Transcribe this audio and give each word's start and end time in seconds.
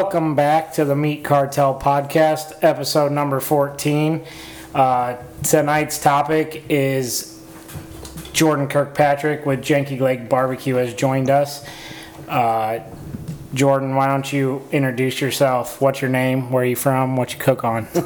welcome 0.00 0.34
back 0.34 0.72
to 0.72 0.82
the 0.82 0.96
Meat 0.96 1.22
Cartel 1.22 1.78
podcast, 1.78 2.54
episode 2.62 3.12
number 3.12 3.38
14. 3.38 4.24
Uh, 4.74 5.18
tonight's 5.42 5.98
topic 5.98 6.64
is 6.70 7.38
Jordan 8.32 8.66
Kirkpatrick 8.66 9.44
with 9.44 9.60
Janky 9.60 10.00
Leg 10.00 10.26
Barbecue 10.26 10.76
has 10.76 10.94
joined 10.94 11.28
us. 11.28 11.68
Uh, 12.26 12.78
Jordan, 13.52 13.94
why 13.94 14.06
don't 14.06 14.32
you 14.32 14.66
introduce 14.72 15.20
yourself? 15.20 15.82
What's 15.82 16.00
your 16.00 16.10
name? 16.10 16.50
Where 16.50 16.62
are 16.62 16.66
you 16.66 16.76
from? 16.76 17.18
What 17.18 17.34
you 17.34 17.38
cook 17.38 17.62
on? 17.62 17.86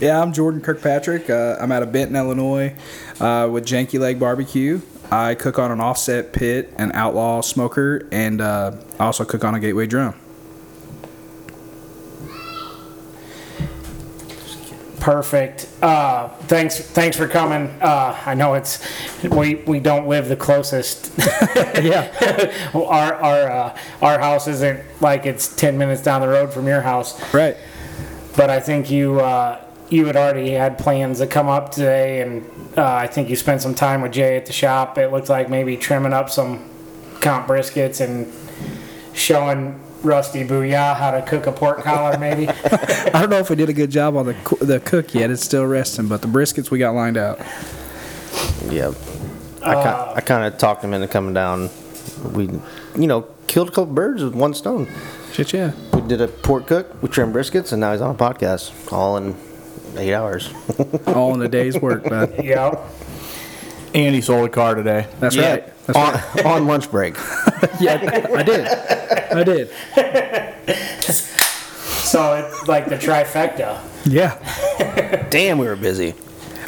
Yeah, 0.00 0.22
I'm 0.22 0.32
Jordan 0.32 0.62
Kirkpatrick. 0.62 1.28
Uh, 1.28 1.58
I'm 1.60 1.70
out 1.70 1.82
of 1.82 1.92
Benton, 1.92 2.16
Illinois, 2.16 2.74
uh, 3.20 3.46
with 3.52 3.66
Janky 3.66 4.00
Leg 4.00 4.18
Barbecue. 4.18 4.80
I 5.12 5.34
cook 5.34 5.58
on 5.58 5.70
an 5.70 5.78
offset 5.82 6.32
pit, 6.32 6.72
an 6.78 6.90
outlaw 6.92 7.42
smoker, 7.42 8.08
and 8.10 8.40
uh, 8.40 8.72
I 8.98 9.04
also 9.04 9.26
cook 9.26 9.44
on 9.44 9.54
a 9.54 9.60
gateway 9.60 9.86
drum. 9.86 10.14
Perfect. 15.00 15.66
Uh, 15.82 16.28
thanks. 16.46 16.78
Thanks 16.78 17.16
for 17.16 17.26
coming. 17.26 17.68
Uh, 17.80 18.16
I 18.26 18.34
know 18.34 18.52
it's 18.54 18.86
we 19.24 19.56
we 19.56 19.80
don't 19.80 20.06
live 20.06 20.28
the 20.28 20.36
closest. 20.36 21.10
Yeah, 21.80 22.12
our 22.74 23.14
our 23.14 23.50
uh, 23.50 23.78
our 24.02 24.18
house 24.18 24.46
isn't 24.46 24.80
like 25.00 25.24
it's 25.24 25.54
ten 25.56 25.78
minutes 25.78 26.02
down 26.02 26.20
the 26.20 26.28
road 26.28 26.52
from 26.52 26.66
your 26.66 26.82
house. 26.82 27.18
right. 27.32 27.56
But 28.36 28.50
I 28.50 28.60
think 28.60 28.90
you 28.90 29.20
uh, 29.20 29.64
you 29.88 30.06
had 30.06 30.16
already 30.16 30.50
had 30.50 30.78
plans 30.78 31.18
to 31.18 31.26
come 31.26 31.48
up 31.48 31.72
today, 31.72 32.20
and 32.20 32.44
uh, 32.76 32.84
I 32.84 33.06
think 33.06 33.28
you 33.30 33.36
spent 33.36 33.62
some 33.62 33.74
time 33.74 34.02
with 34.02 34.12
Jay 34.12 34.36
at 34.36 34.46
the 34.46 34.52
shop. 34.52 34.98
It 34.98 35.10
looked 35.10 35.28
like 35.30 35.48
maybe 35.48 35.76
trimming 35.76 36.12
up 36.12 36.28
some 36.30 36.68
comp 37.20 37.46
briskets 37.48 38.00
and 38.00 38.30
showing 39.14 39.80
Rusty 40.02 40.44
Booyah 40.44 40.96
how 40.96 41.10
to 41.10 41.22
cook 41.22 41.46
a 41.46 41.52
pork 41.52 41.82
collar, 41.82 42.18
maybe. 42.18 42.48
I 42.64 43.10
don't 43.12 43.30
know 43.30 43.38
if 43.38 43.50
we 43.50 43.56
did 43.56 43.68
a 43.68 43.72
good 43.72 43.90
job 43.90 44.16
on 44.16 44.26
the 44.26 44.34
the 44.60 44.80
cook 44.80 45.14
yet. 45.14 45.30
It's 45.30 45.44
still 45.44 45.66
resting, 45.66 46.08
but 46.08 46.22
the 46.22 46.28
briskets 46.28 46.70
we 46.70 46.78
got 46.78 46.94
lined 46.94 47.16
out. 47.16 47.38
Yep. 48.68 48.94
I 49.62 49.74
Uh, 49.74 49.82
kind 49.84 50.16
I 50.16 50.20
kind 50.20 50.44
of 50.52 50.58
talked 50.58 50.82
him 50.82 50.94
into 50.94 51.08
coming 51.08 51.34
down. 51.34 51.70
We, 52.32 52.44
you 52.98 53.06
know, 53.06 53.26
killed 53.46 53.68
a 53.68 53.72
couple 53.72 53.92
birds 53.94 54.22
with 54.22 54.34
one 54.34 54.54
stone. 54.54 54.88
Shit, 55.32 55.52
yeah. 55.52 55.72
We 55.92 56.00
did 56.02 56.20
a 56.20 56.28
pork 56.28 56.66
cook, 56.66 57.02
we 57.02 57.08
trimmed 57.08 57.34
briskets, 57.34 57.72
and 57.72 57.80
now 57.80 57.92
he's 57.92 58.00
on 58.00 58.14
a 58.14 58.18
podcast, 58.18 58.92
all 58.92 59.16
in 59.16 59.34
eight 59.96 60.14
hours. 60.14 60.52
All 61.08 61.34
in 61.34 61.42
a 61.42 61.48
day's 61.48 61.76
work, 61.80 62.08
man. 62.08 62.32
yeah. 62.42 62.76
And 63.92 64.14
he 64.14 64.20
sold 64.20 64.46
a 64.48 64.52
car 64.52 64.76
today. 64.76 65.08
That's 65.18 65.36
right. 65.36 65.64
That's 65.86 65.98
on, 65.98 66.12
right. 66.14 66.46
on 66.46 66.66
lunch 66.68 66.88
break. 66.90 67.16
Yeah, 67.80 68.26
I 68.36 68.42
did. 68.42 68.66
I 68.66 69.42
did. 69.44 69.68
So 72.10 72.34
it's 72.34 72.66
like 72.66 72.86
the 72.86 72.96
trifecta. 72.96 73.80
Yeah. 74.04 75.26
Damn, 75.30 75.58
we 75.58 75.66
were 75.66 75.76
busy. 75.76 76.14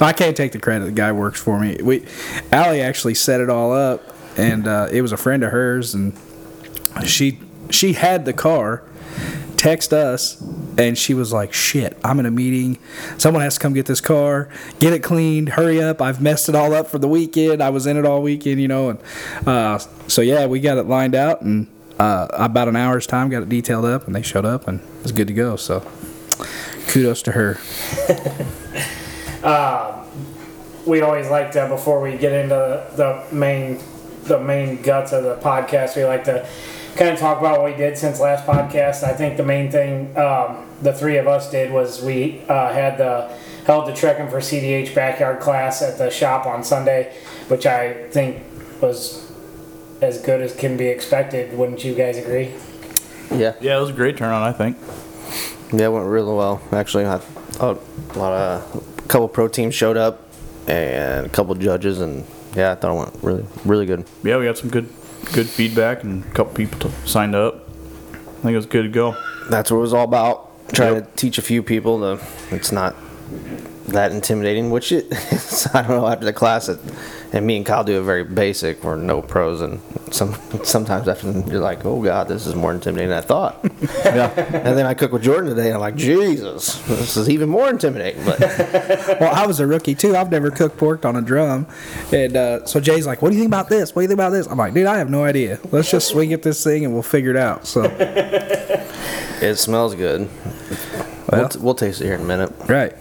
I 0.00 0.12
can't 0.12 0.36
take 0.36 0.52
the 0.52 0.58
credit. 0.58 0.84
The 0.84 0.92
guy 0.92 1.12
works 1.12 1.40
for 1.40 1.58
me. 1.58 1.78
We, 1.82 2.06
Allie 2.52 2.80
actually 2.80 3.14
set 3.14 3.40
it 3.40 3.50
all 3.50 3.72
up, 3.72 4.14
and 4.36 4.66
uh, 4.66 4.88
it 4.90 5.02
was 5.02 5.12
a 5.12 5.16
friend 5.16 5.42
of 5.42 5.50
hers, 5.50 5.94
and 5.94 6.16
she 7.04 7.38
she 7.70 7.94
had 7.94 8.24
the 8.24 8.32
car. 8.32 8.82
Text 9.62 9.92
us, 9.92 10.42
and 10.76 10.98
she 10.98 11.14
was 11.14 11.32
like, 11.32 11.52
"Shit, 11.52 11.96
I'm 12.02 12.18
in 12.18 12.26
a 12.26 12.32
meeting. 12.32 12.78
Someone 13.16 13.44
has 13.44 13.54
to 13.54 13.60
come 13.60 13.74
get 13.74 13.86
this 13.86 14.00
car, 14.00 14.48
get 14.80 14.92
it 14.92 15.04
cleaned. 15.04 15.50
Hurry 15.50 15.80
up! 15.80 16.02
I've 16.02 16.20
messed 16.20 16.48
it 16.48 16.56
all 16.56 16.74
up 16.74 16.88
for 16.88 16.98
the 16.98 17.06
weekend. 17.06 17.62
I 17.62 17.70
was 17.70 17.86
in 17.86 17.96
it 17.96 18.04
all 18.04 18.22
weekend, 18.22 18.60
you 18.60 18.66
know." 18.66 18.90
And 18.90 18.98
uh, 19.46 19.78
so 20.08 20.20
yeah, 20.20 20.46
we 20.46 20.58
got 20.58 20.78
it 20.78 20.88
lined 20.88 21.14
out, 21.14 21.42
and 21.42 21.68
uh, 22.00 22.26
about 22.32 22.66
an 22.66 22.74
hour's 22.74 23.06
time, 23.06 23.28
got 23.28 23.44
it 23.44 23.48
detailed 23.48 23.84
up, 23.84 24.08
and 24.08 24.16
they 24.16 24.22
showed 24.22 24.44
up, 24.44 24.66
and 24.66 24.80
it 24.80 25.02
was 25.04 25.12
good 25.12 25.28
to 25.28 25.32
go. 25.32 25.54
So 25.54 25.86
kudos 26.88 27.22
to 27.22 27.30
her. 27.30 27.60
we 30.86 31.02
always 31.02 31.30
like 31.30 31.52
to 31.52 31.68
before 31.68 32.00
we 32.00 32.16
get 32.16 32.32
into 32.32 32.84
the 32.96 33.24
main 33.32 33.78
the 34.24 34.40
main 34.40 34.82
guts 34.82 35.12
of 35.12 35.22
the 35.22 35.36
podcast 35.36 35.96
we 35.96 36.04
like 36.04 36.24
to 36.24 36.44
kind 36.96 37.10
of 37.10 37.18
talk 37.18 37.38
about 37.38 37.60
what 37.60 37.70
we 37.70 37.76
did 37.76 37.96
since 37.96 38.20
last 38.20 38.46
podcast 38.46 39.02
i 39.02 39.12
think 39.12 39.36
the 39.36 39.42
main 39.42 39.70
thing 39.70 40.14
um, 40.16 40.66
the 40.82 40.92
three 40.92 41.16
of 41.16 41.26
us 41.26 41.50
did 41.50 41.72
was 41.72 42.02
we 42.02 42.40
uh, 42.48 42.72
had 42.72 42.98
the 42.98 43.28
held 43.66 43.86
the 43.86 43.92
trekking 43.94 44.28
for 44.28 44.38
cdh 44.38 44.94
backyard 44.94 45.40
class 45.40 45.82
at 45.82 45.96
the 45.98 46.10
shop 46.10 46.46
on 46.46 46.62
sunday 46.62 47.14
which 47.48 47.64
i 47.66 47.94
think 48.10 48.42
was 48.80 49.30
as 50.00 50.20
good 50.20 50.40
as 50.42 50.54
can 50.54 50.76
be 50.76 50.86
expected 50.86 51.56
wouldn't 51.56 51.82
you 51.84 51.94
guys 51.94 52.16
agree 52.18 52.52
Yeah. 53.30 53.54
Yeah, 53.60 53.78
it 53.78 53.80
was 53.80 53.88
a 53.90 53.94
great 53.94 54.16
turnout, 54.18 54.42
I 54.42 54.52
think. 54.52 54.76
Yeah, 55.72 55.86
it 55.86 55.92
went 55.92 56.06
really 56.06 56.34
well. 56.34 56.60
Actually, 56.70 57.06
I, 57.06 57.18
a 57.60 57.78
lot 58.18 58.32
of, 58.34 58.98
a 58.98 59.02
couple 59.08 59.26
pro 59.28 59.48
teams 59.48 59.74
showed 59.74 59.96
up, 59.96 60.20
and 60.66 61.24
a 61.24 61.28
couple 61.30 61.54
judges, 61.54 62.00
and 62.00 62.26
yeah, 62.54 62.72
I 62.72 62.74
thought 62.74 62.92
it 62.94 62.98
went 62.98 63.24
really, 63.24 63.46
really 63.64 63.86
good. 63.86 64.04
Yeah, 64.22 64.36
we 64.36 64.44
got 64.44 64.58
some 64.58 64.68
good 64.68 64.86
good 65.32 65.48
feedback 65.48 66.02
and 66.04 66.24
a 66.24 66.28
couple 66.30 66.54
people 66.54 66.78
t- 66.90 66.96
signed 67.06 67.34
up. 67.34 67.68
I 68.12 68.16
think 68.42 68.52
it 68.54 68.56
was 68.56 68.66
good 68.66 68.82
to 68.82 68.88
go. 68.88 69.16
That's 69.48 69.70
what 69.70 69.78
it 69.78 69.80
was 69.80 69.94
all 69.94 70.04
about. 70.04 70.48
Trying 70.72 70.94
Yep. 70.94 71.10
to 71.10 71.16
teach 71.16 71.38
a 71.38 71.42
few 71.42 71.62
people 71.62 71.98
to, 72.00 72.24
it's 72.50 72.72
not 72.72 72.94
that 73.88 74.12
intimidating, 74.12 74.70
which 74.70 74.90
it 74.92 75.06
is. 75.32 75.66
I 75.74 75.82
don't 75.82 75.90
know, 75.90 76.06
after 76.06 76.24
the 76.24 76.32
class, 76.32 76.68
it, 76.68 76.78
and 77.32 77.46
me 77.46 77.56
and 77.56 77.66
Kyle 77.66 77.84
do 77.84 77.98
it 78.00 78.04
very 78.04 78.24
basic. 78.24 78.82
We're 78.82 78.96
no 78.96 79.20
pros, 79.22 79.60
and 79.60 79.80
some 80.12 80.34
sometimes 80.64 81.08
after 81.08 81.30
you're 81.50 81.60
like, 81.60 81.84
oh 81.84 82.02
god, 82.02 82.28
this 82.28 82.46
is 82.46 82.54
more 82.54 82.72
intimidating 82.72 83.08
than 83.10 83.18
I 83.18 83.22
thought. 83.22 83.64
Yeah, 84.04 84.28
and 84.36 84.76
then 84.76 84.84
I 84.84 84.94
cook 84.94 85.12
with 85.12 85.22
Jordan 85.22 85.48
today, 85.50 85.66
and 85.66 85.74
I'm 85.74 85.80
like, 85.80 85.96
Jesus, 85.96 86.76
this 86.86 87.16
is 87.16 87.30
even 87.30 87.48
more 87.48 87.70
intimidating. 87.70 88.22
But 88.24 88.40
Well, 89.20 89.34
I 89.34 89.46
was 89.46 89.58
a 89.60 89.66
rookie 89.66 89.94
too. 89.94 90.14
I've 90.16 90.30
never 90.30 90.50
cooked 90.50 90.76
pork 90.76 91.04
on 91.06 91.16
a 91.16 91.22
drum, 91.22 91.66
and 92.12 92.36
uh, 92.36 92.66
so 92.66 92.78
Jay's 92.80 93.06
like, 93.06 93.22
"What 93.22 93.30
do 93.30 93.36
you 93.36 93.40
think 93.40 93.50
about 93.50 93.68
this? 93.68 93.94
What 93.94 94.00
do 94.00 94.04
you 94.04 94.08
think 94.08 94.18
about 94.18 94.30
this?" 94.30 94.46
I'm 94.46 94.58
like, 94.58 94.74
"Dude, 94.74 94.86
I 94.86 94.98
have 94.98 95.08
no 95.10 95.24
idea. 95.24 95.58
Let's 95.70 95.90
just 95.90 96.08
swing 96.08 96.32
at 96.32 96.42
this 96.42 96.62
thing 96.62 96.84
and 96.84 96.92
we'll 96.92 97.02
figure 97.02 97.30
it 97.30 97.36
out." 97.36 97.66
So, 97.66 97.82
it 99.40 99.56
smells 99.58 99.94
good. 99.94 100.28
Well. 101.30 101.40
we'll, 101.40 101.48
t- 101.48 101.58
we'll 101.60 101.74
taste 101.74 102.00
it 102.00 102.04
here 102.06 102.14
in 102.14 102.20
a 102.20 102.24
minute. 102.24 102.52
right. 102.68 102.94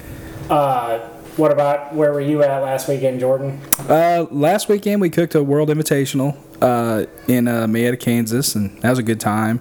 uh, 0.49 0.99
what 1.37 1.51
about 1.51 1.93
where 1.95 2.11
were 2.13 2.21
you 2.21 2.43
at 2.43 2.61
last 2.61 2.87
weekend 2.89 3.19
jordan 3.21 3.59
Uh, 3.87 4.25
last 4.31 4.67
weekend 4.67 4.99
we 5.01 5.09
cooked 5.09 5.33
a 5.33 5.41
World 5.41 5.69
Invitational 5.69 6.35
uh, 6.61 7.05
in 7.27 7.47
uh, 7.47 7.67
Marietta, 7.67 7.97
Kansas, 7.97 8.55
and 8.55 8.79
that 8.81 8.89
was 8.89 8.99
a 8.99 9.03
good 9.03 9.19
time. 9.19 9.59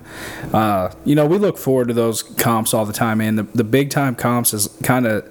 Uh, 0.52 0.92
you 1.04 1.14
know, 1.14 1.26
we 1.26 1.38
look 1.38 1.58
forward 1.58 1.88
to 1.88 1.94
those 1.94 2.22
comps 2.22 2.74
all 2.74 2.84
the 2.84 2.92
time, 2.92 3.18
man. 3.18 3.36
The, 3.36 3.42
the 3.42 3.64
big 3.64 3.90
time 3.90 4.14
comps 4.14 4.52
is 4.52 4.68
kind 4.82 5.06
of 5.06 5.24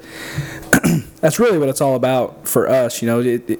that's 1.22 1.40
really 1.40 1.58
what 1.58 1.70
it's 1.70 1.82
all 1.82 1.96
about 1.96 2.48
for 2.48 2.68
us. 2.68 3.02
You 3.02 3.08
know, 3.08 3.20
it, 3.20 3.50
it, 3.50 3.60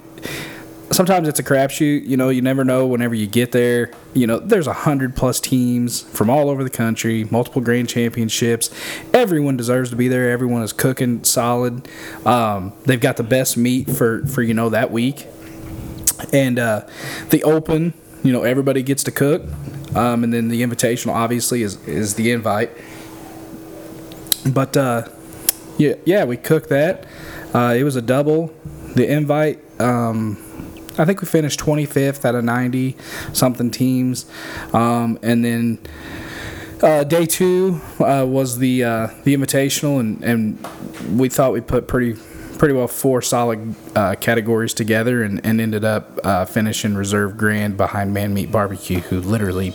sometimes 0.90 1.28
it's 1.28 1.38
a 1.38 1.42
crapshoot. 1.42 2.06
You 2.06 2.16
know, 2.16 2.28
you 2.28 2.42
never 2.42 2.64
know 2.64 2.86
whenever 2.86 3.14
you 3.14 3.26
get 3.26 3.52
there. 3.52 3.92
You 4.14 4.26
know, 4.26 4.38
there's 4.38 4.66
a 4.66 4.72
hundred 4.72 5.16
plus 5.16 5.40
teams 5.40 6.02
from 6.02 6.28
all 6.28 6.50
over 6.50 6.64
the 6.64 6.70
country, 6.70 7.24
multiple 7.30 7.62
grand 7.62 7.88
championships. 7.88 8.70
Everyone 9.14 9.56
deserves 9.56 9.90
to 9.90 9.96
be 9.96 10.08
there. 10.08 10.30
Everyone 10.30 10.62
is 10.62 10.72
cooking 10.72 11.24
solid. 11.24 11.88
Um, 12.26 12.72
they've 12.84 13.00
got 13.00 13.16
the 13.16 13.22
best 13.22 13.56
meat 13.56 13.90
for 13.90 14.26
for 14.26 14.42
you 14.42 14.54
know 14.54 14.68
that 14.70 14.90
week, 14.90 15.26
and 16.32 16.58
uh, 16.58 16.86
the 17.30 17.42
open. 17.44 17.94
You 18.22 18.32
know, 18.32 18.42
everybody 18.42 18.82
gets 18.82 19.02
to 19.04 19.10
cook, 19.10 19.42
um, 19.94 20.24
and 20.24 20.32
then 20.32 20.48
the 20.48 20.62
invitational 20.62 21.14
obviously 21.14 21.62
is 21.62 21.76
is 21.86 22.14
the 22.14 22.30
invite. 22.32 22.70
But 24.46 24.76
uh, 24.76 25.08
yeah, 25.78 25.94
yeah, 26.04 26.24
we 26.24 26.36
cooked 26.36 26.68
that. 26.68 27.06
Uh, 27.54 27.74
it 27.76 27.84
was 27.84 27.96
a 27.96 28.02
double. 28.02 28.54
The 28.94 29.10
invite, 29.10 29.60
um, 29.80 30.36
I 30.98 31.04
think 31.04 31.20
we 31.20 31.26
finished 31.26 31.60
25th 31.60 32.24
out 32.24 32.34
of 32.34 32.44
90 32.44 32.96
something 33.32 33.70
teams, 33.70 34.26
um, 34.72 35.18
and 35.22 35.44
then 35.44 35.78
uh, 36.82 37.04
day 37.04 37.26
two 37.26 37.80
uh, 38.00 38.24
was 38.26 38.58
the 38.58 38.84
uh, 38.84 39.06
the 39.24 39.36
invitational, 39.36 40.00
and, 40.00 40.22
and 40.24 41.18
we 41.18 41.28
thought 41.28 41.52
we 41.52 41.60
put 41.60 41.86
pretty 41.86 42.14
pretty 42.60 42.74
well 42.74 42.86
four 42.86 43.22
solid 43.22 43.74
uh, 43.96 44.14
categories 44.16 44.74
together, 44.74 45.22
and, 45.22 45.40
and 45.46 45.62
ended 45.62 45.82
up 45.82 46.20
uh, 46.22 46.44
finishing 46.44 46.94
reserve 46.94 47.38
grand 47.38 47.74
behind 47.74 48.12
Man 48.12 48.34
Meat 48.34 48.52
Barbecue, 48.52 49.00
who 49.00 49.18
literally 49.18 49.72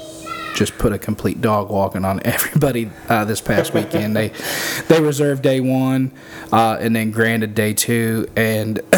just 0.54 0.78
put 0.78 0.94
a 0.94 1.00
complete 1.00 1.42
dog 1.42 1.72
walking 1.72 2.06
on 2.06 2.22
everybody 2.26 2.92
uh, 3.10 3.26
this 3.26 3.42
past 3.42 3.74
weekend. 3.74 4.16
they 4.16 4.32
they 4.88 5.02
reserved 5.02 5.42
day 5.42 5.60
one, 5.60 6.12
uh, 6.54 6.78
and 6.80 6.96
then 6.96 7.10
granted 7.10 7.56
day 7.56 7.74
two. 7.74 8.28
And 8.36 8.80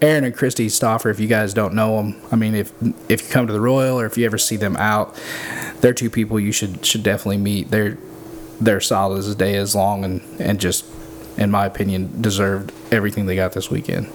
Aaron 0.00 0.22
and 0.22 0.36
Christy 0.36 0.68
Stoffer, 0.68 1.10
if 1.10 1.18
you 1.18 1.26
guys 1.26 1.52
don't 1.52 1.74
know 1.74 1.96
them, 1.96 2.22
I 2.30 2.36
mean, 2.36 2.54
if 2.54 2.72
if 3.10 3.24
you 3.24 3.28
come 3.28 3.48
to 3.48 3.52
the 3.52 3.60
Royal 3.60 3.98
or 3.98 4.06
if 4.06 4.16
you 4.16 4.24
ever 4.24 4.38
see 4.38 4.56
them 4.56 4.76
out, 4.76 5.20
they're 5.80 5.92
two 5.92 6.10
people 6.10 6.38
you 6.38 6.52
should 6.52 6.86
should 6.86 7.02
definitely 7.02 7.38
meet. 7.38 7.72
They're 7.72 7.98
they're 8.60 8.80
solid 8.80 9.18
as 9.18 9.34
day 9.34 9.56
is 9.56 9.74
long, 9.74 10.04
and 10.04 10.22
and 10.38 10.60
just 10.60 10.84
in 11.36 11.50
my 11.50 11.66
opinion 11.66 12.20
deserved 12.20 12.72
everything 12.90 13.26
they 13.26 13.34
got 13.36 13.52
this 13.52 13.70
weekend. 13.70 14.08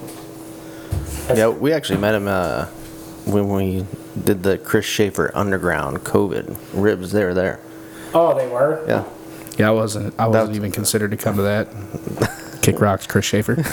Yeah, 1.34 1.48
we 1.48 1.72
actually 1.72 1.98
met 2.00 2.14
him 2.14 2.26
uh, 2.26 2.66
when 3.26 3.48
we 3.50 3.84
did 4.24 4.42
the 4.42 4.56
Chris 4.58 4.86
Schaefer 4.86 5.30
Underground 5.34 5.98
COVID 5.98 6.56
ribs. 6.72 7.12
They 7.12 7.24
were 7.24 7.34
there. 7.34 7.60
Oh, 8.14 8.34
they 8.36 8.48
were. 8.48 8.82
Yeah. 8.88 9.04
Yeah, 9.58 9.68
I 9.68 9.72
wasn't. 9.72 10.14
I 10.18 10.26
wasn't 10.28 10.48
was- 10.50 10.56
even 10.56 10.72
considered 10.72 11.10
to 11.10 11.16
come 11.16 11.36
to 11.36 11.42
that. 11.42 11.68
Kick 12.62 12.80
rocks, 12.80 13.06
Chris 13.06 13.24
Schaefer. 13.24 13.56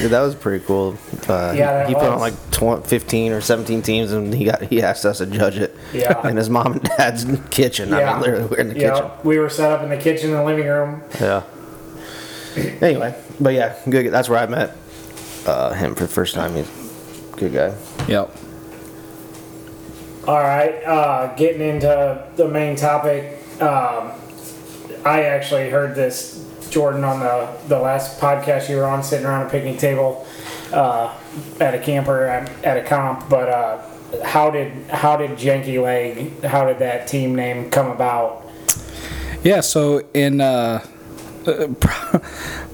Yeah, 0.00 0.08
that 0.08 0.20
was 0.20 0.34
pretty 0.34 0.64
cool. 0.64 0.96
Uh, 1.28 1.52
Yeah, 1.54 1.86
he 1.86 1.94
put 1.94 2.04
on 2.04 2.20
like 2.20 2.34
20, 2.52 2.86
15 2.88 3.32
or 3.32 3.40
17 3.40 3.82
teams, 3.82 4.12
and 4.12 4.32
he 4.32 4.46
got 4.46 4.62
he 4.62 4.82
asked 4.82 5.04
us 5.04 5.18
to 5.18 5.26
judge 5.26 5.58
it. 5.58 5.76
Yeah. 5.92 6.26
In 6.26 6.36
his 6.36 6.48
mom 6.48 6.72
and 6.72 6.82
dad's 6.82 7.26
kitchen. 7.50 7.92
I 7.92 8.12
mean, 8.12 8.20
literally, 8.20 8.46
we're 8.46 8.56
in 8.58 8.68
the 8.68 8.78
yeah. 8.78 8.94
kitchen. 8.94 9.10
We 9.24 9.38
were 9.38 9.50
set 9.50 9.70
up 9.70 9.82
in 9.82 9.90
the 9.90 9.98
kitchen 9.98 10.34
and 10.34 10.44
living 10.46 10.66
room. 10.66 11.02
Yeah. 11.20 11.42
Anyway, 12.80 13.14
but 13.38 13.54
yeah, 13.54 13.76
good. 13.88 14.10
That's 14.10 14.28
where 14.28 14.38
I 14.38 14.46
met 14.46 14.76
uh, 15.46 15.74
him 15.74 15.94
for 15.94 16.04
the 16.04 16.08
first 16.08 16.34
time. 16.34 16.54
He's 16.54 16.68
a 17.32 17.36
good 17.36 17.52
guy. 17.52 17.74
Yep. 18.08 18.36
All 20.26 20.38
right, 20.40 20.82
uh, 20.84 21.34
getting 21.34 21.60
into 21.62 22.26
the 22.36 22.48
main 22.48 22.76
topic. 22.76 23.38
Um, 23.60 24.12
I 25.04 25.22
actually 25.24 25.70
heard 25.70 25.94
this, 25.94 26.46
Jordan, 26.70 27.04
on 27.04 27.20
the, 27.20 27.48
the 27.68 27.78
last 27.78 28.20
podcast 28.20 28.68
you 28.68 28.76
were 28.76 28.86
on, 28.86 29.02
sitting 29.02 29.26
around 29.26 29.46
a 29.46 29.50
picnic 29.50 29.78
table 29.78 30.26
uh, 30.72 31.16
at 31.60 31.74
a 31.74 31.78
camper 31.78 32.24
at, 32.26 32.76
a 32.76 32.82
comp. 32.82 33.28
But 33.28 33.48
uh, 33.48 34.22
how 34.24 34.50
did 34.50 34.72
how 34.88 35.16
did 35.16 35.32
Janky 35.32 35.82
Leg? 35.82 36.42
How 36.44 36.66
did 36.66 36.78
that 36.80 37.06
team 37.06 37.34
name 37.34 37.70
come 37.70 37.90
about? 37.90 38.46
Yeah, 39.42 39.60
so 39.60 40.06
in 40.12 40.40
uh, 40.40 40.84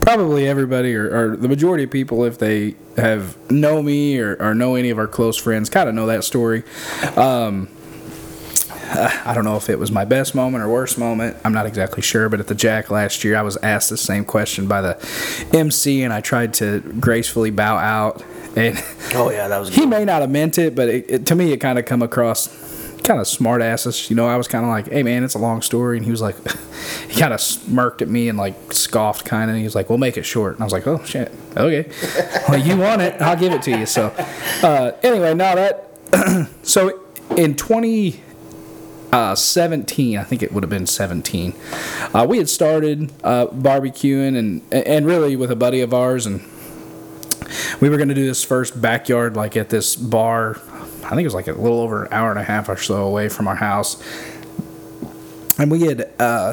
probably 0.00 0.48
everybody 0.48 0.94
or, 0.94 1.32
or 1.32 1.36
the 1.36 1.48
majority 1.48 1.84
of 1.84 1.90
people, 1.90 2.24
if 2.24 2.38
they 2.38 2.74
have 2.96 3.50
know 3.50 3.82
me 3.82 4.18
or, 4.18 4.36
or 4.40 4.54
know 4.54 4.74
any 4.74 4.90
of 4.90 4.98
our 4.98 5.06
close 5.06 5.36
friends, 5.36 5.70
kind 5.70 5.88
of 5.88 5.94
know 5.94 6.06
that 6.06 6.24
story. 6.24 6.64
Um, 7.16 7.68
uh, 8.88 9.22
I 9.24 9.34
don't 9.34 9.44
know 9.44 9.56
if 9.56 9.68
it 9.68 9.78
was 9.78 9.90
my 9.90 10.04
best 10.04 10.34
moment 10.34 10.62
or 10.62 10.68
worst 10.68 10.98
moment. 10.98 11.36
I'm 11.44 11.52
not 11.52 11.66
exactly 11.66 12.02
sure, 12.02 12.28
but 12.28 12.40
at 12.40 12.46
the 12.46 12.54
Jack 12.54 12.90
last 12.90 13.24
year, 13.24 13.36
I 13.36 13.42
was 13.42 13.56
asked 13.58 13.90
the 13.90 13.96
same 13.96 14.24
question 14.24 14.66
by 14.68 14.80
the 14.82 15.48
MC, 15.52 16.02
and 16.02 16.12
I 16.12 16.20
tried 16.20 16.54
to 16.54 16.80
gracefully 17.00 17.50
bow 17.50 17.76
out. 17.76 18.22
And 18.56 18.82
Oh 19.14 19.30
yeah, 19.30 19.48
that 19.48 19.58
was. 19.58 19.74
he 19.74 19.86
may 19.86 20.04
not 20.04 20.20
have 20.22 20.30
meant 20.30 20.58
it, 20.58 20.74
but 20.74 20.88
it, 20.88 21.04
it, 21.10 21.26
to 21.26 21.34
me, 21.34 21.52
it 21.52 21.58
kind 21.58 21.78
of 21.78 21.84
come 21.84 22.02
across 22.02 22.48
kind 23.02 23.20
of 23.20 23.28
smart 23.28 23.62
asses. 23.62 24.08
You 24.10 24.16
know, 24.16 24.26
I 24.26 24.36
was 24.36 24.48
kind 24.48 24.64
of 24.64 24.70
like, 24.70 24.88
"Hey, 24.88 25.02
man, 25.02 25.24
it's 25.24 25.34
a 25.34 25.38
long 25.38 25.62
story," 25.62 25.96
and 25.96 26.04
he 26.04 26.10
was 26.10 26.22
like, 26.22 26.36
he 27.08 27.20
kind 27.20 27.34
of 27.34 27.40
smirked 27.40 28.02
at 28.02 28.08
me 28.08 28.28
and 28.28 28.38
like 28.38 28.72
scoffed, 28.72 29.24
kind 29.26 29.44
of. 29.44 29.50
And 29.50 29.58
he 29.58 29.64
was 29.64 29.74
like, 29.74 29.88
"We'll 29.90 29.98
make 29.98 30.16
it 30.16 30.24
short." 30.24 30.54
And 30.54 30.62
I 30.62 30.64
was 30.64 30.72
like, 30.72 30.86
"Oh 30.86 31.02
shit, 31.04 31.32
okay. 31.56 31.90
well, 32.48 32.58
you 32.58 32.76
want 32.78 33.02
it? 33.02 33.20
I'll 33.20 33.36
give 33.36 33.52
it 33.52 33.62
to 33.62 33.78
you." 33.78 33.84
So, 33.86 34.06
uh, 34.62 34.92
anyway, 35.02 35.34
now 35.34 35.54
that 35.54 36.48
so 36.62 37.00
in 37.36 37.54
twenty. 37.56 38.22
Uh, 39.16 39.34
17, 39.34 40.18
I 40.18 40.24
think 40.24 40.42
it 40.42 40.52
would 40.52 40.62
have 40.62 40.68
been 40.68 40.86
17. 40.86 41.54
Uh, 42.12 42.26
we 42.28 42.36
had 42.36 42.50
started 42.50 43.10
uh, 43.24 43.46
barbecuing 43.46 44.36
and 44.36 44.60
and 44.70 45.06
really 45.06 45.36
with 45.36 45.50
a 45.50 45.56
buddy 45.56 45.80
of 45.80 45.94
ours, 45.94 46.26
and 46.26 46.42
we 47.80 47.88
were 47.88 47.96
going 47.96 48.10
to 48.10 48.14
do 48.14 48.26
this 48.26 48.44
first 48.44 48.78
backyard 48.78 49.34
like 49.34 49.56
at 49.56 49.70
this 49.70 49.96
bar. 49.96 50.60
I 51.02 51.08
think 51.08 51.22
it 51.22 51.24
was 51.24 51.32
like 51.32 51.48
a 51.48 51.52
little 51.52 51.80
over 51.80 52.04
an 52.04 52.12
hour 52.12 52.28
and 52.28 52.38
a 52.38 52.42
half 52.42 52.68
or 52.68 52.76
so 52.76 53.06
away 53.06 53.30
from 53.30 53.48
our 53.48 53.54
house. 53.54 54.02
And 55.58 55.70
we 55.70 55.86
had 55.86 56.12
uh, 56.18 56.52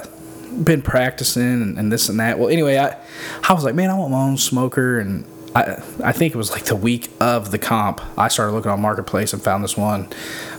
been 0.63 0.81
practicing 0.81 1.62
and, 1.62 1.77
and 1.77 1.92
this 1.92 2.07
and 2.07 2.18
that. 2.21 2.39
Well 2.39 2.48
anyway 2.48 2.77
i 2.77 2.95
i 3.44 3.51
was 3.51 3.66
like 3.66 3.75
man 3.75 3.89
i 3.89 3.94
want 3.94 4.12
my 4.12 4.24
own 4.24 4.38
smoker. 4.38 5.01
And 5.01 5.25
I, 5.54 5.83
I 6.01 6.13
think 6.13 6.33
it 6.33 6.38
was 6.38 6.51
like 6.51 6.63
the 6.63 6.77
week 6.77 7.12
of 7.19 7.51
the 7.51 7.59
comp 7.59 8.00
i 8.18 8.30
started 8.30 8.54
looking 8.54 8.71
on 8.71 8.80
marketplace 8.80 9.33
and 9.33 9.44
found 9.44 9.66
this 9.66 9.75
one 9.75 10.07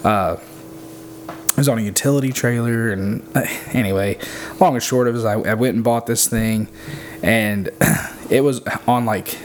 uh, 0.04 0.36
it 1.54 1.58
was 1.58 1.68
on 1.68 1.78
a 1.78 1.82
utility 1.82 2.32
trailer 2.32 2.90
and 2.90 3.22
uh, 3.36 3.42
anyway 3.72 4.18
long 4.58 4.74
and 4.74 4.82
short 4.82 5.06
of 5.06 5.14
it 5.14 5.24
I, 5.24 5.34
I 5.34 5.54
went 5.54 5.76
and 5.76 5.84
bought 5.84 6.06
this 6.06 6.26
thing 6.26 6.68
and 7.22 7.70
it 8.30 8.42
was 8.42 8.60
on 8.88 9.04
like 9.04 9.38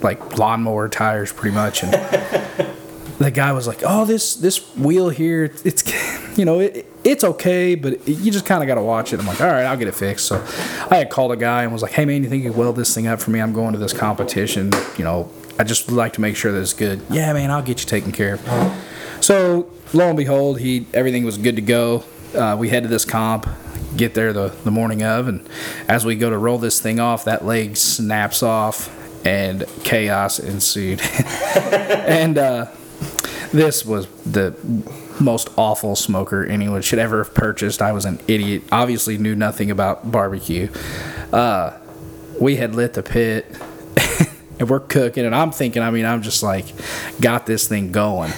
like 0.00 0.38
lawnmower 0.38 0.88
tires 0.88 1.32
pretty 1.32 1.54
much 1.54 1.82
and 1.82 1.92
the 3.18 3.30
guy 3.32 3.50
was 3.50 3.66
like 3.66 3.82
oh 3.84 4.04
this 4.04 4.36
this 4.36 4.76
wheel 4.76 5.08
here 5.08 5.52
it's 5.64 6.38
you 6.38 6.44
know 6.44 6.60
it, 6.60 6.86
it's 7.02 7.24
okay 7.24 7.74
but 7.74 8.06
you 8.06 8.30
just 8.30 8.46
kind 8.46 8.62
of 8.62 8.66
got 8.68 8.76
to 8.76 8.82
watch 8.82 9.12
it. 9.12 9.18
I'm 9.18 9.26
like 9.26 9.40
all 9.40 9.48
right 9.48 9.64
i'll 9.64 9.76
get 9.76 9.88
it 9.88 9.94
fixed. 9.94 10.26
So 10.26 10.36
i 10.88 10.96
had 10.96 11.10
called 11.10 11.32
a 11.32 11.36
guy 11.36 11.64
and 11.64 11.72
was 11.72 11.82
like 11.82 11.92
hey 11.92 12.04
man 12.04 12.22
you 12.22 12.28
think 12.28 12.44
you 12.44 12.52
weld 12.52 12.76
this 12.76 12.94
thing 12.94 13.08
up 13.08 13.20
for 13.20 13.32
me? 13.32 13.40
I'm 13.40 13.52
going 13.52 13.72
to 13.72 13.78
this 13.78 13.92
competition 13.92 14.70
you 14.96 15.04
know 15.04 15.30
i 15.58 15.64
just 15.64 15.86
would 15.88 15.96
like 15.96 16.12
to 16.12 16.20
make 16.20 16.36
sure 16.36 16.52
that 16.52 16.60
it's 16.60 16.74
good. 16.74 17.00
Yeah 17.10 17.32
man 17.32 17.50
i'll 17.50 17.62
get 17.62 17.80
you 17.80 17.86
taken 17.86 18.12
care 18.12 18.34
of. 18.34 18.84
So 19.20 19.68
lo 19.96 20.08
and 20.08 20.16
behold, 20.16 20.60
he 20.60 20.86
everything 20.94 21.24
was 21.24 21.38
good 21.38 21.56
to 21.56 21.62
go. 21.62 22.04
Uh, 22.34 22.56
we 22.58 22.68
head 22.68 22.82
to 22.82 22.88
this 22.88 23.04
comp, 23.04 23.48
get 23.96 24.14
there 24.14 24.32
the, 24.32 24.48
the 24.64 24.70
morning 24.70 25.02
of, 25.02 25.26
and 25.26 25.48
as 25.88 26.04
we 26.04 26.14
go 26.14 26.28
to 26.28 26.36
roll 26.36 26.58
this 26.58 26.80
thing 26.80 27.00
off, 27.00 27.24
that 27.24 27.44
leg 27.44 27.76
snaps 27.76 28.42
off, 28.42 28.92
and 29.26 29.64
chaos 29.84 30.38
ensued. 30.38 31.00
and 31.56 32.36
uh, 32.36 32.66
this 33.52 33.86
was 33.86 34.06
the 34.24 34.54
most 35.18 35.48
awful 35.56 35.96
smoker 35.96 36.44
anyone 36.44 36.82
should 36.82 36.98
ever 36.98 37.18
have 37.24 37.34
purchased. 37.34 37.80
I 37.80 37.92
was 37.92 38.04
an 38.04 38.20
idiot. 38.28 38.64
Obviously, 38.70 39.16
knew 39.16 39.34
nothing 39.34 39.70
about 39.70 40.12
barbecue. 40.12 40.68
Uh, 41.32 41.78
we 42.38 42.56
had 42.56 42.74
lit 42.74 42.92
the 42.92 43.02
pit. 43.02 43.46
and 44.58 44.68
we're 44.68 44.80
cooking, 44.80 45.24
and 45.24 45.34
I'm 45.34 45.52
thinking, 45.52 45.82
I 45.82 45.90
mean, 45.90 46.04
I'm 46.04 46.22
just 46.22 46.42
like, 46.42 46.66
got 47.20 47.46
this 47.46 47.66
thing 47.66 47.92
going. 47.92 48.32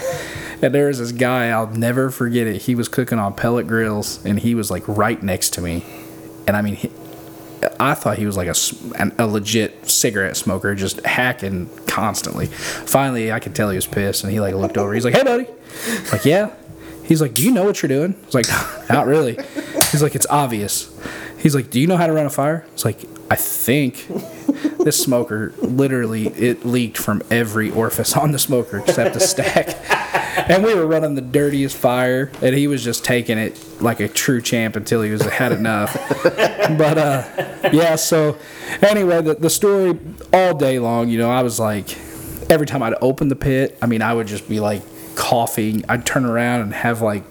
And 0.60 0.74
there 0.74 0.88
was 0.88 0.98
this 0.98 1.12
guy, 1.12 1.48
I'll 1.50 1.68
never 1.70 2.10
forget 2.10 2.46
it. 2.46 2.62
He 2.62 2.74
was 2.74 2.88
cooking 2.88 3.18
on 3.18 3.34
pellet 3.34 3.66
grills, 3.66 4.24
and 4.24 4.38
he 4.40 4.54
was 4.54 4.70
like 4.70 4.86
right 4.88 5.22
next 5.22 5.50
to 5.54 5.60
me. 5.60 5.84
And 6.46 6.56
I 6.56 6.62
mean, 6.62 6.74
he, 6.76 6.90
I 7.78 7.94
thought 7.94 8.18
he 8.18 8.26
was 8.26 8.36
like 8.36 8.48
a, 8.48 8.54
an- 9.00 9.14
a 9.18 9.26
legit 9.26 9.88
cigarette 9.88 10.36
smoker, 10.36 10.74
just 10.74 11.04
hacking 11.06 11.68
constantly. 11.86 12.46
Finally, 12.46 13.30
I 13.32 13.38
could 13.40 13.54
tell 13.54 13.70
he 13.70 13.76
was 13.76 13.86
pissed, 13.86 14.24
and 14.24 14.32
he 14.32 14.40
like 14.40 14.54
looked 14.54 14.76
over. 14.78 14.92
He's 14.94 15.04
like, 15.04 15.14
"Hey, 15.14 15.22
buddy." 15.22 15.46
I'm 15.88 16.10
like, 16.10 16.24
yeah. 16.24 16.50
He's 17.04 17.20
like, 17.20 17.34
"Do 17.34 17.42
you 17.42 17.52
know 17.52 17.64
what 17.64 17.80
you're 17.82 17.88
doing?" 17.88 18.14
I 18.20 18.26
was 18.26 18.34
like, 18.34 18.88
"Not 18.90 19.06
really." 19.06 19.38
He's 19.92 20.02
like, 20.02 20.14
"It's 20.14 20.26
obvious." 20.28 20.90
He's 21.38 21.54
like, 21.54 21.70
"Do 21.70 21.78
you 21.80 21.86
know 21.86 21.96
how 21.96 22.06
to 22.08 22.12
run 22.12 22.26
a 22.26 22.30
fire?" 22.30 22.64
It's 22.72 22.84
like, 22.84 22.98
"I 23.30 23.36
think." 23.36 24.06
This 24.78 25.00
smoker 25.02 25.52
literally 25.58 26.28
it 26.28 26.64
leaked 26.64 26.96
from 26.96 27.22
every 27.30 27.70
orifice 27.70 28.16
on 28.16 28.32
the 28.32 28.38
smoker 28.38 28.78
except 28.78 29.12
the 29.14 29.20
stack. 29.20 29.66
And 30.48 30.64
we 30.64 30.74
were 30.74 30.86
running 30.86 31.14
the 31.14 31.20
dirtiest 31.20 31.76
fire, 31.76 32.30
and 32.40 32.54
he 32.54 32.68
was 32.68 32.82
just 32.82 33.04
taking 33.04 33.38
it 33.38 33.60
like 33.82 34.00
a 34.00 34.08
true 34.08 34.40
champ 34.40 34.76
until 34.76 35.02
he 35.02 35.10
was 35.10 35.22
had 35.22 35.52
enough. 35.52 35.94
but 36.24 36.96
uh, 36.98 37.24
yeah, 37.72 37.96
so 37.96 38.38
anyway, 38.80 39.20
the, 39.20 39.34
the 39.34 39.50
story 39.50 39.98
all 40.32 40.54
day 40.54 40.78
long, 40.78 41.08
you 41.08 41.18
know, 41.18 41.30
I 41.30 41.42
was 41.42 41.60
like, 41.60 41.96
every 42.50 42.66
time 42.66 42.82
I'd 42.82 42.94
open 43.00 43.28
the 43.28 43.36
pit, 43.36 43.76
I 43.82 43.86
mean, 43.86 44.00
I 44.00 44.14
would 44.14 44.26
just 44.26 44.48
be 44.48 44.60
like 44.60 44.82
coughing. 45.16 45.84
I'd 45.88 46.06
turn 46.06 46.24
around 46.24 46.62
and 46.62 46.72
have 46.72 47.02
like 47.02 47.24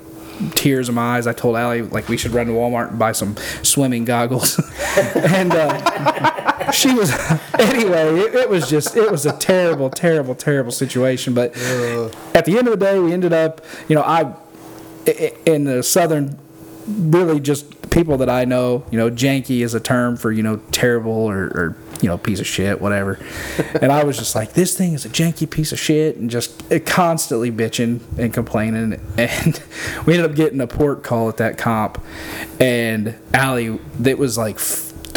tears 0.51 0.89
in 0.89 0.95
my 0.95 1.17
eyes. 1.17 1.27
I 1.27 1.33
told 1.33 1.55
Allie 1.55 1.81
like 1.81 2.07
we 2.09 2.17
should 2.17 2.31
run 2.31 2.47
to 2.47 2.53
Walmart 2.53 2.89
and 2.89 2.99
buy 2.99 3.13
some 3.13 3.35
swimming 3.63 4.05
goggles, 4.05 4.59
and 5.15 5.53
uh, 5.53 6.36
she 6.71 6.93
was 6.93 7.11
anyway. 7.59 8.19
It, 8.19 8.35
it 8.35 8.49
was 8.49 8.69
just 8.69 8.95
it 8.95 9.11
was 9.11 9.25
a 9.25 9.37
terrible, 9.37 9.89
terrible, 9.89 10.35
terrible 10.35 10.71
situation. 10.71 11.33
But 11.33 11.55
at 12.35 12.45
the 12.45 12.57
end 12.57 12.67
of 12.67 12.77
the 12.77 12.85
day, 12.85 12.99
we 12.99 13.13
ended 13.13 13.33
up, 13.33 13.61
you 13.87 13.95
know, 13.95 14.03
I 14.03 14.33
in 15.45 15.63
the 15.63 15.83
southern 15.83 16.37
really 16.87 17.39
just 17.39 17.89
people 17.89 18.17
that 18.17 18.29
I 18.29 18.45
know, 18.45 18.85
you 18.91 18.97
know, 18.97 19.09
janky 19.09 19.63
is 19.63 19.73
a 19.73 19.79
term 19.79 20.17
for, 20.17 20.31
you 20.31 20.43
know, 20.43 20.57
terrible 20.71 21.11
or, 21.11 21.45
or 21.45 21.77
you 22.01 22.07
know, 22.07 22.17
piece 22.17 22.39
of 22.39 22.47
shit, 22.47 22.79
whatever. 22.79 23.19
and 23.81 23.91
I 23.91 24.03
was 24.03 24.17
just 24.17 24.35
like, 24.35 24.53
this 24.53 24.77
thing 24.77 24.93
is 24.93 25.05
a 25.05 25.09
janky 25.09 25.49
piece 25.49 25.71
of 25.71 25.79
shit 25.79 26.17
and 26.17 26.29
just 26.29 26.71
uh, 26.71 26.79
constantly 26.85 27.51
bitching 27.51 28.01
and 28.17 28.33
complaining. 28.33 29.01
And 29.17 29.61
we 30.05 30.13
ended 30.13 30.29
up 30.29 30.35
getting 30.35 30.61
a 30.61 30.67
pork 30.67 31.03
call 31.03 31.29
at 31.29 31.37
that 31.37 31.57
comp. 31.57 32.01
And 32.59 33.15
Allie, 33.33 33.79
that 33.99 34.17
was 34.17 34.37
like 34.37 34.59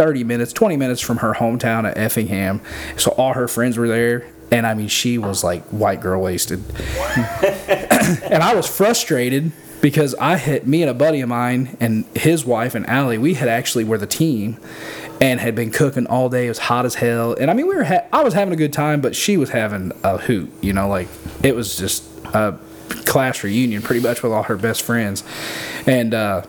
30 0.01 0.25
minutes, 0.25 0.55
20 0.55 0.79
minutes 0.79 1.03
from 1.03 1.19
her 1.19 1.35
hometown 1.35 1.87
at 1.87 1.99
Effingham. 1.99 2.63
So 2.97 3.11
all 3.19 3.35
her 3.35 3.47
friends 3.47 3.77
were 3.77 3.87
there. 3.87 4.27
And 4.51 4.67
I 4.67 4.73
mean, 4.73 4.89
she 4.89 5.19
was 5.19 5.45
like 5.45 5.63
white 5.65 6.01
girl 6.01 6.23
wasted 6.23 6.65
and 7.45 8.43
I 8.43 8.55
was 8.55 8.67
frustrated 8.67 9.53
because 9.83 10.15
I 10.15 10.37
had 10.37 10.67
me 10.67 10.81
and 10.83 10.91
a 10.91 10.95
buddy 10.95 11.21
of 11.21 11.29
mine 11.29 11.77
and 11.81 12.07
his 12.17 12.47
wife 12.47 12.75
and 12.75 12.89
Allie, 12.89 13.19
we 13.19 13.35
had 13.35 13.47
actually 13.51 13.85
were 13.85 13.99
the 13.99 14.07
team 14.07 14.57
and 15.21 15.39
had 15.39 15.55
been 15.55 15.71
cooking 15.71 16.07
all 16.07 16.31
day. 16.31 16.47
It 16.47 16.49
was 16.49 16.61
hot 16.61 16.87
as 16.87 16.95
hell, 16.95 17.35
and 17.35 17.51
I 17.51 17.55
mean 17.55 17.67
we 17.67 17.77
were 17.77 17.85
ha- 17.85 18.07
I 18.11 18.25
was 18.25 18.33
having 18.33 18.55
a 18.55 18.57
good 18.57 18.73
time, 18.73 19.03
but 19.03 19.15
she 19.15 19.37
was 19.37 19.51
having 19.51 19.93
a 20.03 20.17
hoot. 20.17 20.51
You 20.63 20.73
know, 20.73 20.89
like 20.89 21.09
it 21.43 21.55
was 21.55 21.77
just 21.77 22.03
a 22.33 22.59
class 23.05 23.45
reunion 23.45 23.83
pretty 23.83 24.01
much 24.01 24.23
with 24.23 24.33
all 24.33 24.45
her 24.45 24.57
best 24.57 24.81
friends, 24.81 25.25
and. 25.87 26.15
uh 26.15 26.43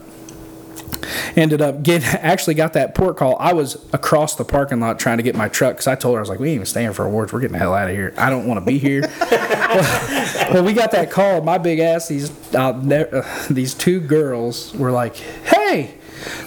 ended 1.35 1.61
up 1.61 1.83
get 1.83 2.03
actually 2.23 2.53
got 2.53 2.73
that 2.73 2.95
pork 2.95 3.17
call. 3.17 3.37
I 3.39 3.53
was 3.53 3.75
across 3.93 4.35
the 4.35 4.45
parking 4.45 4.79
lot 4.79 4.99
trying 4.99 5.17
to 5.17 5.23
get 5.23 5.35
my 5.35 5.49
truck 5.49 5.73
because 5.73 5.87
I 5.87 5.95
told 5.95 6.15
her 6.15 6.19
I 6.19 6.21
was 6.21 6.29
like, 6.29 6.39
we 6.39 6.49
ain't 6.49 6.55
even 6.55 6.65
staying 6.65 6.93
for 6.93 7.05
awards. 7.05 7.33
We're 7.33 7.41
getting 7.41 7.53
the 7.53 7.59
hell 7.59 7.73
out 7.73 7.89
of 7.89 7.95
here. 7.95 8.13
I 8.17 8.29
don't 8.29 8.45
want 8.47 8.59
to 8.59 8.65
be 8.65 8.77
here. 8.77 9.01
well, 9.21 10.63
we 10.63 10.73
got 10.73 10.91
that 10.91 11.11
call. 11.11 11.41
My 11.41 11.57
big 11.57 11.79
ass, 11.79 12.07
these 12.07 12.31
uh, 12.55 12.79
ne- 12.81 13.09
uh, 13.09 13.23
these 13.49 13.73
two 13.73 13.99
girls 13.99 14.73
were 14.75 14.91
like, 14.91 15.15
"Hey, 15.15 15.95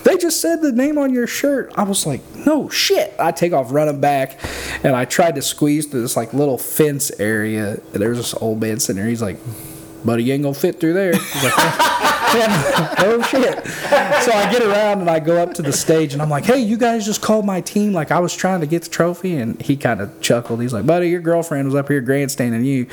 they 0.05 0.17
just 0.17 0.41
said 0.41 0.63
the 0.63 0.73
name 0.73 0.99
on 0.99 1.13
your 1.13 1.27
shirt." 1.27 1.73
I 1.77 1.85
was 1.85 2.07
like, 2.07 2.23
"No 2.47 2.69
shit!" 2.69 3.15
I 3.19 3.33
take 3.33 3.53
off 3.53 3.73
running 3.73 4.01
back, 4.01 4.39
and 4.85 4.95
I 4.95 5.05
tried 5.05 5.35
to 5.37 5.43
squeeze 5.43 5.87
through 5.87 6.03
this 6.03 6.17
like 6.17 6.33
little 6.33 6.59
fence 6.59 7.11
area. 7.19 7.81
And 7.93 8.03
there's 8.03 8.19
this 8.19 8.35
old 8.35 8.61
man 8.61 8.81
sitting 8.81 9.01
there. 9.01 9.09
He's 9.09 9.23
like, 9.23 9.39
"Buddy, 10.05 10.25
you 10.25 10.35
ain't 10.35 10.43
gonna 10.43 10.55
fit 10.55 10.81
through 10.81 10.95
there." 10.95 11.15
Oh 13.07 13.21
shit. 13.23 13.65
So 13.67 14.33
I 14.33 14.51
get 14.51 14.63
around 14.63 15.01
and 15.01 15.11
I 15.11 15.21
go 15.21 15.43
up 15.43 15.53
to 15.55 15.63
the 15.63 15.73
stage 15.73 16.15
and 16.15 16.23
I'm 16.23 16.31
like, 16.31 16.45
hey, 16.45 16.59
you 16.59 16.77
guys 16.79 17.05
just 17.05 17.21
called 17.21 17.45
my 17.45 17.61
team 17.61 17.93
like 17.93 18.11
I 18.11 18.19
was 18.19 18.35
trying 18.35 18.61
to 18.61 18.67
get 18.67 18.83
the 18.83 18.89
trophy. 18.91 19.37
And 19.37 19.61
he 19.61 19.77
kind 19.77 20.01
of 20.01 20.21
chuckled. 20.21 20.63
He's 20.63 20.73
like, 20.73 20.87
buddy, 20.87 21.11
your 21.11 21.21
girlfriend 21.21 21.67
was 21.67 21.75
up 21.75 21.89
here 21.89 22.01
grandstanding 22.01 22.65
you. 22.65 22.87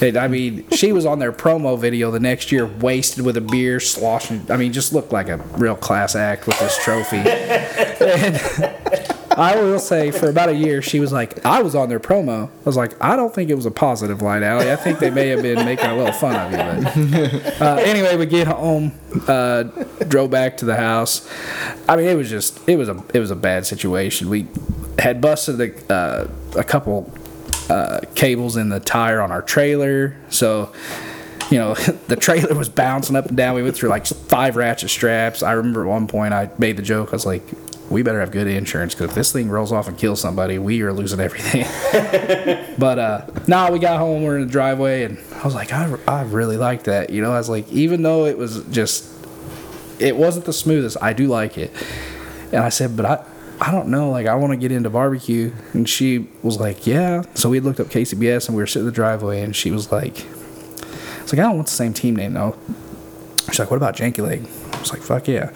And 0.00 0.16
I 0.16 0.28
mean, 0.28 0.68
she 0.70 0.92
was 0.92 1.06
on 1.06 1.18
their 1.18 1.32
promo 1.32 1.78
video 1.78 2.10
the 2.10 2.20
next 2.20 2.52
year, 2.52 2.66
wasted 2.66 3.24
with 3.24 3.36
a 3.36 3.40
beer, 3.40 3.80
sloshing. 3.80 4.50
I 4.50 4.56
mean, 4.56 4.72
just 4.72 4.92
looked 4.92 5.12
like 5.12 5.28
a 5.28 5.38
real 5.56 5.76
class 5.76 6.14
act 6.14 6.46
with 6.46 6.58
this 6.58 6.76
trophy. 6.82 7.22
And 8.04 9.23
I 9.36 9.56
will 9.60 9.78
say, 9.78 10.10
for 10.10 10.28
about 10.28 10.48
a 10.48 10.54
year, 10.54 10.80
she 10.80 11.00
was 11.00 11.12
like, 11.12 11.44
I 11.44 11.62
was 11.62 11.74
on 11.74 11.88
their 11.88 12.00
promo. 12.00 12.48
I 12.48 12.64
was 12.64 12.76
like, 12.76 12.92
I 13.02 13.16
don't 13.16 13.34
think 13.34 13.50
it 13.50 13.54
was 13.54 13.66
a 13.66 13.70
positive 13.70 14.22
light, 14.22 14.42
Allie. 14.42 14.70
I 14.70 14.76
think 14.76 14.98
they 14.98 15.10
may 15.10 15.28
have 15.28 15.42
been 15.42 15.64
making 15.64 15.86
a 15.86 15.96
little 15.96 16.12
fun 16.12 16.36
of 16.36 16.52
you. 16.52 17.40
But 17.58 17.60
uh, 17.60 17.76
anyway, 17.80 18.16
we 18.16 18.26
get 18.26 18.46
home, 18.46 18.92
uh, 19.26 19.64
drove 20.08 20.30
back 20.30 20.56
to 20.58 20.64
the 20.64 20.76
house. 20.76 21.28
I 21.88 21.96
mean, 21.96 22.06
it 22.06 22.14
was 22.14 22.30
just, 22.30 22.66
it 22.68 22.76
was 22.76 22.88
a, 22.88 23.02
it 23.12 23.20
was 23.20 23.30
a 23.30 23.36
bad 23.36 23.66
situation. 23.66 24.28
We 24.28 24.46
had 24.98 25.20
busted 25.20 25.60
a, 25.60 25.92
uh, 25.92 26.28
a 26.56 26.64
couple 26.64 27.12
uh, 27.68 28.00
cables 28.14 28.56
in 28.56 28.68
the 28.68 28.80
tire 28.80 29.20
on 29.20 29.32
our 29.32 29.42
trailer, 29.42 30.16
so 30.28 30.72
you 31.50 31.58
know, 31.58 31.74
the 32.08 32.16
trailer 32.16 32.54
was 32.54 32.68
bouncing 32.68 33.16
up 33.16 33.26
and 33.26 33.36
down. 33.36 33.54
We 33.54 33.62
went 33.62 33.76
through 33.76 33.90
like 33.90 34.06
five 34.06 34.56
ratchet 34.56 34.90
straps. 34.90 35.42
I 35.42 35.52
remember 35.52 35.82
at 35.82 35.88
one 35.88 36.06
point 36.06 36.34
I 36.34 36.50
made 36.58 36.76
the 36.76 36.82
joke. 36.82 37.10
I 37.10 37.12
was 37.12 37.26
like, 37.26 37.42
we 37.94 38.02
better 38.02 38.18
have 38.18 38.32
good 38.32 38.48
insurance 38.48 38.92
because 38.92 39.10
if 39.10 39.14
this 39.14 39.32
thing 39.32 39.48
rolls 39.48 39.70
off 39.70 39.86
and 39.86 39.96
kills 39.96 40.20
somebody, 40.20 40.58
we 40.58 40.82
are 40.82 40.92
losing 40.92 41.20
everything. 41.20 41.64
but 42.78 42.98
uh, 42.98 43.26
now 43.46 43.70
we 43.70 43.78
got 43.78 43.98
home, 43.98 44.24
we're 44.24 44.36
in 44.36 44.46
the 44.46 44.52
driveway, 44.52 45.04
and 45.04 45.18
I 45.36 45.44
was 45.44 45.54
like, 45.54 45.72
I, 45.72 45.96
I 46.08 46.22
really 46.22 46.56
like 46.56 46.84
that. 46.84 47.10
You 47.10 47.22
know, 47.22 47.32
I 47.32 47.38
was 47.38 47.48
like, 47.48 47.70
even 47.70 48.02
though 48.02 48.26
it 48.26 48.36
was 48.36 48.64
just, 48.64 49.08
it 50.00 50.16
wasn't 50.16 50.44
the 50.44 50.52
smoothest, 50.52 50.96
I 51.00 51.12
do 51.12 51.28
like 51.28 51.56
it. 51.56 51.70
And 52.52 52.56
I 52.56 52.68
said, 52.68 52.96
but 52.96 53.06
I, 53.06 53.24
I 53.60 53.70
don't 53.70 53.88
know, 53.88 54.10
like 54.10 54.26
I 54.26 54.34
want 54.34 54.52
to 54.52 54.56
get 54.56 54.72
into 54.72 54.90
barbecue. 54.90 55.52
And 55.72 55.88
she 55.88 56.28
was 56.42 56.58
like, 56.58 56.88
yeah. 56.88 57.22
So 57.34 57.48
we 57.48 57.60
looked 57.60 57.78
up 57.78 57.86
KCBS 57.86 58.48
and 58.48 58.56
we 58.56 58.62
were 58.62 58.66
sitting 58.66 58.82
in 58.82 58.86
the 58.86 58.92
driveway, 58.92 59.40
and 59.40 59.54
she 59.54 59.70
was 59.70 59.92
like, 59.92 60.26
I 60.26 61.22
was 61.22 61.32
like, 61.32 61.38
I 61.38 61.44
don't 61.44 61.54
want 61.56 61.68
the 61.68 61.74
same 61.74 61.94
team 61.94 62.16
name 62.16 62.34
though. 62.34 62.58
She's 63.46 63.60
like, 63.60 63.70
what 63.70 63.76
about 63.76 63.94
Janky 63.94 64.18
Leg? 64.18 64.48
Was 64.84 64.92
like, 64.92 65.02
fuck 65.02 65.28
yeah. 65.28 65.50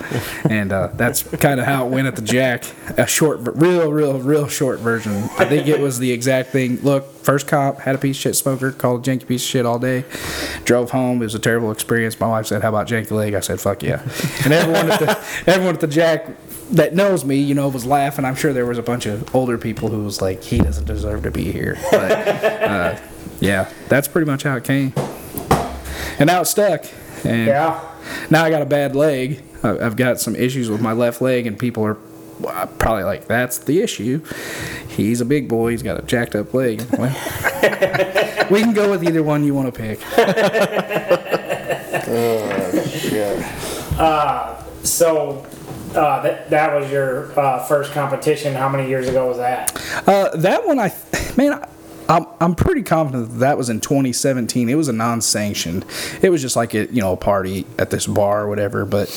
and 0.50 0.72
uh, 0.72 0.88
that's 0.94 1.22
kind 1.22 1.60
of 1.60 1.66
how 1.66 1.86
it 1.86 1.90
went 1.90 2.06
at 2.06 2.16
the 2.16 2.22
Jack. 2.22 2.64
A 2.96 3.06
short, 3.06 3.40
real, 3.42 3.92
real, 3.92 4.18
real 4.18 4.48
short 4.48 4.78
version. 4.80 5.12
I 5.38 5.44
think 5.44 5.68
it 5.68 5.80
was 5.80 5.98
the 5.98 6.10
exact 6.12 6.50
thing. 6.50 6.80
Look, 6.80 7.12
first 7.16 7.46
cop, 7.46 7.80
had 7.80 7.94
a 7.94 7.98
piece 7.98 8.16
of 8.16 8.22
shit 8.22 8.36
smoker, 8.36 8.72
called 8.72 9.06
a 9.06 9.10
janky 9.10 9.26
piece 9.26 9.42
of 9.44 9.48
shit 9.50 9.66
all 9.66 9.78
day. 9.78 10.04
Drove 10.64 10.90
home. 10.92 11.20
It 11.20 11.26
was 11.26 11.34
a 11.34 11.38
terrible 11.38 11.70
experience. 11.70 12.18
My 12.18 12.28
wife 12.28 12.46
said, 12.46 12.62
how 12.62 12.70
about 12.70 12.88
Janky 12.88 13.10
Leg? 13.10 13.34
I 13.34 13.40
said, 13.40 13.60
fuck 13.60 13.82
yeah. 13.82 14.00
And 14.44 14.52
everyone 14.54 14.90
at 14.90 14.98
the, 15.00 15.18
everyone 15.46 15.74
at 15.74 15.80
the 15.80 15.86
Jack 15.86 16.26
that 16.70 16.94
knows 16.94 17.24
me, 17.24 17.36
you 17.36 17.54
know, 17.54 17.68
was 17.68 17.84
laughing. 17.84 18.24
I'm 18.24 18.34
sure 18.34 18.52
there 18.52 18.66
was 18.66 18.78
a 18.78 18.82
bunch 18.82 19.04
of 19.06 19.34
older 19.34 19.58
people 19.58 19.88
who 19.88 20.04
was 20.04 20.22
like, 20.22 20.42
he 20.42 20.58
doesn't 20.58 20.86
deserve 20.86 21.22
to 21.24 21.30
be 21.30 21.52
here. 21.52 21.76
But 21.90 22.12
uh, 22.12 22.98
yeah, 23.40 23.70
that's 23.88 24.08
pretty 24.08 24.30
much 24.30 24.42
how 24.42 24.56
it 24.56 24.64
came. 24.64 24.92
And 26.18 26.26
now 26.26 26.40
it's 26.40 26.50
stuck. 26.50 26.84
And 27.24 27.46
Yeah. 27.46 27.80
Now 28.30 28.44
I 28.44 28.50
got 28.50 28.62
a 28.62 28.66
bad 28.66 28.94
leg. 28.96 29.42
I've 29.62 29.96
got 29.96 30.20
some 30.20 30.36
issues 30.36 30.70
with 30.70 30.80
my 30.80 30.92
left 30.92 31.20
leg, 31.20 31.46
and 31.46 31.58
people 31.58 31.84
are 31.84 31.98
uh, 32.46 32.66
probably 32.78 33.04
like, 33.04 33.26
"That's 33.26 33.58
the 33.58 33.80
issue." 33.80 34.24
He's 34.88 35.20
a 35.20 35.24
big 35.24 35.48
boy. 35.48 35.72
He's 35.72 35.82
got 35.82 35.98
a 35.98 36.02
jacked 36.02 36.34
up 36.34 36.54
leg. 36.54 36.82
Well, 36.98 38.46
we 38.50 38.62
can 38.62 38.72
go 38.72 38.90
with 38.90 39.04
either 39.04 39.22
one 39.22 39.44
you 39.44 39.52
want 39.52 39.74
to 39.74 39.78
pick. 39.78 40.00
So 44.98 45.46
uh, 45.94 46.22
that 46.22 46.50
that 46.50 46.74
was 46.74 46.90
your 46.90 47.38
uh, 47.38 47.64
first 47.64 47.92
competition. 47.92 48.54
How 48.54 48.68
many 48.68 48.88
years 48.88 49.08
ago 49.08 49.28
was 49.28 49.36
that? 49.36 49.72
Uh, 50.08 50.36
that 50.36 50.66
one, 50.66 50.78
I 50.78 50.92
man, 51.36 51.52
I, 51.54 51.68
I'm 52.08 52.26
I'm 52.40 52.54
pretty 52.54 52.82
confident 52.82 53.28
that, 53.28 53.38
that 53.38 53.58
was 53.58 53.68
in 53.68 53.80
2017. 53.80 54.68
It 54.68 54.74
was 54.74 54.88
a 54.88 54.92
non-sanctioned. 54.92 55.84
It 56.22 56.30
was 56.30 56.40
just 56.40 56.56
like 56.56 56.74
a 56.74 56.86
you 56.86 57.00
know 57.00 57.12
a 57.12 57.16
party 57.16 57.66
at 57.78 57.90
this 57.90 58.06
bar 58.06 58.44
or 58.44 58.48
whatever. 58.48 58.84
But 58.86 59.08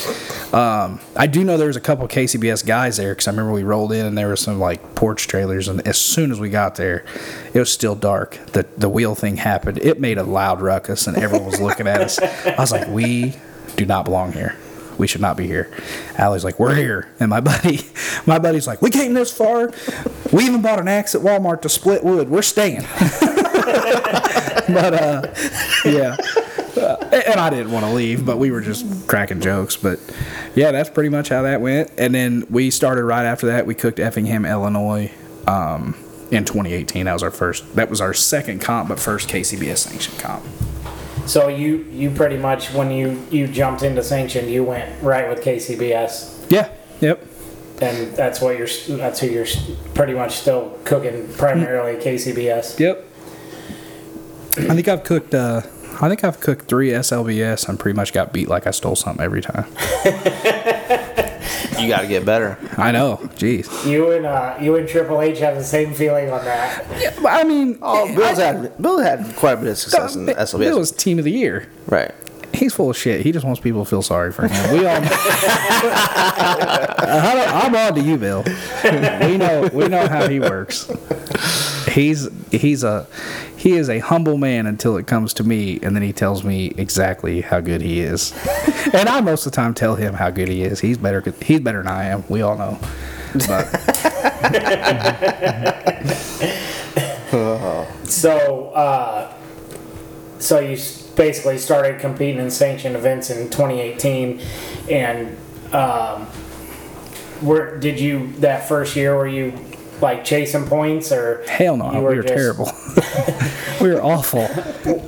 um, 0.53 0.99
I 1.15 1.27
do 1.27 1.43
know 1.43 1.57
there 1.57 1.67
was 1.67 1.77
a 1.77 1.81
couple 1.81 2.07
KCBS 2.07 2.65
guys 2.65 2.97
there 2.97 3.13
because 3.13 3.27
I 3.27 3.31
remember 3.31 3.53
we 3.53 3.63
rolled 3.63 3.93
in 3.93 4.05
and 4.05 4.17
there 4.17 4.27
were 4.27 4.35
some 4.35 4.59
like 4.59 4.95
porch 4.95 5.27
trailers. 5.27 5.67
And 5.69 5.85
as 5.87 5.97
soon 5.97 6.31
as 6.31 6.39
we 6.39 6.49
got 6.49 6.75
there, 6.75 7.05
it 7.53 7.59
was 7.59 7.71
still 7.71 7.95
dark. 7.95 8.37
The 8.47 8.65
the 8.77 8.89
wheel 8.89 9.15
thing 9.15 9.37
happened. 9.37 9.77
It 9.79 9.99
made 9.99 10.17
a 10.17 10.23
loud 10.23 10.61
ruckus 10.61 11.07
and 11.07 11.15
everyone 11.15 11.45
was 11.47 11.61
looking 11.61 11.87
at 11.87 12.01
us. 12.01 12.19
I 12.19 12.55
was 12.59 12.71
like, 12.71 12.87
we 12.89 13.35
do 13.77 13.85
not 13.85 14.03
belong 14.03 14.33
here 14.33 14.57
we 15.01 15.07
should 15.07 15.19
not 15.19 15.35
be 15.35 15.47
here. 15.47 15.67
Allie's 16.15 16.43
like, 16.43 16.59
we're 16.59 16.75
here. 16.75 17.09
And 17.19 17.31
my 17.31 17.41
buddy, 17.51 17.79
my 18.27 18.37
buddy's 18.37 18.67
like, 18.67 18.83
we 18.83 18.91
came 18.91 19.15
this 19.15 19.35
far. 19.35 19.73
We 20.31 20.45
even 20.45 20.61
bought 20.61 20.79
an 20.79 20.87
axe 20.87 21.15
at 21.15 21.21
Walmart 21.21 21.63
to 21.63 21.69
split 21.69 22.03
wood. 22.03 22.29
We're 22.29 22.43
staying. 22.43 22.81
but, 24.69 24.93
uh, 24.93 25.33
yeah. 25.83 26.15
Uh, 26.77 27.21
and 27.27 27.39
I 27.39 27.49
didn't 27.49 27.71
want 27.71 27.83
to 27.85 27.91
leave, 27.91 28.25
but 28.25 28.37
we 28.37 28.51
were 28.51 28.61
just 28.61 29.07
cracking 29.07 29.41
jokes. 29.41 29.75
But 29.75 29.99
yeah, 30.53 30.71
that's 30.71 30.91
pretty 30.91 31.09
much 31.09 31.29
how 31.29 31.41
that 31.41 31.61
went. 31.61 31.91
And 31.97 32.13
then 32.13 32.45
we 32.51 32.69
started 32.69 33.03
right 33.03 33.25
after 33.25 33.47
that. 33.47 33.65
We 33.65 33.73
cooked 33.73 33.99
Effingham, 33.99 34.45
Illinois, 34.45 35.11
um, 35.47 35.95
in 36.29 36.45
2018. 36.45 37.05
That 37.05 37.13
was 37.13 37.23
our 37.23 37.31
first, 37.31 37.75
that 37.75 37.89
was 37.89 38.01
our 38.01 38.13
second 38.13 38.61
comp, 38.61 38.89
but 38.89 38.99
first 38.99 39.29
KCBS 39.29 39.79
sanctioned 39.79 40.19
comp. 40.19 40.45
So 41.31 41.47
you 41.47 41.85
you 41.89 42.11
pretty 42.11 42.35
much 42.35 42.73
when 42.73 42.91
you 42.91 43.25
you 43.31 43.47
jumped 43.47 43.83
into 43.83 44.03
sanctioned, 44.03 44.49
you 44.51 44.65
went 44.65 45.01
right 45.01 45.29
with 45.29 45.39
KCBS, 45.41 46.51
Yeah. 46.51 46.67
Yep. 46.99 47.25
and 47.81 48.13
that's 48.17 48.41
what 48.41 48.57
you're 48.57 48.67
that's 48.97 49.21
who 49.21 49.27
you're 49.27 49.45
pretty 49.93 50.13
much 50.13 50.33
still 50.35 50.77
cooking 50.83 51.25
primarily 51.37 51.95
KCBS. 52.03 52.77
Yep. 52.77 53.05
I 54.69 54.75
think 54.75 54.89
I've 54.89 55.05
cooked. 55.05 55.33
Uh, 55.33 55.61
I 56.01 56.09
think 56.09 56.23
I've 56.23 56.39
cooked 56.39 56.67
three 56.67 56.89
SLBS. 56.89 57.69
and 57.69 57.79
pretty 57.79 57.95
much 57.95 58.11
got 58.11 58.33
beat 58.33 58.47
like 58.49 58.65
I 58.67 58.71
stole 58.71 58.95
something 58.95 59.23
every 59.23 59.41
time. 59.41 59.65
You 61.79 61.87
got 61.87 62.01
to 62.01 62.07
get 62.07 62.25
better. 62.25 62.57
I 62.77 62.91
know. 62.91 63.17
Jeez. 63.35 63.89
You 63.89 64.11
and 64.11 64.25
uh, 64.25 64.55
you 64.61 64.75
and 64.75 64.87
Triple 64.87 65.19
H 65.21 65.39
have 65.39 65.55
the 65.55 65.63
same 65.63 65.93
feeling 65.93 66.29
on 66.29 66.43
that. 66.45 66.85
Yeah, 66.99 67.13
but 67.21 67.29
I 67.31 67.43
mean, 67.43 67.77
Oh, 67.81 68.13
Bill's 68.15 68.37
had 68.37 68.77
Bill 68.81 68.99
had 68.99 69.35
quite 69.35 69.53
a 69.53 69.57
bit 69.57 69.67
of 69.71 69.77
success 69.77 70.15
in 70.15 70.25
the 70.27 70.33
SLBS. 70.35 70.59
Bill 70.59 70.77
was 70.79 70.91
team 70.91 71.17
of 71.17 71.25
the 71.25 71.31
year. 71.31 71.67
right. 71.87 72.11
He's 72.53 72.73
full 72.73 72.89
of 72.89 72.97
shit. 72.97 73.21
He 73.21 73.31
just 73.31 73.45
wants 73.45 73.61
people 73.61 73.83
to 73.85 73.89
feel 73.89 74.01
sorry 74.01 74.31
for 74.33 74.45
him. 74.47 74.73
We 74.73 74.85
all. 74.85 75.01
I'm 77.01 77.73
on 77.75 77.95
to 77.95 78.01
you, 78.01 78.17
Bill. 78.17 78.43
We 78.83 79.37
know. 79.37 79.69
We 79.73 79.87
know 79.87 80.05
how 80.07 80.27
he 80.27 80.39
works. 80.41 80.91
He's 81.87 82.27
he's 82.51 82.83
a 82.83 83.07
he 83.61 83.73
is 83.73 83.89
a 83.89 83.99
humble 83.99 84.39
man 84.39 84.65
until 84.65 84.97
it 84.97 85.05
comes 85.05 85.35
to 85.35 85.43
me, 85.43 85.79
and 85.83 85.95
then 85.95 86.01
he 86.01 86.11
tells 86.11 86.43
me 86.43 86.73
exactly 86.77 87.41
how 87.41 87.59
good 87.59 87.81
he 87.81 88.01
is. 88.01 88.33
And 88.93 89.07
I 89.07 89.21
most 89.21 89.45
of 89.45 89.51
the 89.51 89.55
time 89.55 89.75
tell 89.75 89.95
him 89.95 90.15
how 90.15 90.31
good 90.31 90.49
he 90.49 90.63
is. 90.63 90.79
He's 90.79 90.97
better. 90.97 91.23
He's 91.43 91.59
better 91.59 91.77
than 91.77 91.87
I 91.87 92.05
am. 92.05 92.23
We 92.27 92.41
all 92.41 92.57
know. 92.57 92.79
But 93.47 93.67
So 98.03 98.69
uh, 98.69 99.31
so 100.39 100.59
you 100.59 100.75
basically 101.15 101.59
started 101.59 102.01
competing 102.01 102.41
in 102.41 102.49
sanctioned 102.49 102.95
events 102.95 103.29
in 103.29 103.51
2018, 103.51 104.41
and 104.89 105.37
um, 105.73 106.25
where 107.41 107.77
did 107.77 107.99
you 107.99 108.33
that 108.39 108.67
first 108.67 108.95
year 108.95 109.15
were 109.15 109.27
you 109.27 109.53
like 110.01 110.23
chasing 110.25 110.65
points 110.65 111.11
or 111.11 111.43
hell 111.47 111.77
no, 111.77 111.91
you 111.91 111.97
we 111.99 112.03
were 112.03 112.21
just- 112.23 112.33
terrible. 112.33 112.71
we 113.81 113.89
were 113.93 114.01
awful. 114.01 114.47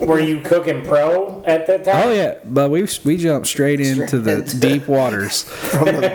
Were 0.05 0.19
you 0.19 0.41
cooking 0.41 0.83
pro 0.85 1.43
at 1.45 1.67
that 1.67 1.83
time? 1.85 2.07
Oh 2.07 2.11
yeah, 2.11 2.35
but 2.45 2.69
we 2.69 2.87
we 3.03 3.17
jumped 3.17 3.47
straight 3.47 3.79
into 3.81 4.19
the 4.19 4.41
deep 4.59 4.87
waters, 4.87 5.49
and 5.73 6.05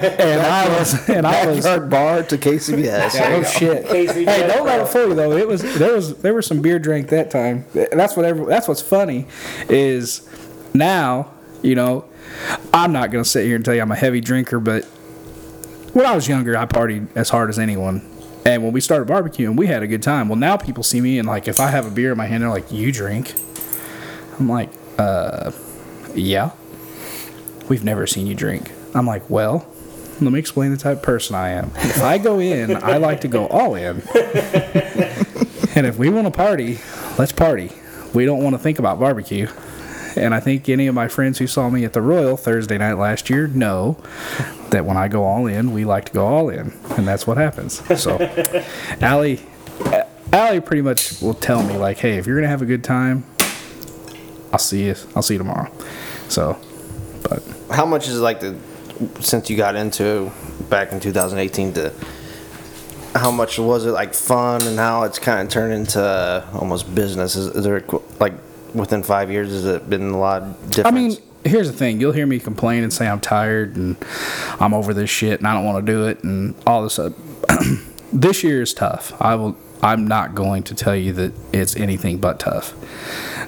I 0.41 0.69
was 0.79 1.09
and 1.09 1.27
I 1.27 1.47
was 1.47 1.65
Backyard 1.65 1.91
bar 1.91 2.23
to 2.25 2.39
KCBS. 2.39 3.21
oh 3.21 3.43
shit. 3.45 3.87
KCBS 3.87 4.25
Hey, 4.27 4.47
don't 4.47 4.65
let 4.67 4.77
bro. 4.77 4.85
it 4.85 4.89
fool 4.89 5.09
you 5.09 5.15
though. 5.15 5.33
It 5.33 5.49
was 5.49 5.63
there 5.79 5.95
was 5.95 6.17
there 6.19 6.35
was 6.35 6.47
some 6.47 6.61
beer 6.63 6.79
drank 6.79 7.09
that 7.09 7.31
time. 7.31 7.65
That's 7.73 8.17
what 8.17 8.25
every, 8.25 8.47
that's 8.47 8.69
what's 8.69 8.83
funny 8.83 9.27
is 9.69 10.29
now 10.75 11.33
you 11.63 11.75
know 11.75 12.05
I'm 12.73 12.93
not 12.93 13.11
gonna 13.11 13.25
sit 13.25 13.45
here 13.47 13.57
and 13.57 13.65
tell 13.65 13.75
you 13.75 13.83
I'm 13.83 13.91
a 13.93 13.97
heavy 13.97 14.21
drinker, 14.21 14.61
but 14.61 14.85
when 15.95 16.07
I 16.07 16.15
was 16.15 16.29
younger 16.29 16.57
I 16.57 16.67
partied 16.67 17.09
as 17.17 17.29
hard 17.31 17.51
as 17.51 17.59
anyone. 17.59 18.03
And 18.45 18.63
when 18.63 18.73
we 18.73 18.81
started 18.81 19.09
barbecuing, 19.09 19.57
we 19.57 19.67
had 19.67 19.83
a 19.83 19.87
good 19.87 20.03
time. 20.03 20.29
Well, 20.29 20.37
now 20.39 20.57
people 20.57 20.83
see 20.83 21.01
me 21.01 21.19
and 21.19 21.29
like 21.29 21.49
if 21.49 21.61
I 21.61 21.69
have 21.69 21.87
a 21.87 21.91
beer 21.91 22.13
in 22.13 22.19
my 22.19 22.27
hand, 22.27 22.43
they're 22.43 22.51
like, 22.51 22.73
"You 22.73 22.93
drink?" 22.93 23.35
I'm 24.39 24.49
like, 24.49 24.71
uh, 24.99 25.51
yeah. 26.15 26.51
We've 27.69 27.85
never 27.85 28.07
seen 28.07 28.27
you 28.27 28.35
drink. 28.35 28.71
I'm 28.95 29.07
like, 29.07 29.29
well, 29.29 29.67
let 30.21 30.33
me 30.33 30.39
explain 30.39 30.71
the 30.71 30.77
type 30.77 30.99
of 30.99 31.03
person 31.03 31.35
I 31.37 31.51
am. 31.51 31.71
If 31.77 32.03
I 32.03 32.19
go 32.19 32.39
in, 32.41 32.77
I 32.83 32.97
like 32.97 33.21
to 33.23 33.29
go 33.29 33.47
all 33.49 33.75
in. 33.75 33.97
and 35.75 35.87
if 35.87 35.99
we 35.99 36.09
want 36.09 36.27
to 36.27 36.31
party, 36.31 36.79
let's 37.19 37.33
party. 37.33 37.71
We 38.15 38.25
don't 38.25 38.43
want 38.43 38.55
to 38.55 38.59
think 38.59 38.79
about 38.79 38.99
barbecue. 38.99 39.49
And 40.17 40.35
I 40.35 40.41
think 40.41 40.69
any 40.69 40.87
of 40.87 40.95
my 40.95 41.09
friends 41.09 41.39
who 41.39 41.47
saw 41.47 41.69
me 41.69 41.85
at 41.85 41.93
the 41.93 42.03
Royal 42.03 42.37
Thursday 42.37 42.79
night 42.79 42.95
last 42.95 43.29
year 43.29 43.47
know 43.47 43.99
that 44.71 44.85
when 44.85 44.97
I 44.97 45.09
go 45.09 45.25
all 45.25 45.47
in, 45.47 45.73
we 45.73 45.85
like 45.85 46.07
to 46.07 46.13
go 46.13 46.27
all 46.27 46.49
in. 46.51 46.73
And 46.97 47.07
that's 47.07 47.27
what 47.27 47.37
happens. 47.37 47.83
So, 48.01 48.19
Allie, 49.01 49.41
Allie 50.33 50.61
pretty 50.61 50.83
much 50.83 51.21
will 51.21 51.35
tell 51.35 51.63
me, 51.63 51.77
like, 51.77 51.99
hey, 51.99 52.19
if 52.19 52.27
you're 52.27 52.37
going 52.37 52.45
to 52.45 52.51
have 52.51 52.63
a 52.63 52.67
good 52.67 52.85
time, 52.85 53.25
I'll 54.53 54.59
see 54.59 54.87
you. 54.87 54.95
I'll 55.15 55.23
see 55.23 55.35
you 55.35 55.39
tomorrow. 55.39 55.71
So, 56.29 56.59
but 57.23 57.43
How 57.71 57.87
much 57.87 58.09
is 58.09 58.19
it 58.19 58.23
like 58.23 58.41
the 58.41 58.57
since 59.21 59.49
you 59.49 59.57
got 59.57 59.77
into 59.77 60.31
back 60.69 60.93
in 60.93 60.99
2018 60.99 61.75
to 61.75 61.93
how 63.15 63.31
much 63.31 63.59
was 63.59 63.87
it 63.87 63.93
like 63.93 64.13
fun 64.13 64.63
and 64.63 64.77
how 64.79 65.05
it's 65.05 65.19
kind 65.19 65.41
of 65.41 65.49
turned 65.49 65.73
into 65.73 66.49
almost 66.53 66.93
business? 66.95 67.37
Is, 67.37 67.47
is 67.55 67.65
there 67.65 67.83
like 68.21 68.35
within 68.75 69.03
five 69.03 69.31
years 69.31 69.51
has 69.51 69.65
it 69.65 69.89
been 69.89 70.11
a 70.11 70.19
lot 70.19 70.43
different? 70.71 70.87
I 70.87 70.91
mean, 70.91 71.17
here's 71.45 71.71
the 71.71 71.77
thing. 71.77 72.01
You'll 72.01 72.13
hear 72.13 72.27
me 72.27 72.39
complain 72.39 72.83
and 72.83 72.93
say 72.93 73.09
I'm 73.09 73.21
tired 73.21 73.77
and 73.77 73.97
I'm 74.61 74.75
over 74.75 74.93
this 74.93 75.11
shit 75.11 75.39
and 75.41 75.47
I 75.47 75.55
don't 75.55 75.65
want 75.65 75.85
to 75.85 75.93
do 75.93 76.07
it 76.07 76.23
and 76.25 76.55
all 76.67 76.83
this. 76.83 76.99
This 78.11 78.43
year 78.43 78.63
is 78.63 78.73
tough. 78.73 79.13
I 79.21 79.35
will. 79.35 79.55
I'm 79.83 80.09
not 80.09 80.35
going 80.35 80.63
to 80.65 80.75
tell 80.75 80.97
you 80.97 81.13
that 81.13 81.35
it's 81.53 81.77
anything 81.77 82.19
but 82.19 82.41
tough. 82.41 82.75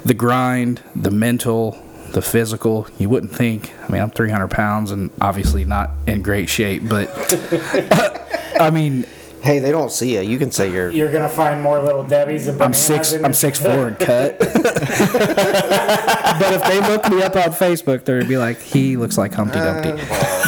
The 0.04 0.12
grind, 0.12 0.82
the 0.94 1.10
mental, 1.10 1.82
the 2.12 2.20
physical. 2.20 2.86
You 2.98 3.08
wouldn't 3.08 3.32
think. 3.32 3.72
I 3.82 3.90
mean, 3.90 4.02
I'm 4.02 4.10
300 4.10 4.48
pounds 4.48 4.90
and 4.90 5.10
obviously 5.18 5.64
not 5.64 5.90
in 6.06 6.20
great 6.20 6.50
shape, 6.50 6.88
but 6.88 7.08
I 8.60 8.70
mean, 8.70 9.06
hey, 9.42 9.58
they 9.58 9.70
don't 9.70 9.90
see 9.90 10.14
you. 10.14 10.20
You 10.20 10.38
can 10.38 10.50
say 10.50 10.70
you're. 10.72 10.90
You're 10.90 11.12
gonna 11.12 11.28
find 11.28 11.60
more 11.62 11.80
little 11.82 12.04
Debbie's 12.04 12.46
and 12.46 12.60
I'm 12.60 12.72
bananas 12.72 12.78
six. 12.78 13.12
in 13.12 13.24
I'm 13.24 13.34
six 13.34 13.58
four 13.58 13.88
and 13.88 13.98
cut. 13.98 14.38
but 14.40 14.52
if 16.52 16.64
they 16.64 16.80
look 16.80 17.08
me 17.10 17.22
up 17.22 17.36
on 17.36 17.52
Facebook, 17.52 18.04
they're 18.04 18.18
gonna 18.20 18.28
be 18.28 18.38
like, 18.38 18.60
"He 18.60 18.96
looks 18.96 19.18
like 19.18 19.34
Humpty 19.34 19.58
Dumpty." 19.58 19.90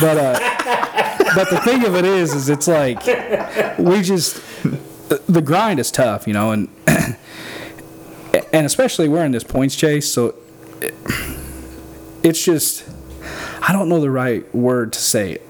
But 0.00 0.16
uh, 0.16 0.38
but 1.34 1.50
the 1.50 1.60
thing 1.64 1.84
of 1.84 1.94
it 1.94 2.04
is, 2.04 2.34
is 2.34 2.48
it's 2.48 2.68
like 2.68 3.04
we 3.78 4.02
just 4.02 4.42
the 5.26 5.42
grind 5.42 5.80
is 5.80 5.90
tough, 5.90 6.26
you 6.26 6.32
know, 6.32 6.52
and 6.52 6.68
and 8.52 8.66
especially 8.66 9.08
we're 9.08 9.24
in 9.24 9.32
this 9.32 9.44
points 9.44 9.76
chase, 9.76 10.12
so 10.12 10.34
it, 10.80 10.94
it's 12.22 12.44
just 12.44 12.84
I 13.62 13.72
don't 13.72 13.88
know 13.88 14.00
the 14.00 14.10
right 14.10 14.52
word 14.54 14.92
to 14.94 14.98
say 14.98 15.32
it. 15.32 15.48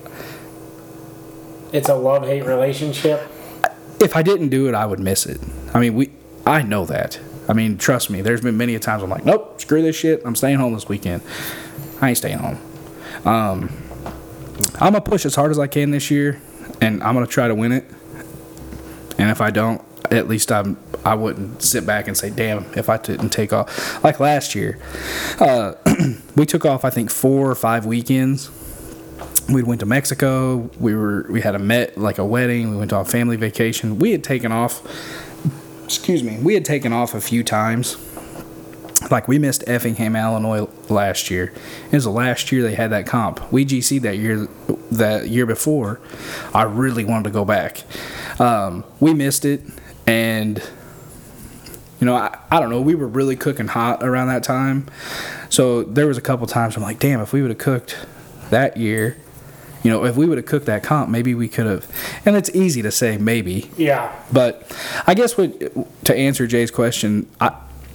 It's 1.73 1.89
a 1.89 1.95
love 1.95 2.27
hate 2.27 2.45
relationship. 2.45 3.32
If 4.03 4.17
I 4.17 4.23
didn't 4.23 4.49
do 4.49 4.69
it, 4.69 4.75
I 4.75 4.87
would 4.87 5.01
miss 5.01 5.27
it. 5.27 5.41
I 5.73 5.81
mean, 5.81 5.95
we, 5.95 6.11
I 6.45 6.63
know 6.63 6.85
that. 6.87 7.19
I 7.49 7.53
mean, 7.53 7.79
trust 7.79 8.11
me. 8.11 8.21
There's 8.21 8.41
been 8.41 8.57
many 8.57 8.75
a 8.75 8.79
times 8.79 9.03
I'm 9.03 9.11
like, 9.11 9.25
nope, 9.25 9.61
screw 9.61 9.83
this 9.83 9.97
shit. 9.97 10.23
I'm 10.25 10.37
staying 10.37 10.59
home 10.59 10.75
this 10.75 10.89
weekend. 10.89 11.23
I 12.01 12.11
ain't 12.11 12.19
staying 12.19 12.39
home. 12.39 12.59
Um, 13.25 13.71
I'm 14.75 14.93
gonna 14.93 15.01
push 15.01 15.25
as 15.25 15.35
hard 15.35 15.51
as 15.51 15.59
I 15.59 15.67
can 15.67 15.91
this 15.91 16.11
year, 16.11 16.41
and 16.81 17.03
I'm 17.03 17.15
gonna 17.15 17.27
try 17.27 17.49
to 17.49 17.55
win 17.55 17.73
it. 17.73 17.85
And 19.19 19.31
if 19.31 19.41
I 19.41 19.51
don't, 19.51 19.83
at 20.11 20.29
least 20.29 20.51
I'm. 20.53 20.77
I 21.05 21.17
wouldn't 21.17 21.63
sit 21.63 21.85
back 21.85 22.07
and 22.07 22.17
say, 22.17 22.31
"Damn!" 22.31 22.67
If 22.77 22.89
I 22.89 22.97
didn't 22.97 23.31
take 23.31 23.53
off, 23.53 24.03
like 24.05 24.21
last 24.21 24.55
year, 24.55 24.79
uh, 25.41 25.75
we 26.37 26.47
took 26.47 26.65
off. 26.65 26.85
I 26.85 26.91
think 26.91 27.11
four 27.11 27.51
or 27.51 27.55
five 27.55 27.87
weekends 27.87 28.51
we 29.49 29.63
went 29.63 29.81
to 29.81 29.87
Mexico. 29.87 30.71
We 30.79 30.95
were 30.95 31.27
we 31.29 31.41
had 31.41 31.55
a 31.55 31.59
met 31.59 31.99
like 31.99 32.19
a 32.19 32.25
wedding. 32.25 32.71
We 32.71 32.77
went 32.77 32.93
on 32.93 33.05
family 33.05 33.37
vacation. 33.37 33.99
We 33.99 34.13
had 34.13 34.25
taken 34.25 34.53
off. 34.53 34.83
Excuse 35.85 36.23
me. 36.23 36.39
We 36.39 36.55
had 36.55 36.65
taken 36.65 36.93
off 36.93 37.15
a 37.15 37.21
few 37.21 37.43
times. 37.45 37.97
Like 39.11 39.29
we 39.29 39.39
missed 39.39 39.65
Effingham, 39.67 40.15
Illinois 40.15 40.69
last 40.89 41.31
year. 41.31 41.53
It 41.87 41.93
was 41.93 42.05
the 42.05 42.11
last 42.11 42.53
year 42.53 42.63
they 42.63 42.75
had 42.75 42.91
that 42.93 43.07
comp. 43.07 43.53
We 43.53 43.65
GC 43.65 44.01
that 44.03 44.17
year, 44.17 44.47
that 44.93 45.29
year 45.29 45.45
before. 45.45 46.01
I 46.55 46.63
really 46.63 47.05
wanted 47.05 47.25
to 47.25 47.31
go 47.31 47.45
back. 47.45 47.83
Um, 48.39 48.85
we 49.01 49.13
missed 49.13 49.45
it, 49.45 49.63
and 50.07 50.63
you 51.99 52.07
know, 52.07 52.15
I, 52.15 52.39
I 52.51 52.61
don't 52.61 52.71
know. 52.71 52.81
We 52.81 52.95
were 52.95 53.09
really 53.09 53.37
cooking 53.37 53.69
hot 53.69 54.03
around 54.03 54.29
that 54.29 54.45
time. 54.45 54.87
So 55.51 55.83
there 55.83 56.07
was 56.07 56.17
a 56.17 56.23
couple 56.23 56.47
times 56.47 56.77
I'm 56.77 56.83
like, 56.83 56.99
damn, 56.99 57.21
if 57.21 57.33
we 57.33 57.43
would 57.43 57.51
have 57.51 57.59
cooked 57.59 57.97
that 58.51 58.77
year, 58.77 59.17
you 59.83 59.91
know, 59.91 60.05
if 60.05 60.17
we 60.17 60.27
would 60.27 60.39
have 60.39 60.47
cooked 60.47 60.67
that 60.67 60.83
comp, 60.83 61.11
maybe 61.11 61.35
we 61.35 61.49
could 61.49 61.67
have. 61.67 61.87
And 62.25 62.37
it's 62.37 62.51
easy 62.55 62.83
to 62.83 62.91
say 62.91 63.17
maybe, 63.19 63.71
Yeah. 63.77 64.13
but 64.33 64.71
I 65.07 65.15
guess 65.15 65.37
what 65.37 66.05
to 66.05 66.15
answer 66.17 66.47
Jay's 66.47 66.71
question, 66.71 67.29
I 67.41 67.53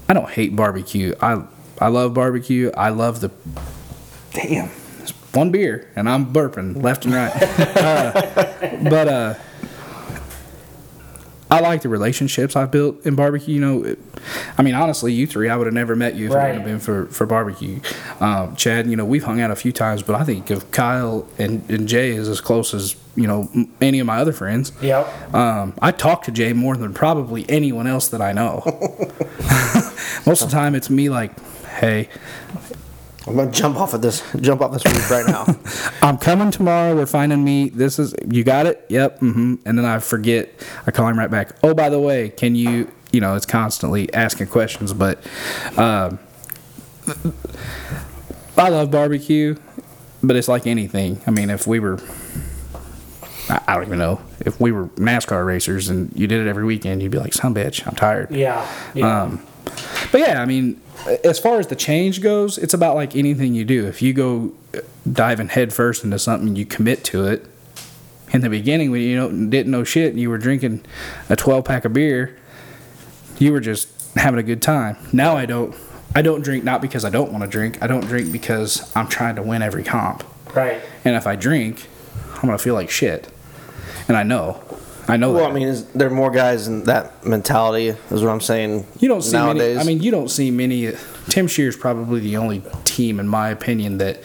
I 0.10 0.13
don't 0.13 0.30
hate 0.30 0.56
barbecue. 0.56 1.13
I 1.21 1.43
I 1.80 1.88
love 1.89 2.13
barbecue. 2.13 2.71
I 2.76 2.89
love 2.89 3.21
the 3.21 3.32
damn 4.34 4.69
one 5.34 5.52
beer 5.52 5.88
and 5.95 6.10
I'm 6.10 6.34
burping 6.34 6.82
left 6.82 7.06
and 7.06 7.13
right. 7.13 7.32
uh, 7.78 8.89
but 8.89 9.08
uh, 9.08 9.34
I 11.50 11.62
like 11.62 11.82
the 11.82 11.90
relationships 11.90 12.56
I've 12.56 12.72
built 12.72 13.06
in 13.06 13.16
barbecue. 13.16 13.56
You 13.56 13.62
know, 13.62 13.84
it, 13.84 14.00
I 14.58 14.64
mean, 14.64 14.76
honestly, 14.76 15.14
you 15.14 15.26
three, 15.28 15.48
I 15.50 15.56
would 15.56 15.66
have 15.68 15.74
never 15.74 15.96
met 15.96 16.16
you 16.16 16.26
if 16.26 16.32
it 16.32 16.36
Right. 16.36 16.48
wouldn't 16.50 16.66
been 16.66 16.80
for, 16.80 17.06
for 17.08 17.26
barbecue. 17.26 17.80
Um, 18.20 18.56
Chad, 18.58 18.88
you 18.88 18.96
know, 18.98 19.06
we've 19.06 19.24
hung 19.24 19.40
out 19.40 19.50
a 19.50 19.56
few 19.56 19.72
times, 19.72 20.04
but 20.04 20.16
I 20.16 20.24
think 20.26 20.50
of 20.50 20.70
Kyle 20.72 21.26
and, 21.38 21.68
and 21.70 21.88
Jay 21.88 22.12
is 22.12 22.28
as 22.28 22.42
close 22.42 22.74
as, 22.74 22.96
you 23.16 23.28
know, 23.28 23.50
m- 23.56 23.72
any 23.80 24.00
of 24.00 24.06
my 24.08 24.18
other 24.18 24.34
friends. 24.34 24.72
Yep. 24.82 25.34
Um, 25.34 25.74
I 25.82 25.92
talk 25.92 26.24
to 26.24 26.32
Jay 26.32 26.52
more 26.54 26.76
than 26.76 26.94
probably 26.94 27.46
anyone 27.50 27.88
else 27.88 28.10
that 28.10 28.22
I 28.22 28.34
know. 28.34 28.62
Most 30.26 30.42
of 30.42 30.50
the 30.50 30.56
time, 30.56 30.76
it's 30.76 30.90
me 30.90 31.08
like, 31.10 31.32
"Hey, 31.68 32.10
I'm 33.28 33.36
gonna 33.36 33.52
jump 33.52 33.78
off 33.78 33.94
of 33.94 34.02
this. 34.02 34.24
Jump 34.40 34.62
off 34.62 34.72
this 34.72 34.86
roof 34.86 35.12
right 35.12 35.28
now. 35.28 35.46
I'm 36.08 36.18
coming 36.18 36.50
tomorrow. 36.50 36.96
We're 36.96 37.06
finding 37.06 37.44
me. 37.44 37.70
This 37.70 38.00
is 38.00 38.16
you 38.28 38.44
got 38.44 38.66
it. 38.66 38.86
Yep. 38.90 39.20
Mm-hmm. 39.20 39.56
And 39.66 39.78
then 39.78 39.86
I 39.86 40.00
forget. 40.00 40.50
I 40.86 40.92
call 40.92 41.08
him 41.08 41.20
right 41.20 41.30
back. 41.30 41.56
Oh, 41.62 41.74
by 41.74 41.90
the 41.90 42.00
way, 42.00 42.30
can 42.30 42.56
you? 42.56 42.90
You 43.12 43.22
know, 43.22 43.36
it's 43.36 43.46
constantly 43.46 44.13
asking 44.13 44.48
questions, 44.48 44.94
but 44.94 45.20
um, 45.78 46.20
I 48.58 48.70
love 48.70 48.92
barbecue. 48.92 49.56
But 50.24 50.36
it's 50.36 50.48
like 50.48 50.66
anything. 50.66 51.22
I 51.28 51.32
mean, 51.32 51.50
if 51.50 51.68
we 51.68 51.80
were, 51.80 52.00
I 53.50 53.62
I 53.68 53.74
don't 53.76 53.86
even 53.88 54.00
know 54.00 54.22
if 54.40 54.60
we 54.60 54.72
were 54.72 54.88
NASCAR 54.90 55.46
racers 55.46 55.90
and 55.90 56.12
you 56.16 56.28
did 56.28 56.46
it 56.46 56.50
every 56.50 56.63
weekend, 56.63 57.02
you'd 57.04 57.12
be 57.12 57.20
like, 57.20 57.34
"Some 57.34 57.54
bitch, 57.54 57.86
I'm 57.86 57.96
tired." 57.96 58.32
Yeah. 58.32 58.68
Yeah. 58.94 59.24
Um, 59.24 59.46
but 60.12 60.22
yeah, 60.22 60.42
I 60.42 60.46
mean, 60.46 60.82
as 61.24 61.40
far 61.40 61.60
as 61.60 61.68
the 61.68 61.76
change 61.76 62.22
goes, 62.22 62.58
it's 62.58 62.74
about 62.74 62.96
like 62.96 63.16
anything 63.16 63.54
you 63.54 63.66
do. 63.66 63.86
If 63.88 64.02
you 64.02 64.14
go 64.14 64.54
uh, 64.74 64.80
diving 65.12 65.50
headfirst 65.50 66.04
into 66.04 66.20
something, 66.20 66.56
you 66.56 66.66
commit 66.66 67.04
to 67.06 67.26
it. 67.26 67.46
In 68.34 68.42
the 68.42 68.50
beginning, 68.50 68.92
when 68.92 69.02
you 69.02 69.16
know, 69.16 69.30
didn't 69.30 69.72
know 69.72 69.86
shit, 69.86 70.12
and 70.12 70.20
you 70.20 70.30
were 70.30 70.38
drinking 70.38 70.84
a 71.30 71.36
12 71.36 71.64
pack 71.64 71.86
of 71.86 71.94
beer, 71.94 72.38
you 73.40 73.54
were 73.54 73.62
just 73.62 73.88
having 74.16 74.40
a 74.40 74.44
good 74.44 74.62
time. 74.62 74.98
Now 75.14 75.38
I 75.38 75.46
don't. 75.46 75.76
I 76.16 76.22
don't 76.22 76.42
drink 76.42 76.64
not 76.64 76.82
because 76.82 77.06
I 77.06 77.10
don't 77.10 77.32
want 77.32 77.44
to 77.44 77.50
drink. 77.50 77.82
I 77.82 77.88
don't 77.88 78.06
drink 78.06 78.32
because 78.32 78.92
I'm 78.96 79.08
trying 79.08 79.36
to 79.36 79.44
win 79.44 79.62
every 79.62 79.84
comp. 79.84 80.24
right. 80.56 80.82
And 81.06 81.16
if 81.16 81.28
I 81.28 81.36
drink, 81.36 81.88
I'm 82.36 82.42
gonna 82.42 82.58
feel 82.58 82.74
like 82.74 82.90
shit. 82.90 83.30
And 84.08 84.18
I 84.18 84.24
know. 84.24 84.64
I 85.10 85.17
know 85.17 85.32
well, 85.32 85.43
that. 85.43 85.52
I 85.52 85.54
mean, 85.54 85.67
is 85.67 85.86
there 85.93 86.10
more 86.10 86.32
guys 86.32 86.67
in 86.67 86.84
that 86.84 87.26
mentality? 87.26 87.88
Is 87.88 88.22
what 88.24 88.30
I'm 88.30 88.41
saying. 88.41 88.86
You 89.00 89.08
don't 89.08 89.22
see 89.22 89.34
nowadays. 89.34 89.78
many. 89.78 89.80
I 89.80 89.84
mean, 89.84 90.04
you 90.04 90.12
don't 90.12 90.30
see 90.30 90.52
many. 90.52 90.91
Tim 91.30 91.48
Shear's 91.48 91.78
probably 91.78 92.20
the 92.20 92.38
only 92.38 92.62
team, 92.84 93.20
in 93.20 93.28
my 93.28 93.50
opinion, 93.50 94.00
that 94.00 94.20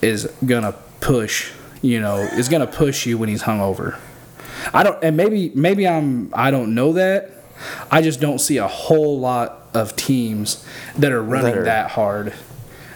is 0.00 0.26
gonna 0.44 0.74
push. 1.00 1.52
You 1.82 2.00
know, 2.00 2.16
is 2.16 2.48
gonna 2.48 2.66
push 2.66 3.06
you 3.06 3.18
when 3.18 3.28
he's 3.28 3.42
hungover. 3.42 3.98
I 4.72 4.82
don't, 4.84 5.02
and 5.02 5.16
maybe 5.16 5.50
maybe 5.54 5.86
I'm 5.86 6.30
I 6.32 6.50
don't 6.50 6.74
know 6.74 6.92
that. 6.94 7.30
I 7.90 8.02
just 8.02 8.20
don't 8.20 8.38
see 8.38 8.56
a 8.56 8.68
whole 8.68 9.20
lot 9.20 9.68
of 9.74 9.94
teams 9.96 10.64
that 10.96 11.12
are 11.12 11.22
running 11.22 11.52
That 11.52 11.58
are- 11.58 11.64
that 11.64 11.90
hard. 11.92 12.32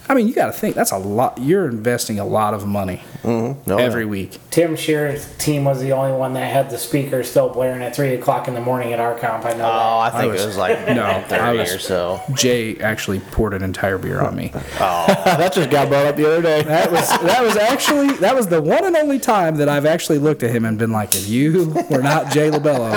I 0.08 0.14
mean, 0.14 0.28
you 0.28 0.34
got 0.34 0.46
to 0.46 0.52
think 0.52 0.74
that's 0.76 0.92
a 0.92 0.98
lot. 0.98 1.38
You're 1.38 1.66
investing 1.68 2.18
a 2.20 2.24
lot 2.24 2.54
of 2.54 2.66
money 2.66 3.02
No, 3.24 3.56
every 3.68 4.04
no. 4.04 4.08
week. 4.10 4.38
Tim 4.50 4.76
Shear's 4.76 5.26
team 5.38 5.64
was 5.64 5.80
the 5.80 5.92
only 5.92 6.16
one 6.16 6.32
that 6.34 6.50
had 6.52 6.70
the 6.70 6.78
speakers 6.78 7.28
still 7.28 7.48
blaring 7.48 7.82
at 7.82 7.94
three 7.96 8.14
o'clock 8.14 8.46
in 8.46 8.54
the 8.54 8.60
morning 8.60 8.92
at 8.92 9.00
our 9.00 9.18
comp. 9.18 9.44
I 9.44 9.54
know 9.54 9.64
Oh, 9.64 9.98
I 9.98 10.10
think 10.10 10.32
was- 10.32 10.42
it 10.42 10.46
was 10.46 10.56
like 10.56 10.78
No, 10.94 11.04
I 11.04 11.22
30 11.22 11.58
was- 11.58 11.74
or 11.74 11.78
so. 11.80 12.20
Jay 12.34 12.78
actually 12.78 13.18
poured 13.20 13.52
an 13.54 13.62
entire 13.64 13.98
beer 13.98 14.20
on 14.20 14.36
me. 14.36 14.52
Oh, 14.78 15.06
that 15.24 15.52
just 15.54 15.70
got 15.70 15.88
brought 15.88 16.06
up 16.06 16.16
the 16.16 16.26
other 16.26 16.42
day. 16.42 16.62
That 16.62 16.90
was 16.92 17.08
that 17.08 17.42
was 17.42 17.56
actually 17.56 18.12
that 18.18 18.34
was 18.34 18.46
the 18.46 18.60
one 18.62 18.84
and 18.84 18.94
only 18.96 19.18
time 19.18 19.56
that 19.56 19.68
I've 19.68 19.86
actually 19.86 20.18
looked 20.18 20.42
at 20.42 20.50
him 20.50 20.64
and 20.64 20.78
been 20.78 20.92
like, 20.92 21.14
if 21.14 21.28
you 21.28 21.70
were 21.90 22.02
not 22.02 22.30
Jay 22.30 22.50
LaBello, 22.50 22.92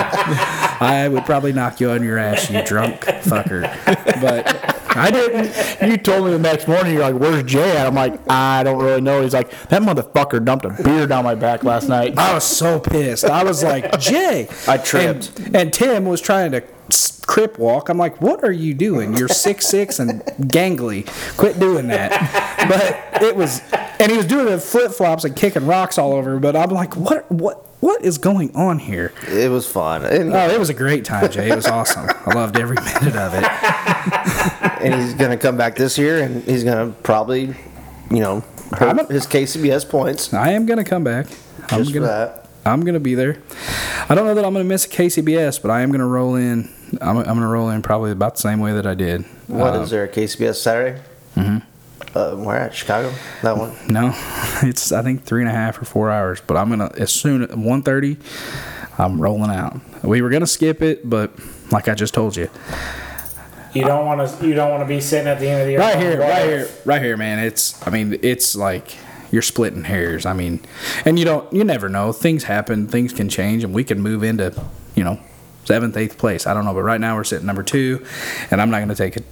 I 0.80 1.08
would 1.08 1.24
probably 1.24 1.52
knock 1.52 1.80
you 1.80 1.90
on 1.90 2.02
your 2.02 2.18
ass, 2.18 2.50
you 2.50 2.62
drunk 2.64 3.00
fucker. 3.00 3.62
But 4.20 4.79
I 4.92 5.10
didn't. 5.10 5.88
You 5.90 5.96
told 5.96 6.26
me 6.26 6.32
the 6.32 6.38
next 6.38 6.66
morning, 6.68 6.94
you're 6.94 7.02
like, 7.10 7.20
where's 7.20 7.42
Jay 7.44 7.76
at? 7.76 7.86
I'm 7.86 7.94
like, 7.94 8.20
I 8.30 8.62
don't 8.64 8.82
really 8.82 9.00
know. 9.00 9.22
He's 9.22 9.34
like, 9.34 9.50
that 9.68 9.82
motherfucker 9.82 10.44
dumped 10.44 10.64
a 10.64 10.70
beer 10.82 11.06
down 11.06 11.24
my 11.24 11.34
back 11.34 11.62
last 11.64 11.88
night. 11.88 12.18
I 12.18 12.34
was 12.34 12.44
so 12.44 12.80
pissed. 12.80 13.24
I 13.24 13.44
was 13.44 13.62
like, 13.62 13.98
Jay. 14.00 14.48
I 14.66 14.78
tripped. 14.78 15.38
And, 15.40 15.56
and 15.56 15.72
Tim 15.72 16.04
was 16.06 16.20
trying 16.20 16.52
to 16.52 16.62
crip 17.26 17.58
walk. 17.58 17.88
I'm 17.88 17.98
like, 17.98 18.20
what 18.20 18.42
are 18.42 18.50
you 18.52 18.74
doing? 18.74 19.16
You're 19.16 19.28
six 19.28 19.66
six 19.68 20.00
and 20.00 20.22
gangly. 20.40 21.06
Quit 21.36 21.60
doing 21.60 21.86
that. 21.88 22.10
But 22.68 23.22
it 23.22 23.36
was, 23.36 23.60
and 24.00 24.10
he 24.10 24.16
was 24.16 24.26
doing 24.26 24.48
it 24.48 24.50
with 24.50 24.64
flip 24.64 24.90
flops 24.92 25.24
and 25.24 25.36
kicking 25.36 25.66
rocks 25.66 25.98
all 25.98 26.12
over. 26.12 26.38
But 26.40 26.56
I'm 26.56 26.70
like, 26.70 26.96
what? 26.96 27.30
What? 27.30 27.66
What 27.80 28.04
is 28.04 28.18
going 28.18 28.54
on 28.54 28.78
here? 28.78 29.10
It 29.26 29.50
was 29.50 29.66
fun. 29.66 30.04
And, 30.04 30.34
Oh, 30.34 30.50
it 30.50 30.58
was 30.58 30.68
a 30.68 30.74
great 30.74 31.02
time, 31.06 31.30
Jay. 31.30 31.48
It 31.48 31.56
was 31.56 31.66
awesome. 31.66 32.10
I 32.26 32.34
loved 32.34 32.58
every 32.58 32.76
minute 32.84 33.16
of 33.16 33.32
it. 33.32 34.66
and 34.82 34.94
he's 34.94 35.14
going 35.14 35.30
to 35.30 35.36
come 35.36 35.56
back 35.56 35.76
this 35.76 35.96
year 35.98 36.22
and 36.22 36.42
he's 36.44 36.64
going 36.64 36.92
to 36.92 37.00
probably, 37.02 37.54
you 38.10 38.20
know, 38.20 38.40
hurt 38.72 38.98
a- 38.98 39.12
his 39.12 39.26
KCBS 39.26 39.88
points. 39.88 40.32
I 40.34 40.50
am 40.52 40.66
gonna 40.66 40.84
come 40.84 41.02
back. 41.04 41.26
I'm 41.70 41.80
Just 41.80 41.90
for 41.92 42.00
gonna. 42.00 42.06
that. 42.06 42.46
I'm 42.64 42.84
gonna 42.84 43.00
be 43.00 43.14
there. 43.14 43.38
I 44.08 44.14
don't 44.14 44.26
know 44.26 44.34
that 44.34 44.44
I'm 44.44 44.52
gonna 44.52 44.64
miss 44.64 44.84
a 44.84 44.88
KCBS, 44.88 45.60
but 45.62 45.70
I 45.70 45.80
am 45.80 45.90
gonna 45.92 46.06
roll 46.06 46.34
in. 46.36 46.68
I'm, 47.00 47.16
I'm 47.18 47.24
gonna 47.24 47.48
roll 47.48 47.70
in 47.70 47.82
probably 47.82 48.10
about 48.12 48.34
the 48.36 48.40
same 48.42 48.60
way 48.60 48.72
that 48.72 48.86
I 48.86 48.94
did. 48.94 49.24
What 49.48 49.74
is 49.74 49.80
Um, 49.82 49.88
there, 49.88 50.04
a 50.04 50.08
KCBS 50.08 50.56
Saturday? 50.56 51.00
Mm-hmm. 51.36 51.58
Uh, 52.16 52.36
where 52.36 52.56
at? 52.56 52.74
Chicago? 52.74 53.12
That 53.42 53.56
one? 53.56 53.72
No, 53.88 54.12
it's 54.62 54.92
I 54.92 55.02
think 55.02 55.24
three 55.24 55.42
and 55.42 55.50
a 55.50 55.54
half 55.54 55.80
or 55.80 55.84
four 55.84 56.10
hours. 56.10 56.40
But 56.46 56.56
I'm 56.56 56.68
gonna 56.68 56.90
as 56.96 57.12
soon 57.12 57.42
at 57.42 57.50
1:30, 57.50 58.18
I'm 58.98 59.20
rolling 59.20 59.50
out. 59.50 59.80
We 60.04 60.20
were 60.22 60.30
gonna 60.30 60.46
skip 60.46 60.82
it, 60.82 61.08
but 61.08 61.32
like 61.72 61.88
I 61.88 61.94
just 61.94 62.14
told 62.14 62.36
you, 62.36 62.48
You 63.74 63.84
don't 63.84 64.04
want 64.06 64.28
to. 64.28 64.46
You 64.46 64.54
don't 64.54 64.70
want 64.70 64.82
to 64.82 64.86
be 64.88 65.00
sitting 65.00 65.28
at 65.28 65.38
the 65.38 65.48
end 65.48 65.60
of 65.60 65.66
the 65.66 65.72
year. 65.72 65.80
right 65.80 65.98
here, 65.98 66.18
right 66.20 66.48
if?" 66.48 66.68
here, 66.74 66.82
right 66.84 67.02
here, 67.02 67.16
man. 67.16 67.38
It's 67.38 67.84
I 67.86 67.90
mean 67.90 68.18
it's 68.22 68.56
like 68.56 68.96
you're 69.30 69.42
splitting 69.42 69.84
hairs. 69.84 70.26
I 70.26 70.32
mean, 70.32 70.60
and 71.04 71.18
you 71.18 71.24
don't 71.24 71.50
you 71.52 71.62
never 71.64 71.88
know. 71.88 72.12
Things 72.12 72.44
happen. 72.44 72.88
Things 72.88 73.12
can 73.12 73.28
change, 73.28 73.62
and 73.64 73.72
we 73.72 73.84
can 73.84 74.00
move 74.00 74.22
into 74.24 74.52
you 74.94 75.04
know 75.04 75.20
seventh, 75.64 75.96
eighth 75.96 76.18
place. 76.18 76.46
I 76.46 76.54
don't 76.54 76.64
know, 76.64 76.74
but 76.74 76.82
right 76.82 77.00
now 77.00 77.14
we're 77.16 77.24
sitting 77.24 77.46
number 77.46 77.62
two, 77.62 78.04
and 78.50 78.60
I'm 78.60 78.70
not 78.70 78.80
gonna 78.80 78.94
take 78.94 79.16
a 79.16 79.22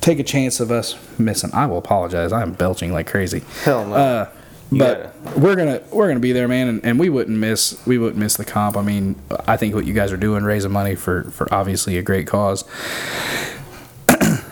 take 0.00 0.18
a 0.18 0.24
chance 0.24 0.60
of 0.60 0.70
us 0.70 0.96
missing. 1.18 1.50
I 1.52 1.66
will 1.66 1.78
apologize. 1.78 2.32
I 2.32 2.42
am 2.42 2.52
belching 2.52 2.92
like 2.92 3.06
crazy. 3.06 3.42
Hell 3.62 3.86
no. 3.86 3.94
Uh, 3.94 4.30
You 4.70 4.78
but 4.78 5.14
we're 5.36 5.54
gonna 5.56 5.82
we're 5.92 6.08
gonna 6.08 6.20
be 6.20 6.32
there, 6.32 6.48
man, 6.48 6.68
and, 6.68 6.84
and 6.84 6.98
we 6.98 7.08
wouldn't 7.10 7.38
miss 7.38 7.80
we 7.86 7.96
wouldn't 7.98 8.18
miss 8.18 8.36
the 8.36 8.44
comp. 8.44 8.76
I 8.76 8.82
mean, 8.82 9.14
I 9.46 9.56
think 9.56 9.74
what 9.74 9.84
you 9.86 9.94
guys 9.94 10.10
are 10.10 10.16
doing, 10.16 10.42
raising 10.42 10.72
money 10.72 10.96
for 10.96 11.24
for 11.30 11.46
obviously 11.54 11.96
a 11.96 12.02
great 12.02 12.26
cause. 12.26 12.64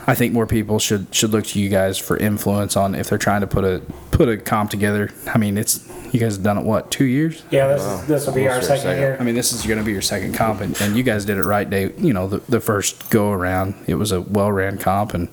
I 0.06 0.14
think 0.14 0.32
more 0.32 0.46
people 0.46 0.78
should 0.78 1.06
should 1.14 1.30
look 1.30 1.44
to 1.46 1.60
you 1.60 1.68
guys 1.68 1.98
for 1.98 2.16
influence 2.16 2.76
on 2.76 2.94
if 2.94 3.08
they're 3.08 3.18
trying 3.18 3.42
to 3.42 3.46
put 3.46 3.64
a 3.64 3.80
put 4.10 4.28
a 4.28 4.36
comp 4.36 4.70
together. 4.70 5.10
I 5.32 5.38
mean, 5.38 5.56
it's 5.56 5.88
you 6.12 6.18
guys 6.20 6.34
have 6.36 6.44
done 6.44 6.58
it 6.58 6.64
what 6.64 6.90
two 6.90 7.04
years? 7.04 7.42
Yeah, 7.50 7.68
this 7.68 7.82
is 7.82 8.06
this 8.06 8.26
will 8.26 8.34
be 8.34 8.46
our 8.48 8.54
Almost 8.54 8.70
our 8.70 8.76
second 8.76 8.90
second. 8.90 9.00
year. 9.00 9.16
I 9.20 9.22
mean, 9.24 9.34
this 9.34 9.52
is 9.52 9.64
going 9.64 9.78
to 9.78 9.84
be 9.84 9.92
your 9.92 10.02
second 10.02 10.34
comp, 10.34 10.60
and, 10.60 10.78
and 10.80 10.96
you 10.96 11.02
guys 11.02 11.24
did 11.24 11.38
it 11.38 11.44
right. 11.44 11.68
Day, 11.68 11.92
you 11.98 12.12
know, 12.12 12.26
the, 12.26 12.38
the 12.48 12.60
first 12.60 13.10
go 13.10 13.30
around, 13.30 13.74
it 13.86 13.94
was 13.94 14.12
a 14.12 14.20
well 14.20 14.50
ran 14.50 14.76
comp, 14.76 15.14
and 15.14 15.28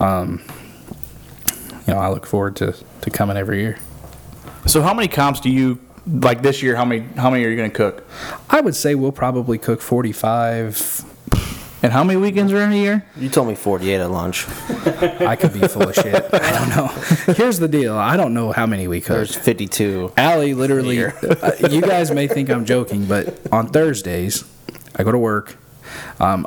um, 0.00 0.42
you 1.86 1.94
know, 1.94 2.00
I 2.00 2.08
look 2.10 2.26
forward 2.26 2.56
to 2.56 2.74
to 3.02 3.10
coming 3.10 3.36
every 3.36 3.60
year. 3.60 3.78
So 4.66 4.82
how 4.82 4.92
many 4.92 5.08
comps 5.08 5.40
do 5.40 5.48
you 5.50 5.78
like 6.06 6.42
this 6.42 6.62
year? 6.62 6.74
How 6.76 6.84
many? 6.84 7.06
How 7.16 7.30
many 7.30 7.44
are 7.44 7.48
you 7.48 7.56
gonna 7.56 7.70
cook? 7.70 8.06
I 8.50 8.60
would 8.60 8.74
say 8.74 8.94
we'll 8.96 9.12
probably 9.12 9.56
cook 9.56 9.80
forty 9.80 10.12
five. 10.12 11.04
And 11.82 11.92
how 11.92 12.04
many 12.04 12.20
weekends 12.20 12.52
are 12.52 12.60
in 12.60 12.72
a 12.72 12.76
year? 12.76 13.04
You 13.16 13.30
told 13.30 13.48
me 13.48 13.54
48 13.54 14.00
at 14.00 14.10
lunch. 14.10 14.46
I 15.20 15.34
could 15.36 15.52
be 15.54 15.66
full 15.66 15.88
of 15.88 15.94
shit. 15.94 16.14
I 16.32 16.52
don't 16.52 16.68
know. 16.68 16.86
Here's 17.34 17.58
the 17.58 17.68
deal. 17.68 17.96
I 17.96 18.16
don't 18.18 18.34
know 18.34 18.52
how 18.52 18.66
many 18.66 18.86
we 18.86 19.00
There's 19.00 19.34
52. 19.34 20.12
Allie 20.16 20.52
literally, 20.52 21.02
uh, 21.04 21.12
you 21.70 21.80
guys 21.80 22.10
may 22.10 22.26
think 22.28 22.50
I'm 22.50 22.66
joking, 22.66 23.06
but 23.06 23.40
on 23.50 23.68
Thursdays, 23.68 24.44
I 24.96 25.04
go 25.04 25.12
to 25.12 25.18
work. 25.18 25.56
Um, 26.18 26.46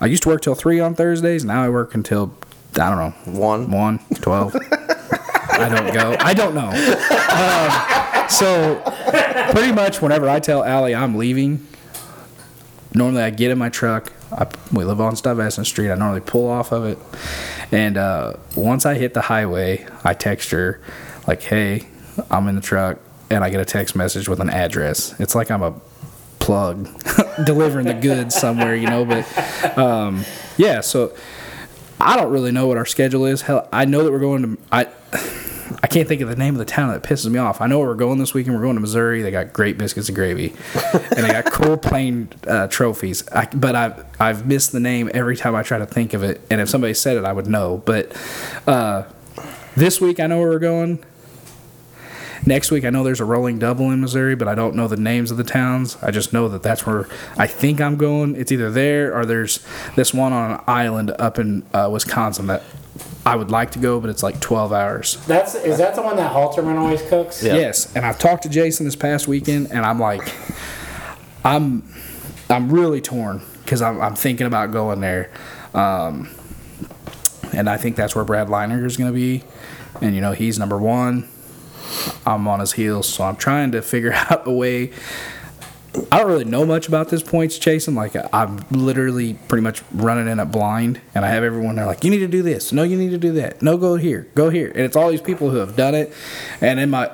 I 0.00 0.06
used 0.06 0.22
to 0.22 0.28
work 0.28 0.40
till 0.42 0.54
3 0.54 0.78
on 0.80 0.94
Thursdays. 0.94 1.44
Now 1.44 1.64
I 1.64 1.68
work 1.68 1.94
until, 1.94 2.32
I 2.74 2.90
don't 2.90 2.98
know, 3.26 3.38
One. 3.40 3.70
1, 3.70 3.98
12. 4.20 4.56
I 5.50 5.68
don't 5.68 5.92
go. 5.92 6.16
I 6.20 6.32
don't 6.32 6.54
know. 6.54 6.70
Um, 6.70 8.28
so 8.30 8.80
pretty 9.52 9.72
much 9.72 10.00
whenever 10.00 10.28
I 10.28 10.38
tell 10.40 10.62
Allie 10.64 10.94
I'm 10.94 11.16
leaving, 11.16 11.66
normally 12.94 13.22
I 13.22 13.30
get 13.30 13.50
in 13.50 13.58
my 13.58 13.68
truck. 13.68 14.12
I, 14.32 14.46
we 14.72 14.84
live 14.84 15.00
on 15.00 15.16
Stuyvesant 15.16 15.66
Street. 15.66 15.90
I 15.90 15.94
normally 15.94 16.20
pull 16.20 16.48
off 16.48 16.72
of 16.72 16.84
it, 16.84 16.98
and 17.72 17.96
uh, 17.96 18.34
once 18.56 18.86
I 18.86 18.94
hit 18.94 19.14
the 19.14 19.22
highway, 19.22 19.86
I 20.04 20.14
text 20.14 20.50
her 20.50 20.80
like, 21.26 21.42
"Hey, 21.42 21.86
I'm 22.30 22.46
in 22.48 22.54
the 22.54 22.60
truck," 22.60 22.98
and 23.30 23.42
I 23.44 23.50
get 23.50 23.60
a 23.60 23.64
text 23.64 23.96
message 23.96 24.28
with 24.28 24.40
an 24.40 24.50
address. 24.50 25.18
It's 25.20 25.34
like 25.34 25.50
I'm 25.50 25.62
a 25.62 25.74
plug 26.38 26.88
delivering 27.44 27.86
the 27.86 27.94
goods 27.94 28.34
somewhere, 28.34 28.74
you 28.74 28.88
know. 28.88 29.04
But 29.04 29.78
um, 29.78 30.24
yeah, 30.56 30.80
so 30.80 31.14
I 32.00 32.16
don't 32.16 32.32
really 32.32 32.52
know 32.52 32.66
what 32.66 32.76
our 32.76 32.86
schedule 32.86 33.26
is. 33.26 33.42
Hell, 33.42 33.68
I 33.72 33.84
know 33.84 34.04
that 34.04 34.12
we're 34.12 34.20
going 34.20 34.56
to. 34.56 34.62
I 34.72 34.88
I 35.82 35.86
can't 35.86 36.08
think 36.08 36.20
of 36.20 36.28
the 36.28 36.36
name 36.36 36.54
of 36.54 36.58
the 36.58 36.64
town 36.64 36.92
that 36.92 37.02
pisses 37.02 37.30
me 37.30 37.38
off. 37.38 37.60
I 37.60 37.66
know 37.66 37.78
where 37.78 37.88
we're 37.88 37.94
going 37.94 38.18
this 38.18 38.34
weekend. 38.34 38.56
We're 38.56 38.62
going 38.62 38.74
to 38.74 38.80
Missouri. 38.80 39.22
They 39.22 39.30
got 39.30 39.52
great 39.52 39.78
biscuits 39.78 40.08
and 40.08 40.16
gravy, 40.16 40.54
and 40.92 41.24
they 41.24 41.28
got 41.28 41.46
cool 41.46 41.76
plain 41.76 42.28
uh, 42.46 42.66
trophies. 42.66 43.28
I, 43.30 43.46
but 43.46 43.74
I've 43.74 44.04
I've 44.18 44.46
missed 44.46 44.72
the 44.72 44.80
name 44.80 45.10
every 45.14 45.36
time 45.36 45.54
I 45.54 45.62
try 45.62 45.78
to 45.78 45.86
think 45.86 46.14
of 46.14 46.22
it. 46.22 46.40
And 46.50 46.60
if 46.60 46.68
somebody 46.68 46.94
said 46.94 47.16
it, 47.16 47.24
I 47.24 47.32
would 47.32 47.46
know. 47.46 47.82
But 47.84 48.16
uh, 48.66 49.04
this 49.76 50.00
week 50.00 50.18
I 50.20 50.26
know 50.26 50.38
where 50.38 50.48
we're 50.48 50.58
going. 50.58 51.04
Next 52.46 52.70
week, 52.70 52.86
I 52.86 52.90
know 52.90 53.04
there's 53.04 53.20
a 53.20 53.24
rolling 53.26 53.58
double 53.58 53.90
in 53.90 54.00
Missouri, 54.00 54.34
but 54.34 54.48
I 54.48 54.54
don't 54.54 54.74
know 54.74 54.88
the 54.88 54.96
names 54.96 55.30
of 55.30 55.36
the 55.36 55.44
towns. 55.44 55.98
I 56.02 56.10
just 56.10 56.32
know 56.32 56.48
that 56.48 56.62
that's 56.62 56.86
where 56.86 57.06
I 57.36 57.46
think 57.46 57.82
I'm 57.82 57.96
going. 57.96 58.34
It's 58.34 58.50
either 58.50 58.70
there 58.70 59.14
or 59.14 59.26
there's 59.26 59.64
this 59.94 60.14
one 60.14 60.32
on 60.32 60.52
an 60.52 60.60
island 60.66 61.14
up 61.18 61.38
in 61.38 61.66
uh, 61.74 61.90
Wisconsin 61.92 62.46
that 62.46 62.62
I 63.24 63.36
would 63.36 63.50
like 63.50 63.72
to 63.72 63.78
go, 63.78 64.00
but 64.00 64.08
it's 64.08 64.22
like 64.22 64.40
12 64.40 64.72
hours. 64.72 65.16
That's 65.26 65.54
is 65.54 65.78
that 65.78 65.94
the 65.94 66.02
one 66.02 66.16
that 66.16 66.32
Halterman 66.32 66.76
always 66.78 67.02
cooks? 67.02 67.42
Yeah. 67.42 67.54
Yes, 67.54 67.94
and 67.94 68.06
I've 68.06 68.18
talked 68.18 68.44
to 68.44 68.48
Jason 68.48 68.86
this 68.86 68.96
past 68.96 69.28
weekend, 69.28 69.70
and 69.70 69.84
I'm 69.84 69.98
like, 69.98 70.22
I'm, 71.44 71.82
I'm 72.48 72.70
really 72.72 73.00
torn 73.00 73.42
because 73.62 73.82
I'm, 73.82 74.00
I'm 74.00 74.14
thinking 74.14 74.46
about 74.46 74.72
going 74.72 75.00
there, 75.00 75.30
um, 75.74 76.30
and 77.52 77.68
I 77.68 77.76
think 77.76 77.96
that's 77.96 78.14
where 78.16 78.24
Brad 78.24 78.48
Leiner 78.48 78.84
is 78.84 78.96
going 78.96 79.10
to 79.12 79.14
be, 79.14 79.44
and 80.00 80.14
you 80.14 80.20
know 80.20 80.32
he's 80.32 80.58
number 80.58 80.78
one. 80.78 81.28
I'm 82.24 82.46
on 82.48 82.60
his 82.60 82.72
heels, 82.72 83.08
so 83.08 83.24
I'm 83.24 83.36
trying 83.36 83.72
to 83.72 83.82
figure 83.82 84.12
out 84.30 84.46
a 84.46 84.52
way. 84.52 84.92
I 86.12 86.18
don't 86.18 86.28
really 86.28 86.44
know 86.44 86.64
much 86.64 86.86
about 86.86 87.08
this 87.08 87.22
points 87.22 87.58
chasing. 87.58 87.94
Like 87.94 88.14
I'm 88.32 88.64
literally 88.70 89.34
pretty 89.48 89.62
much 89.62 89.82
running 89.92 90.28
in 90.28 90.38
it 90.38 90.44
blind, 90.46 91.00
and 91.14 91.24
I 91.24 91.28
have 91.28 91.42
everyone 91.42 91.74
there 91.74 91.86
like, 91.86 92.04
you 92.04 92.10
need 92.10 92.20
to 92.20 92.28
do 92.28 92.42
this. 92.42 92.72
No, 92.72 92.82
you 92.84 92.96
need 92.96 93.10
to 93.10 93.18
do 93.18 93.32
that. 93.32 93.60
No, 93.60 93.76
go 93.76 93.96
here, 93.96 94.28
go 94.34 94.50
here, 94.50 94.68
and 94.68 94.80
it's 94.80 94.94
all 94.94 95.10
these 95.10 95.20
people 95.20 95.50
who 95.50 95.56
have 95.56 95.74
done 95.76 95.94
it. 95.94 96.12
And 96.60 96.78
in 96.78 96.90
my 96.90 97.10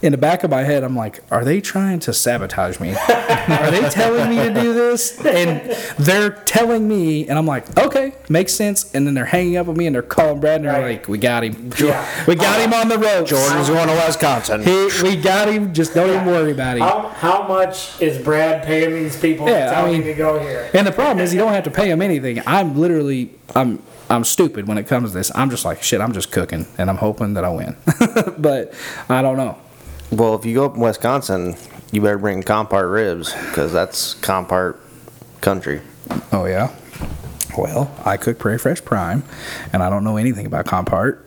in 0.00 0.12
the 0.12 0.18
back 0.18 0.44
of 0.44 0.50
my 0.50 0.62
head, 0.62 0.84
I'm 0.84 0.94
like, 0.94 1.20
are 1.30 1.44
they 1.44 1.60
trying 1.60 1.98
to 2.00 2.12
sabotage 2.12 2.78
me? 2.80 2.94
are 2.94 3.70
they 3.70 3.88
telling 3.90 4.30
me 4.30 4.36
to 4.36 4.54
do 4.54 4.72
this? 4.72 5.18
And 5.24 5.70
they're 5.98 6.30
telling 6.30 6.86
me, 6.86 7.28
and 7.28 7.36
I'm 7.38 7.46
like, 7.46 7.76
okay, 7.78 8.12
makes 8.28 8.52
sense. 8.54 8.92
And 8.94 9.06
then 9.06 9.14
they're 9.14 9.24
hanging 9.24 9.56
up 9.56 9.66
with 9.66 9.76
me 9.76 9.86
and 9.86 9.94
they're 9.94 10.02
calling 10.02 10.40
Brad 10.40 10.56
and 10.56 10.64
they're 10.66 10.72
Right. 10.80 10.98
like, 11.00 11.08
we 11.08 11.18
got 11.18 11.42
him. 11.44 11.72
Yeah. 11.78 12.06
We 12.26 12.34
got 12.36 12.60
him 12.60 12.72
on 12.72 12.88
the 12.88 12.98
road. 12.98 13.26
Jordan's 13.26 13.68
going 13.68 13.88
to 13.88 13.94
Wisconsin. 14.06 14.62
He, 14.62 14.88
we 15.02 15.16
got 15.16 15.48
him. 15.48 15.74
Just 15.74 15.94
don't 15.94 16.10
even 16.10 16.26
worry 16.26 16.52
about 16.52 16.76
him. 16.76 16.82
How, 16.82 17.08
how 17.08 17.48
much 17.48 18.00
is 18.00 18.22
Brad 18.22 18.64
paying 18.64 18.90
these 18.94 19.16
people 19.18 19.48
Yeah, 19.48 19.66
to 19.66 19.70
tell 19.72 19.86
I 19.86 19.90
mean- 19.90 20.00
me 20.00 20.06
to 20.06 20.14
go 20.14 20.38
here? 20.38 20.70
And 20.74 20.86
the 20.86 20.92
problem 20.92 21.18
is, 21.18 21.32
you 21.34 21.40
don't 21.40 21.52
have 21.52 21.64
to 21.64 21.70
pay 21.70 21.90
him 21.90 22.00
anything. 22.02 22.40
I'm 22.46 22.78
literally, 22.78 23.30
I'm, 23.54 23.82
I'm 24.10 24.24
stupid 24.24 24.68
when 24.68 24.78
it 24.78 24.86
comes 24.86 25.10
to 25.10 25.16
this. 25.18 25.30
I'm 25.34 25.50
just 25.50 25.64
like, 25.64 25.82
shit. 25.82 26.00
I'm 26.00 26.12
just 26.12 26.30
cooking, 26.32 26.66
and 26.78 26.88
I'm 26.88 26.96
hoping 26.98 27.34
that 27.34 27.44
I 27.44 27.50
win. 27.50 27.76
but 28.38 28.72
I 29.08 29.22
don't 29.22 29.36
know. 29.36 29.58
Well, 30.10 30.34
if 30.34 30.44
you 30.44 30.54
go 30.54 30.64
up 30.66 30.74
in 30.74 30.80
Wisconsin, 30.80 31.56
you 31.92 32.00
better 32.00 32.18
bring 32.18 32.42
Compart 32.42 32.92
ribs 32.92 33.32
because 33.32 33.72
that's 33.72 34.14
Compart 34.16 34.76
country. 35.40 35.82
Oh 36.32 36.46
yeah. 36.46 36.74
Well, 37.56 37.90
I 38.04 38.16
cook 38.16 38.38
Prairie 38.38 38.58
Fresh 38.58 38.84
Prime, 38.84 39.24
and 39.72 39.82
I 39.82 39.90
don't 39.90 40.04
know 40.04 40.16
anything 40.16 40.46
about 40.46 40.66
Compart. 40.66 41.18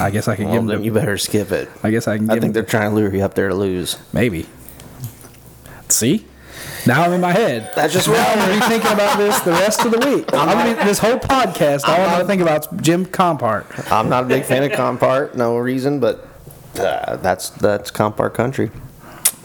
I 0.00 0.10
guess 0.10 0.26
I 0.28 0.34
can 0.36 0.46
Well, 0.46 0.54
give 0.54 0.66
then 0.66 0.76
them. 0.76 0.84
you 0.84 0.92
better 0.92 1.18
skip 1.18 1.52
it. 1.52 1.68
I 1.82 1.90
guess 1.90 2.08
I 2.08 2.16
can. 2.16 2.30
I 2.30 2.38
think 2.40 2.54
they're 2.54 2.62
them, 2.62 2.70
trying 2.70 2.90
to 2.90 2.96
lure 2.96 3.14
you 3.14 3.22
up 3.22 3.34
there 3.34 3.48
to 3.48 3.54
lose. 3.54 3.98
maybe. 4.12 4.46
See, 5.90 6.26
now 6.86 7.02
I'm 7.02 7.12
in 7.12 7.20
my 7.20 7.32
head. 7.32 7.70
That's 7.74 7.92
just 7.92 8.08
now 8.08 8.14
I'm 8.16 8.38
gonna 8.38 8.54
be 8.54 8.60
thinking 8.66 8.92
about 8.92 9.16
this 9.18 9.38
the 9.40 9.52
rest 9.52 9.84
of 9.84 9.92
the 9.92 9.98
week. 9.98 10.28
I'm 10.32 10.76
be, 10.76 10.84
this 10.84 10.98
whole 10.98 11.18
podcast. 11.18 11.84
All 11.88 11.94
I'm 12.00 12.10
gonna 12.10 12.24
think 12.26 12.42
about 12.42 12.72
is 12.72 12.80
Jim 12.82 13.06
Compart. 13.06 13.90
I'm 13.92 14.08
not 14.08 14.24
a 14.24 14.26
big 14.26 14.44
fan 14.44 14.64
of 14.64 14.72
Compart, 14.72 15.34
no 15.34 15.56
reason, 15.58 15.98
but 16.00 16.26
uh, 16.78 17.18
that's 17.22 17.50
that's 17.50 17.90
Compart 17.90 18.34
country. 18.34 18.70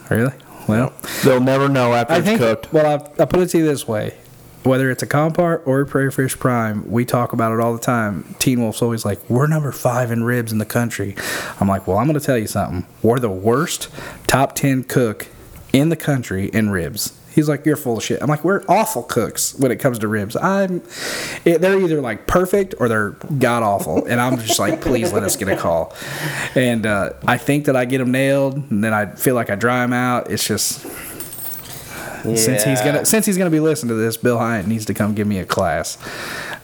Really? 0.09 0.33
Well, 0.67 0.93
They'll 1.23 1.39
never 1.41 1.67
know 1.67 1.93
after 1.93 2.13
I 2.13 2.17
it's 2.17 2.25
think. 2.25 2.39
cooked. 2.39 2.71
Well, 2.71 2.85
I, 3.17 3.21
I 3.21 3.25
put 3.25 3.41
it 3.41 3.47
to 3.49 3.57
you 3.57 3.65
this 3.65 3.87
way: 3.87 4.15
whether 4.63 4.89
it's 4.89 5.03
a 5.03 5.07
compart 5.07 5.61
or 5.65 5.81
a 5.81 5.85
prairie 5.85 6.11
fresh 6.11 6.37
prime, 6.39 6.89
we 6.89 7.03
talk 7.05 7.33
about 7.33 7.51
it 7.53 7.59
all 7.59 7.73
the 7.73 7.81
time. 7.81 8.35
Teen 8.39 8.61
Wolf's 8.61 8.81
always 8.81 9.03
like, 9.03 9.19
"We're 9.29 9.47
number 9.47 9.71
five 9.71 10.09
in 10.11 10.23
ribs 10.23 10.51
in 10.51 10.57
the 10.59 10.65
country." 10.65 11.15
I'm 11.59 11.67
like, 11.67 11.85
"Well, 11.87 11.97
I'm 11.97 12.07
going 12.07 12.19
to 12.19 12.25
tell 12.25 12.37
you 12.37 12.47
something. 12.47 12.85
We're 13.01 13.19
the 13.19 13.29
worst 13.29 13.89
top 14.27 14.55
ten 14.55 14.83
cook 14.83 15.27
in 15.73 15.89
the 15.89 15.97
country 15.97 16.45
in 16.47 16.69
ribs." 16.69 17.19
He's 17.33 17.49
like, 17.49 17.65
"You're 17.65 17.75
full 17.75 17.97
of 17.97 18.03
shit." 18.03 18.21
I'm 18.21 18.29
like, 18.29 18.43
"We're 18.43 18.63
awful 18.67 19.03
cooks 19.03 19.55
when 19.55 19.71
it 19.71 19.77
comes 19.77 19.99
to 19.99 20.07
ribs. 20.07 20.35
I'm, 20.35 20.81
it, 21.45 21.61
they're 21.61 21.79
either 21.81 22.01
like 22.01 22.27
perfect 22.27 22.75
or 22.79 22.87
they're 22.87 23.11
god 23.39 23.63
awful." 23.63 24.05
And 24.05 24.21
I'm 24.21 24.37
just 24.39 24.59
like, 24.59 24.81
"Please 24.81 25.11
let 25.11 25.23
us 25.23 25.35
get 25.35 25.47
a 25.47 25.57
call." 25.57 25.95
And 26.55 26.85
uh, 26.85 27.13
I 27.27 27.37
think 27.37 27.65
that 27.65 27.75
I 27.75 27.85
get 27.85 27.97
them 27.99 28.11
nailed, 28.11 28.55
and 28.55 28.83
then 28.83 28.93
I 28.93 29.07
feel 29.07 29.35
like 29.35 29.49
I 29.49 29.55
dry 29.55 29.81
them 29.81 29.93
out. 29.93 30.31
It's 30.31 30.47
just 30.47 30.85
since 32.23 32.63
he's 32.63 32.81
gonna 32.81 33.05
since 33.05 33.25
he's 33.25 33.37
gonna 33.37 33.49
be 33.49 33.59
listening 33.59 33.89
to 33.89 33.95
this, 33.95 34.15
Bill 34.17 34.37
Hyatt 34.37 34.67
needs 34.67 34.85
to 34.85 34.93
come 34.93 35.13
give 35.13 35.27
me 35.27 35.39
a 35.39 35.45
class. 35.45 35.97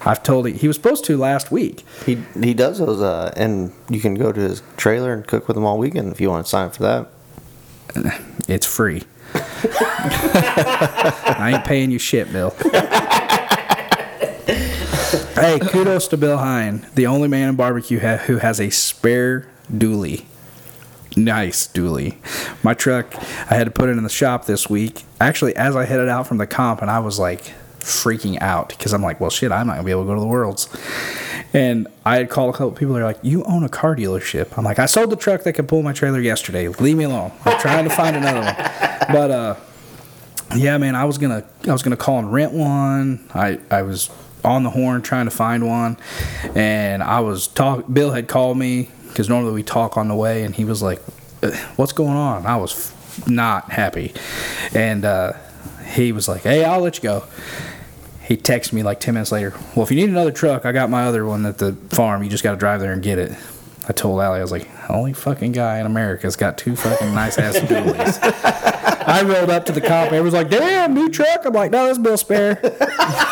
I've 0.06 0.24
told 0.24 0.48
him 0.48 0.54
he 0.54 0.68
was 0.68 0.78
supposed 0.78 1.04
to 1.06 1.18
last 1.18 1.52
week. 1.52 1.84
He 2.06 2.20
he 2.42 2.54
does 2.54 2.80
those, 2.80 3.02
uh, 3.02 3.34
and 3.36 3.74
you 3.90 4.00
can 4.00 4.16
go 4.16 4.32
to 4.32 4.40
his 4.40 4.64
trailer 4.78 5.14
and 5.14 5.28
cook 5.28 5.48
with 5.48 5.58
him 5.58 5.66
all 5.66 5.78
weekend 5.78 6.12
if 6.14 6.22
you 6.22 6.30
want 6.30 6.46
to 6.46 6.50
sign 6.50 6.68
up 6.68 6.76
for 6.76 6.84
that. 6.84 7.08
It's 8.48 8.66
free. 8.66 9.04
I 9.64 11.52
ain't 11.56 11.66
paying 11.66 11.92
you 11.92 12.00
shit, 12.00 12.32
Bill. 12.32 12.52
hey, 15.36 15.60
kudos 15.60 16.08
to 16.10 16.18
Bill 16.18 16.38
Hine, 16.38 16.86
the 16.96 17.08
only 17.08 17.28
man 17.28 17.50
in 17.50 17.56
barbecue 17.56 18.00
ha- 18.00 18.18
who 18.18 18.38
has 18.38 18.60
a 18.60 18.70
spare 18.70 19.48
dually. 19.72 20.26
Nice 21.16 21.68
dually. 21.68 22.16
My 22.64 22.74
truck, 22.74 23.14
I 23.50 23.56
had 23.56 23.66
to 23.66 23.72
put 23.72 23.90
it 23.90 23.98
in 23.98 24.04
the 24.04 24.10
shop 24.10 24.46
this 24.46 24.70
week. 24.70 25.04
Actually, 25.20 25.56
as 25.56 25.76
I 25.76 25.86
headed 25.86 26.08
out 26.08 26.28
from 26.28 26.38
the 26.38 26.48
comp, 26.48 26.82
and 26.82 26.90
I 26.92 27.00
was 27.00 27.18
like 27.20 27.54
freaking 27.80 28.42
out 28.42 28.70
because 28.70 28.94
I'm 28.94 29.02
like, 29.02 29.20
well, 29.20 29.30
shit, 29.30 29.52
I'm 29.52 29.68
not 29.68 29.74
gonna 29.74 29.86
be 29.86 29.92
able 29.92 30.04
to 30.04 30.08
go 30.08 30.16
to 30.16 30.22
the 30.22 30.28
Worlds. 30.28 30.68
And 31.54 31.88
I 32.06 32.18
had 32.18 32.30
called 32.30 32.54
a 32.54 32.58
couple 32.58 32.72
people. 32.74 32.94
They're 32.94 33.04
like, 33.04 33.18
"You 33.24 33.44
own 33.46 33.64
a 33.64 33.70
car 33.70 33.96
dealership?" 33.96 34.56
I'm 34.56 34.64
like, 34.64 34.78
"I 34.78 34.86
sold 34.86 35.10
the 35.10 35.16
truck 35.16 35.44
that 35.44 35.54
could 35.54 35.68
pull 35.68 35.82
my 35.82 35.94
trailer 35.94 36.20
yesterday. 36.20 36.68
Leave 36.68 36.96
me 36.96 37.06
alone. 37.06 37.32
I'm 37.44 37.60
trying 37.60 37.86
to 37.86 37.90
find 37.90 38.16
another 38.16 38.42
one." 38.42 38.56
But 39.12 39.32
uh, 39.32 39.56
yeah, 40.56 40.78
man, 40.78 40.96
I 40.96 41.06
was 41.06 41.18
gonna 41.18 41.44
I 41.68 41.72
was 41.72 41.82
gonna 41.82 41.98
call 41.98 42.20
and 42.20 42.32
rent 42.32 42.54
one. 42.54 43.28
I 43.34 43.58
I 43.72 43.82
was 43.82 44.12
on 44.46 44.62
the 44.64 44.70
horn 44.70 45.02
trying 45.02 45.26
to 45.26 45.32
find 45.32 45.66
one, 45.68 45.98
and 46.54 47.02
I 47.02 47.20
was 47.22 47.48
talk. 47.48 47.86
Bill 47.92 48.12
had 48.12 48.28
called 48.28 48.58
me 48.60 48.90
because 49.08 49.28
normally 49.28 49.54
we 49.54 49.64
talk 49.64 49.98
on 49.98 50.08
the 50.08 50.16
way, 50.16 50.44
and 50.44 50.54
he 50.54 50.66
was 50.66 50.84
like, 50.84 51.02
"Uh, 51.42 51.50
"What's 51.76 51.94
going 51.94 52.16
on?" 52.16 52.46
I 52.46 52.58
was 52.58 52.72
f- 52.74 53.28
not 53.28 53.72
happy, 53.72 54.14
and 54.76 55.04
uh, 55.06 55.34
he 55.90 56.12
was 56.12 56.28
like, 56.28 56.42
"Hey, 56.44 56.64
I'll 56.64 56.80
let 56.82 56.98
you 56.98 57.04
go." 57.04 57.24
He 58.24 58.38
texted 58.38 58.74
me 58.74 58.84
like 58.84 59.00
ten 59.00 59.16
minutes 59.16 59.32
later. 59.32 59.54
Well, 59.76 59.84
if 59.84 59.90
you 59.92 59.98
need 59.98 60.10
another 60.10 60.32
truck, 60.32 60.66
I 60.66 60.72
got 60.72 60.90
my 60.90 61.06
other 61.06 61.26
one 61.26 61.46
at 61.46 61.58
the 61.58 61.74
farm. 61.90 62.24
You 62.24 62.30
just 62.30 62.44
got 62.44 62.52
to 62.52 62.58
drive 62.58 62.80
there 62.80 62.94
and 62.94 63.02
get 63.02 63.18
it. 63.18 63.36
I 63.88 63.92
told 63.92 64.22
Allie, 64.22 64.38
I 64.38 64.42
was 64.44 64.52
like, 64.52 64.68
only 64.88 65.14
fucking 65.14 65.52
guy 65.52 65.80
in 65.80 65.88
America's 65.88 66.36
got 66.36 66.60
two 66.60 66.76
fucking 66.76 67.12
nice 67.16 67.40
ass 67.40 67.56
dualies. 67.60 68.20
I 69.08 69.24
rolled 69.24 69.50
up 69.50 69.66
to 69.66 69.72
the 69.72 69.82
cop. 69.82 70.08
Everyone's 70.08 70.34
like, 70.36 70.50
"Damn, 70.50 70.94
new 70.94 71.10
truck." 71.10 71.44
I'm 71.46 71.54
like, 71.54 71.72
"No, 71.72 71.88
that's 71.88 71.98
Bill 71.98 72.18
Spare." 72.18 72.60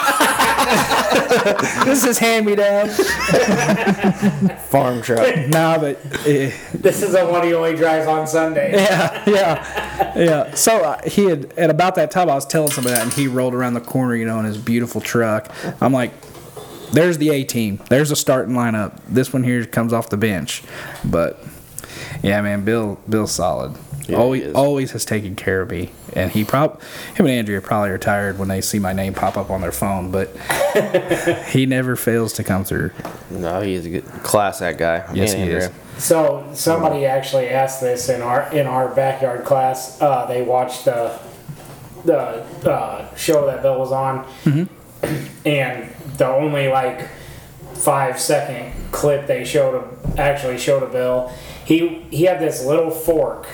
this 1.86 2.04
is 2.06 2.18
hand 2.18 2.46
me 2.46 2.56
down. 2.56 2.90
Farm 4.70 5.02
truck. 5.02 5.48
Nah, 5.48 5.78
but 5.78 6.00
eh, 6.28 6.52
This 6.74 7.02
is 7.04 7.12
the 7.14 7.26
one 7.26 7.44
he 7.46 7.54
only 7.54 7.76
drives 7.76 8.08
on 8.08 8.28
Sunday. 8.28 8.74
yeah, 8.74 9.24
yeah, 9.28 10.18
yeah. 10.18 10.54
So 10.56 10.78
uh, 10.84 11.02
he 11.10 11.26
had 11.26 11.52
at 11.58 11.70
about 11.70 11.96
that 11.96 12.12
time 12.12 12.30
I 12.30 12.36
was 12.36 12.46
telling 12.46 12.72
somebody 12.72 12.96
that, 12.96 13.04
and 13.04 13.14
he 13.14 13.28
rolled 13.28 13.54
around 13.54 13.74
the 13.74 13.82
corner, 13.82 14.16
you 14.16 14.26
know, 14.26 14.40
in 14.40 14.46
his 14.46 14.58
beautiful 14.58 15.02
truck. 15.02 15.52
I'm 15.82 15.94
like, 15.94 16.12
"There's 16.92 17.18
the 17.18 17.30
A 17.32 17.44
team. 17.44 17.80
There's 17.90 18.12
a 18.12 18.16
starting 18.16 18.56
lineup. 18.56 19.00
This 19.08 19.32
one 19.34 19.44
here 19.44 19.66
comes 19.66 19.94
off 19.94 20.10
the 20.10 20.18
bench." 20.18 20.64
But 21.06 21.44
yeah, 22.24 22.42
man, 22.42 22.64
Bill, 22.66 23.00
Bill's 23.10 23.32
solid. 23.32 23.76
Yeah, 24.08 24.18
always, 24.18 24.54
always 24.54 24.92
has 24.92 25.04
taken 25.06 25.36
care 25.36 25.62
of 25.62 25.70
me, 25.72 25.92
and 26.14 26.32
he 26.32 26.44
prob 26.44 26.82
him 27.16 27.26
and 27.26 27.30
Andrea 27.30 27.62
probably 27.62 27.90
are 27.90 27.98
tired 27.98 28.40
when 28.40 28.48
they 28.48 28.62
see 28.62 28.80
my 28.80 28.94
name 28.94 29.14
pop 29.14 29.38
up 29.38 29.50
on 29.50 29.62
their 29.62 29.72
phone, 29.72 30.12
but 30.12 30.30
he 31.50 31.66
never 31.66 31.96
fails 31.96 32.34
to 32.34 32.44
come 32.44 32.64
through. 32.64 32.92
No, 33.30 33.62
he's 33.62 33.86
a 33.86 33.90
good 33.90 34.06
class 34.24 34.62
act 34.62 34.80
guy. 34.80 35.06
Yes, 35.14 35.34
Me 35.34 35.42
and 35.42 35.50
he 35.50 35.56
is. 35.58 35.70
So 35.98 36.48
somebody 36.54 37.06
actually 37.06 37.50
asked 37.50 37.82
this 37.82 38.08
in 38.10 38.22
our 38.22 38.52
in 38.54 38.68
our 38.68 38.88
backyard 38.94 39.46
class. 39.46 40.00
Uh, 40.02 40.26
they 40.26 40.42
watched 40.44 40.86
the 40.86 41.20
the 42.06 42.18
uh, 42.70 43.14
show 43.16 43.46
that 43.48 43.62
Bill 43.62 43.80
was 43.80 43.92
on, 43.92 44.28
and 45.46 45.90
the 46.18 46.28
only 46.28 46.68
like 46.68 47.10
five 47.74 48.20
second 48.20 48.74
clip 48.92 49.28
they 49.28 49.44
showed 49.44 49.88
actually 50.18 50.58
showed 50.58 50.84
a 50.84 50.88
Bill. 50.88 51.32
He 51.66 52.04
he 52.12 52.24
had 52.24 52.40
this 52.40 52.64
little 52.64 52.92
fork, 52.92 53.48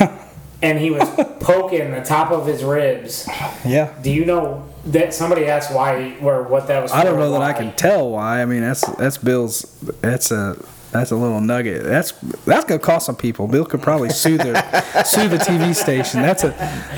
and 0.62 0.78
he 0.78 0.90
was 0.90 1.08
poking 1.40 1.90
the 1.90 2.02
top 2.02 2.30
of 2.30 2.46
his 2.46 2.64
ribs. 2.64 3.28
Yeah. 3.64 3.92
Do 4.02 4.10
you 4.10 4.24
know 4.24 4.66
that 4.86 5.12
somebody 5.14 5.46
asked 5.46 5.72
why 5.72 6.16
or 6.20 6.44
what 6.44 6.68
that 6.68 6.82
was? 6.82 6.92
I 6.92 7.04
don't 7.04 7.18
know 7.18 7.32
that 7.32 7.42
I 7.42 7.52
can 7.52 7.74
tell 7.74 8.10
why. 8.10 8.42
I 8.42 8.44
mean, 8.46 8.62
that's 8.62 8.86
that's 8.96 9.18
Bill's. 9.18 9.62
That's 10.00 10.30
a 10.30 10.56
that's 10.92 11.10
a 11.10 11.16
little 11.16 11.40
nugget. 11.40 11.82
That's 11.82 12.12
that's 12.46 12.64
gonna 12.64 12.78
cost 12.78 13.06
some 13.06 13.16
people. 13.16 13.48
Bill 13.48 13.64
could 13.64 13.82
probably 13.82 14.08
sue 14.10 14.38
the 14.38 14.54
sue 15.04 15.28
the 15.28 15.36
TV 15.36 15.74
station. 15.74 16.22
That's 16.22 16.44
a 16.44 16.50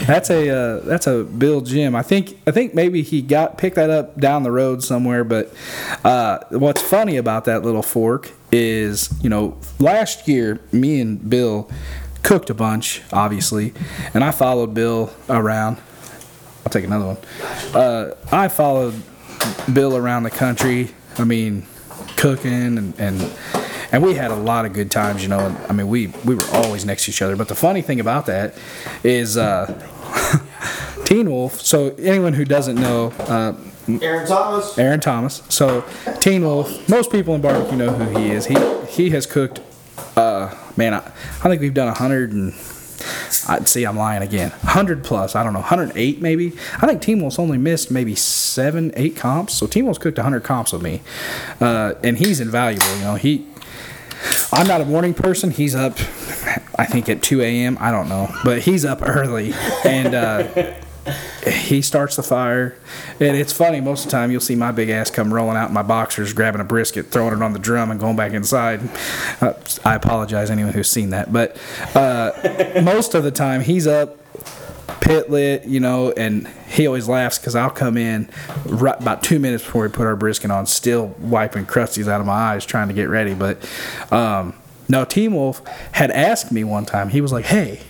that's 0.06 0.30
a 0.30 0.48
uh, 0.50 0.80
that's 0.80 1.06
a 1.06 1.24
Bill 1.24 1.60
Jim. 1.60 1.96
I 1.96 2.02
think 2.02 2.38
I 2.46 2.50
think 2.50 2.74
maybe 2.74 3.02
he 3.02 3.22
got 3.22 3.58
picked 3.58 3.76
that 3.76 3.90
up 3.90 4.18
down 4.18 4.42
the 4.42 4.52
road 4.52 4.84
somewhere. 4.84 5.24
But 5.24 5.52
uh, 6.04 6.38
what's 6.50 6.82
funny 6.82 7.16
about 7.16 7.44
that 7.46 7.64
little 7.64 7.82
fork 7.82 8.32
is 8.52 9.12
you 9.22 9.28
know 9.28 9.58
last 9.78 10.28
year 10.28 10.60
me 10.72 11.00
and 11.00 11.28
Bill 11.28 11.70
cooked 12.22 12.50
a 12.50 12.54
bunch 12.54 13.02
obviously, 13.12 13.72
and 14.14 14.22
I 14.24 14.30
followed 14.30 14.74
Bill 14.74 15.12
around. 15.28 15.78
I'll 16.64 16.72
take 16.72 16.84
another 16.84 17.06
one. 17.06 17.16
Uh, 17.74 18.14
I 18.30 18.48
followed 18.48 18.94
Bill 19.72 19.96
around 19.96 20.24
the 20.24 20.30
country. 20.30 20.94
I 21.16 21.24
mean, 21.24 21.66
cooking 22.16 22.78
and 22.78 22.94
and 22.98 23.32
and 23.90 24.02
we 24.02 24.14
had 24.14 24.30
a 24.30 24.36
lot 24.36 24.66
of 24.66 24.72
good 24.72 24.90
times. 24.90 25.22
You 25.22 25.28
know, 25.28 25.40
and, 25.40 25.56
I 25.68 25.72
mean, 25.72 25.88
we 25.88 26.08
we 26.24 26.34
were 26.34 26.46
always 26.52 26.84
next 26.84 27.04
to 27.06 27.10
each 27.10 27.22
other. 27.22 27.36
But 27.36 27.48
the 27.48 27.54
funny 27.54 27.82
thing 27.82 28.00
about 28.00 28.26
that 28.26 28.54
is. 29.02 29.36
Uh, 29.36 29.84
Teen 31.08 31.30
Wolf. 31.30 31.60
So 31.62 31.94
anyone 31.98 32.34
who 32.34 32.44
doesn't 32.44 32.76
know, 32.76 33.12
uh, 33.20 33.54
Aaron 34.02 34.26
Thomas. 34.26 34.76
Aaron 34.76 35.00
Thomas. 35.00 35.42
So 35.48 35.82
Teen 36.20 36.42
Wolf. 36.42 36.86
Most 36.86 37.10
people 37.10 37.34
in 37.34 37.40
barbecue 37.40 37.78
know 37.78 37.90
who 37.90 38.18
he 38.18 38.30
is. 38.30 38.44
He 38.46 38.56
he 38.86 39.10
has 39.10 39.24
cooked. 39.24 39.60
Uh, 40.16 40.54
man, 40.76 40.94
I, 40.94 40.98
I 40.98 41.48
think 41.48 41.60
we've 41.60 41.74
done 41.74 41.88
a 41.88 41.94
hundred 41.94 42.32
and. 42.32 42.54
I'd 43.46 43.68
see 43.68 43.84
I'm 43.84 43.96
lying 43.96 44.22
again. 44.22 44.50
100 44.50 45.04
plus, 45.04 45.36
I 45.36 45.44
don't 45.44 45.52
know, 45.52 45.60
108 45.60 46.20
maybe. 46.20 46.52
I 46.82 46.86
think 46.86 47.00
Team 47.00 47.20
Wolf's 47.20 47.38
only 47.38 47.56
missed 47.56 47.90
maybe 47.92 48.16
seven, 48.16 48.92
eight 48.96 49.14
comps. 49.16 49.54
So 49.54 49.68
Team 49.68 49.84
Wolf's 49.84 50.00
cooked 50.00 50.18
100 50.18 50.42
comps 50.42 50.72
with 50.72 50.82
me. 50.82 51.00
Uh, 51.60 51.94
and 52.02 52.18
he's 52.18 52.40
invaluable, 52.40 52.92
you 52.96 53.02
know. 53.02 53.14
He, 53.14 53.46
I'm 54.52 54.66
not 54.66 54.80
a 54.80 54.84
morning 54.84 55.14
person. 55.14 55.52
He's 55.52 55.76
up, 55.76 55.92
I 56.76 56.86
think 56.86 57.08
at 57.08 57.22
2 57.22 57.40
a.m. 57.40 57.78
I 57.80 57.92
don't 57.92 58.08
know, 58.08 58.34
but 58.44 58.62
he's 58.62 58.84
up 58.84 58.98
early. 59.02 59.54
And, 59.84 60.14
uh, 60.14 60.74
he 61.46 61.82
starts 61.82 62.16
the 62.16 62.22
fire, 62.22 62.76
and 63.20 63.36
it's 63.36 63.52
funny. 63.52 63.80
Most 63.80 64.04
of 64.04 64.10
the 64.10 64.16
time, 64.16 64.30
you'll 64.30 64.40
see 64.40 64.54
my 64.54 64.72
big 64.72 64.90
ass 64.90 65.10
come 65.10 65.32
rolling 65.32 65.56
out 65.56 65.68
in 65.68 65.74
my 65.74 65.82
boxers, 65.82 66.32
grabbing 66.32 66.60
a 66.60 66.64
brisket, 66.64 67.06
throwing 67.06 67.34
it 67.34 67.42
on 67.42 67.52
the 67.52 67.58
drum, 67.58 67.90
and 67.90 67.98
going 68.00 68.16
back 68.16 68.32
inside. 68.32 68.80
Uh, 69.40 69.54
I 69.84 69.94
apologize 69.94 70.50
anyone 70.50 70.72
who's 70.72 70.90
seen 70.90 71.10
that, 71.10 71.32
but 71.32 71.56
uh, 71.94 72.80
most 72.82 73.14
of 73.14 73.24
the 73.24 73.30
time 73.30 73.60
he's 73.60 73.86
up, 73.86 74.18
pit 75.00 75.30
lit, 75.30 75.64
you 75.64 75.80
know, 75.80 76.12
and 76.12 76.48
he 76.68 76.86
always 76.86 77.08
laughs 77.08 77.38
because 77.38 77.54
I'll 77.54 77.70
come 77.70 77.96
in 77.96 78.28
right 78.66 79.00
about 79.00 79.22
two 79.22 79.38
minutes 79.38 79.64
before 79.64 79.82
we 79.82 79.88
put 79.88 80.06
our 80.06 80.16
brisket 80.16 80.50
on, 80.50 80.66
still 80.66 81.14
wiping 81.18 81.66
crusties 81.66 82.08
out 82.08 82.20
of 82.20 82.26
my 82.26 82.32
eyes, 82.32 82.66
trying 82.66 82.88
to 82.88 82.94
get 82.94 83.08
ready. 83.08 83.34
But 83.34 83.68
um, 84.12 84.54
no, 84.88 85.04
Team 85.04 85.34
Wolf 85.34 85.62
had 85.92 86.10
asked 86.10 86.52
me 86.52 86.64
one 86.64 86.84
time. 86.84 87.10
He 87.10 87.20
was 87.20 87.32
like, 87.32 87.46
"Hey." 87.46 87.82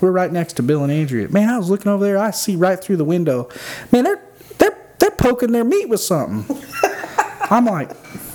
We're 0.00 0.10
right 0.10 0.30
next 0.30 0.54
to 0.54 0.62
Bill 0.62 0.82
and 0.82 0.92
Andrea. 0.92 1.28
Man, 1.28 1.48
I 1.48 1.58
was 1.58 1.70
looking 1.70 1.90
over 1.90 2.04
there. 2.04 2.18
I 2.18 2.30
see 2.30 2.56
right 2.56 2.82
through 2.82 2.96
the 2.96 3.04
window. 3.04 3.48
Man, 3.92 4.04
they're 4.04 4.22
they're 4.58 4.78
they're 4.98 5.10
poking 5.10 5.52
their 5.52 5.64
meat 5.64 5.88
with 5.88 6.00
something. 6.00 6.56
I'm 7.50 7.66
like, 7.66 7.90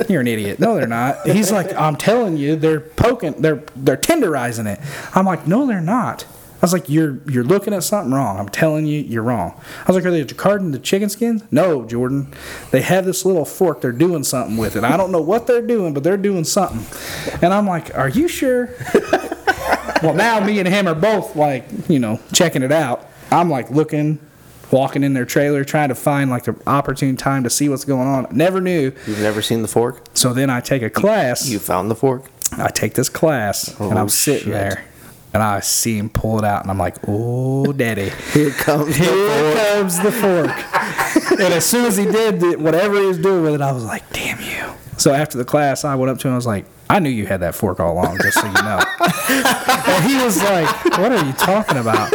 you're 0.07 0.21
an 0.21 0.27
idiot. 0.27 0.59
No, 0.59 0.75
they're 0.75 0.87
not. 0.87 1.27
He's 1.27 1.51
like, 1.51 1.73
I'm 1.73 1.95
telling 1.95 2.37
you, 2.37 2.55
they're 2.55 2.79
poking, 2.79 3.41
they're 3.41 3.63
they're 3.75 3.97
tenderizing 3.97 4.67
it. 4.71 4.79
I'm 5.15 5.25
like, 5.25 5.47
no, 5.47 5.65
they're 5.65 5.81
not. 5.81 6.25
I 6.61 6.65
was 6.65 6.73
like, 6.73 6.89
you're 6.89 7.19
you're 7.29 7.43
looking 7.43 7.73
at 7.73 7.83
something 7.83 8.13
wrong. 8.13 8.37
I'm 8.37 8.49
telling 8.49 8.85
you, 8.85 8.99
you're 8.99 9.23
wrong. 9.23 9.59
I 9.81 9.91
was 9.91 9.95
like, 9.95 10.05
are 10.05 10.11
they 10.11 10.25
carding 10.25 10.71
the 10.71 10.79
chicken 10.79 11.09
skins? 11.09 11.41
No, 11.51 11.85
Jordan. 11.85 12.33
They 12.71 12.81
have 12.81 13.05
this 13.05 13.25
little 13.25 13.45
fork. 13.45 13.79
They're 13.81 13.93
doing 13.93 14.23
something 14.25 14.57
with 14.57 14.75
it. 14.75 14.83
I 14.83 14.97
don't 14.97 15.11
know 15.11 15.21
what 15.21 15.47
they're 15.47 15.65
doing, 15.65 15.93
but 15.93 16.03
they're 16.03 16.17
doing 16.17 16.43
something. 16.43 16.85
And 17.41 17.53
I'm 17.53 17.65
like, 17.65 17.95
are 17.97 18.09
you 18.09 18.27
sure? 18.27 18.69
well, 20.03 20.13
now 20.13 20.39
me 20.39 20.59
and 20.59 20.67
him 20.67 20.87
are 20.87 20.95
both 20.95 21.35
like, 21.35 21.65
you 21.89 21.99
know, 21.99 22.19
checking 22.33 22.61
it 22.63 22.71
out. 22.71 23.05
I'm 23.31 23.49
like 23.49 23.69
looking, 23.69 24.19
walking 24.71 25.03
in 25.03 25.13
their 25.13 25.25
trailer 25.25 25.63
trying 25.63 25.89
to 25.89 25.95
find 25.95 26.29
like 26.29 26.43
the 26.45 26.55
opportune 26.67 27.17
time 27.17 27.43
to 27.43 27.49
see 27.49 27.69
what's 27.69 27.85
going 27.85 28.07
on. 28.07 28.27
Never 28.31 28.59
knew. 28.61 28.91
You've 29.07 29.19
never 29.21 29.41
seen 29.41 29.61
the 29.61 29.67
fork? 29.67 30.03
So 30.13 30.33
then 30.33 30.49
I 30.49 30.61
take 30.61 30.81
a 30.81 30.89
class. 30.89 31.47
You 31.49 31.59
found 31.59 31.89
the 31.91 31.95
fork? 31.95 32.25
I 32.57 32.69
take 32.69 32.93
this 32.95 33.09
class 33.09 33.67
and 33.79 33.93
Oh, 33.93 33.97
I'm 33.97 34.09
sitting 34.09 34.45
shit. 34.45 34.53
there 34.53 34.83
and 35.33 35.43
I 35.43 35.59
see 35.59 35.97
him 35.97 36.09
pull 36.09 36.39
it 36.39 36.43
out 36.45 36.63
and 36.63 36.71
I'm 36.71 36.79
like, 36.79 36.95
oh, 37.07 37.71
daddy. 37.71 38.09
Here 38.33 38.49
comes 38.51 38.97
the 38.97 39.03
Here 39.03 39.53
fork. 39.53 39.57
comes 39.75 39.99
the 39.99 40.11
fork. 40.11 41.31
and 41.39 41.53
as 41.53 41.65
soon 41.65 41.85
as 41.85 41.97
he 41.97 42.05
did 42.05 42.39
the, 42.39 42.55
whatever 42.55 42.95
he 42.99 43.05
was 43.05 43.19
doing 43.19 43.43
with 43.43 43.53
it, 43.53 43.61
I 43.61 43.71
was 43.71 43.83
like, 43.85 44.11
damn 44.11 44.39
you. 44.41 44.73
So 44.97 45.13
after 45.13 45.37
the 45.37 45.45
class, 45.45 45.85
I 45.85 45.93
went 45.95 46.09
up 46.09 46.17
to 46.19 46.27
him. 46.27 46.33
I 46.33 46.35
was 46.35 46.47
like, 46.47 46.65
I 46.89 46.97
knew 46.99 47.09
you 47.11 47.27
had 47.27 47.39
that 47.41 47.53
fork 47.55 47.79
all 47.79 47.93
along, 47.93 48.17
just 48.17 48.39
so 48.41 48.47
you 48.47 48.53
know. 48.53 48.81
and 50.37 50.47
he 50.47 50.53
was 50.55 50.65
like, 50.85 50.97
what 50.97 51.11
are 51.11 51.25
you 51.25 51.33
talking 51.33 51.77
about? 51.77 52.11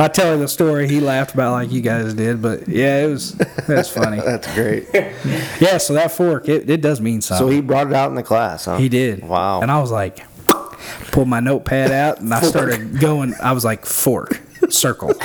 I 0.00 0.08
tell 0.08 0.32
him 0.34 0.40
the 0.40 0.48
story. 0.48 0.88
He 0.88 0.98
laughed 1.00 1.34
about 1.34 1.52
like 1.52 1.70
you 1.70 1.80
guys 1.80 2.14
did, 2.14 2.40
but 2.42 2.66
yeah, 2.68 3.04
it 3.04 3.08
was 3.10 3.32
that's 3.68 3.88
funny. 3.88 4.18
That's 4.24 4.52
great. 4.54 4.88
Yeah, 5.60 5.78
so 5.78 5.94
that 5.94 6.10
fork, 6.12 6.48
it, 6.48 6.68
it 6.68 6.80
does 6.80 7.00
mean 7.00 7.20
something. 7.20 7.46
So 7.46 7.50
he 7.50 7.60
brought 7.60 7.86
it 7.88 7.92
out 7.92 8.08
in 8.08 8.14
the 8.16 8.22
class, 8.22 8.64
huh? 8.64 8.76
He 8.78 8.88
did. 8.88 9.22
Wow. 9.22 9.60
And 9.60 9.70
I 9.70 9.80
was 9.80 9.90
like, 9.92 10.24
pulled 11.12 11.28
my 11.28 11.40
notepad 11.40 11.90
out 11.92 12.20
and 12.20 12.32
I 12.34 12.40
started 12.42 12.98
going. 12.98 13.34
I 13.42 13.52
was 13.52 13.64
like, 13.64 13.86
fork, 13.86 14.40
circle. 14.68 15.12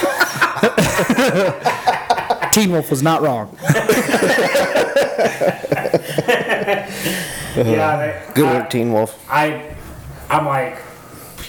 Teen 2.52 2.72
Wolf 2.72 2.90
was 2.92 3.02
not 3.02 3.22
wrong. 3.22 3.58
yeah, 7.56 7.98
they, 7.98 8.34
Good 8.34 8.46
I- 8.46 8.60
work, 8.60 8.70
Teen 8.70 8.92
Wolf. 8.94 9.18
I, 9.30 9.76
I'm 10.30 10.46
like, 10.46 10.78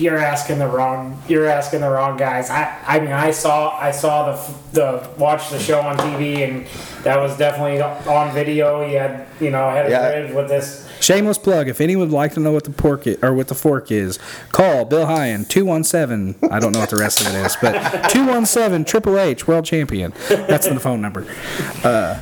you're 0.01 0.19
asking 0.19 0.59
the 0.59 0.67
wrong, 0.67 1.21
you're 1.29 1.47
asking 1.47 1.81
the 1.83 1.91
wrong 1.91 2.17
guys. 2.17 2.49
I, 2.51 2.77
I 2.87 3.01
mean, 3.01 3.13
I 3.13 3.31
saw, 3.31 3.77
I 3.79 3.91
saw 3.91 4.33
the, 4.33 4.55
the 4.73 5.09
watch 5.19 5.51
the 5.51 5.59
show 5.59 5.81
on 5.81 5.97
TV, 5.99 6.39
and 6.49 6.67
that 7.05 7.19
was 7.21 7.37
definitely 7.37 7.81
on 7.81 8.33
video. 8.35 8.85
You 8.87 8.99
had, 8.99 9.27
you 9.41 9.51
know, 9.51 9.69
had 9.71 9.87
a 9.87 9.91
Yeah. 9.91 10.11
grid 10.11 10.35
with 10.35 10.49
this. 10.49 10.87
Shameless 11.01 11.39
plug. 11.39 11.69
If 11.69 11.81
anyone 11.81 12.09
would 12.09 12.15
like 12.15 12.35
to 12.35 12.41
know 12.41 12.53
what 12.53 12.65
the 12.65 12.71
pork 12.73 13.07
i 13.07 13.17
or 13.23 13.33
what 13.33 13.49
the 13.49 13.55
fork 13.55 13.91
is, 13.91 14.19
call 14.53 14.85
Bill 14.85 15.07
Hyan 15.07 15.49
two 15.49 15.65
one 15.65 15.83
seven. 15.83 16.35
I 16.51 16.59
don't 16.61 16.73
know 16.73 16.81
what 16.81 16.91
the 16.91 16.97
rest 16.99 17.23
of 17.23 17.29
it 17.29 17.35
is, 17.47 17.57
but 17.63 18.11
two 18.11 18.27
one 18.27 18.45
seven 18.45 18.85
Triple 18.85 19.19
H 19.19 19.49
World 19.49 19.65
Champion. 19.65 20.13
That's 20.29 20.69
the 20.69 20.79
phone 20.79 21.01
number. 21.01 21.27
Uh, 21.83 22.21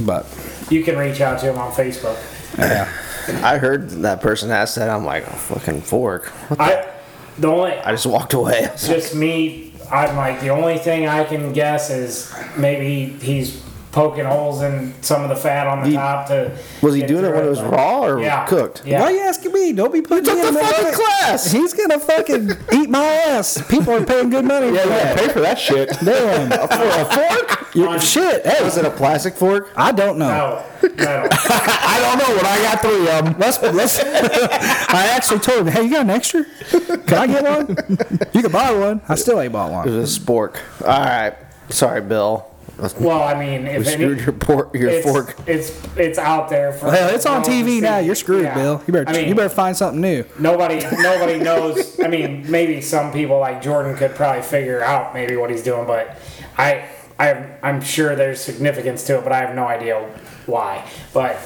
but 0.00 0.24
You 0.70 0.84
can 0.84 0.96
reach 0.96 1.20
out 1.20 1.40
to 1.40 1.46
him 1.50 1.58
on 1.58 1.72
Facebook. 1.72 2.16
yeah, 2.58 2.88
I 3.44 3.58
heard 3.58 3.90
that 3.90 4.20
person 4.20 4.52
ask 4.52 4.76
that. 4.76 4.88
I'm 4.88 5.04
like, 5.04 5.24
oh, 5.26 5.32
fucking 5.32 5.82
fork. 5.82 6.32
I, 6.60 6.88
the 7.38 7.48
only, 7.48 7.72
I 7.72 7.92
just 7.92 8.06
walked 8.06 8.32
away. 8.34 8.70
just 8.78 9.14
me. 9.14 9.72
I'm 9.90 10.16
like 10.16 10.40
the 10.40 10.48
only 10.50 10.78
thing 10.78 11.06
I 11.06 11.24
can 11.24 11.52
guess 11.52 11.90
is 11.90 12.34
maybe 12.56 13.06
he's 13.24 13.62
poking 13.92 14.24
holes 14.26 14.60
in 14.60 14.92
some 15.00 15.22
of 15.22 15.28
the 15.30 15.36
fat 15.36 15.66
on 15.66 15.82
the 15.88 15.94
top 15.96 16.26
to. 16.26 16.54
Was 16.82 16.94
he 16.94 17.00
get 17.00 17.08
doing 17.08 17.24
it 17.24 17.28
through 17.28 17.36
when 17.36 17.46
it 17.46 17.48
was 17.50 17.60
but- 17.60 17.70
raw 17.72 18.04
or 18.04 18.20
Yeah. 18.20 18.44
cooked? 18.46 18.82
Yeah. 18.84 19.00
why 19.00 19.06
are 19.06 19.12
you 19.12 19.20
asking 19.20 19.52
me? 19.52 19.72
Don't 19.72 19.92
be 19.92 20.02
putting 20.02 20.24
me 20.24 20.40
took 20.40 20.48
in 20.48 20.54
the 20.54 20.60
fucking 20.60 20.84
money. 20.84 20.96
class. 20.96 21.50
He's 21.52 21.72
gonna 21.72 21.98
fucking 22.00 22.50
eat 22.74 22.90
my 22.90 23.04
ass. 23.04 23.62
People 23.70 23.94
are 23.94 24.04
paying 24.04 24.28
good 24.28 24.44
money 24.44 24.66
Yeah, 24.74 24.82
for 24.82 24.88
you 24.88 24.94
gotta 24.96 25.04
that. 25.04 25.18
pay 25.18 25.28
for 25.28 25.40
that 25.40 25.58
shit. 25.58 25.88
Damn, 26.04 26.50
for 26.68 26.84
a 26.84 27.04
fork? 27.38 27.74
You, 27.74 27.98
shit. 28.00 28.44
Hey, 28.44 28.62
Was 28.64 28.76
it 28.76 28.84
a 28.84 28.90
plastic 28.90 29.34
fork? 29.36 29.70
I 29.76 29.92
don't 29.92 30.18
know. 30.18 30.28
No, 30.28 30.64
no. 30.98 31.28
I 31.32 31.98
don't 32.00 32.18
know, 32.18 32.36
but 32.36 32.46
I 32.46 32.62
got 32.62 32.80
three 32.82 33.08
of 33.08 33.24
them. 33.24 33.36
Let's, 33.38 33.60
let's, 33.62 34.00
I 34.00 35.06
actually 35.14 35.40
told 35.40 35.66
him, 35.66 35.72
hey, 35.72 35.84
you 35.84 35.90
got 35.90 36.02
an 36.02 36.10
extra? 36.10 36.44
Can 36.70 37.14
I 37.14 37.26
get 37.26 37.44
one? 37.44 37.76
You 38.32 38.42
can 38.42 38.52
buy 38.52 38.72
one. 38.72 39.00
I 39.08 39.14
still 39.14 39.40
ain't 39.40 39.52
bought 39.52 39.70
It 39.70 39.90
one. 39.90 39.96
was 39.96 40.16
a 40.16 40.20
spork. 40.20 40.56
All 40.82 40.86
right. 40.88 41.34
Sorry, 41.68 42.00
Bill. 42.00 42.46
Well, 43.00 43.22
I 43.22 43.32
mean, 43.38 43.62
We 43.64 43.70
if 43.70 43.86
any, 43.86 43.92
screwed 43.96 44.20
your 44.20 44.32
pork, 44.32 44.74
your 44.74 44.90
it's, 44.90 45.06
fork. 45.06 45.34
It's 45.46 45.72
it's 45.96 46.18
out 46.18 46.50
there 46.50 46.72
for. 46.74 46.90
Hell, 46.90 47.08
it's 47.14 47.24
on 47.24 47.42
TV 47.42 47.80
now. 47.80 47.98
You're 47.98 48.14
screwed, 48.14 48.42
Yeah. 48.42 48.54
Bill. 48.54 48.82
You 48.86 48.92
better, 48.92 49.08
I 49.08 49.12
mean, 49.14 49.28
you 49.28 49.34
better 49.34 49.48
find 49.48 49.74
something 49.74 50.00
new. 50.00 50.24
Nobody, 50.38 50.80
nobody 50.98 51.38
knows. 51.38 51.98
I 52.00 52.08
mean, 52.08 52.50
maybe 52.50 52.82
some 52.82 53.12
people 53.14 53.38
like 53.38 53.62
Jordan 53.62 53.96
could 53.96 54.14
probably 54.14 54.42
figure 54.42 54.82
out 54.84 55.14
maybe 55.14 55.36
what 55.36 55.48
he's 55.50 55.62
doing, 55.62 55.86
but 55.86 56.18
I, 56.58 56.86
I, 57.18 57.46
I'm 57.62 57.80
sure 57.80 58.14
there's 58.14 58.42
significance 58.42 59.04
to 59.04 59.18
it, 59.18 59.24
but 59.24 59.32
I 59.32 59.38
have 59.38 59.54
no 59.56 59.66
idea 59.66 59.98
why. 60.46 60.88
But 61.12 61.38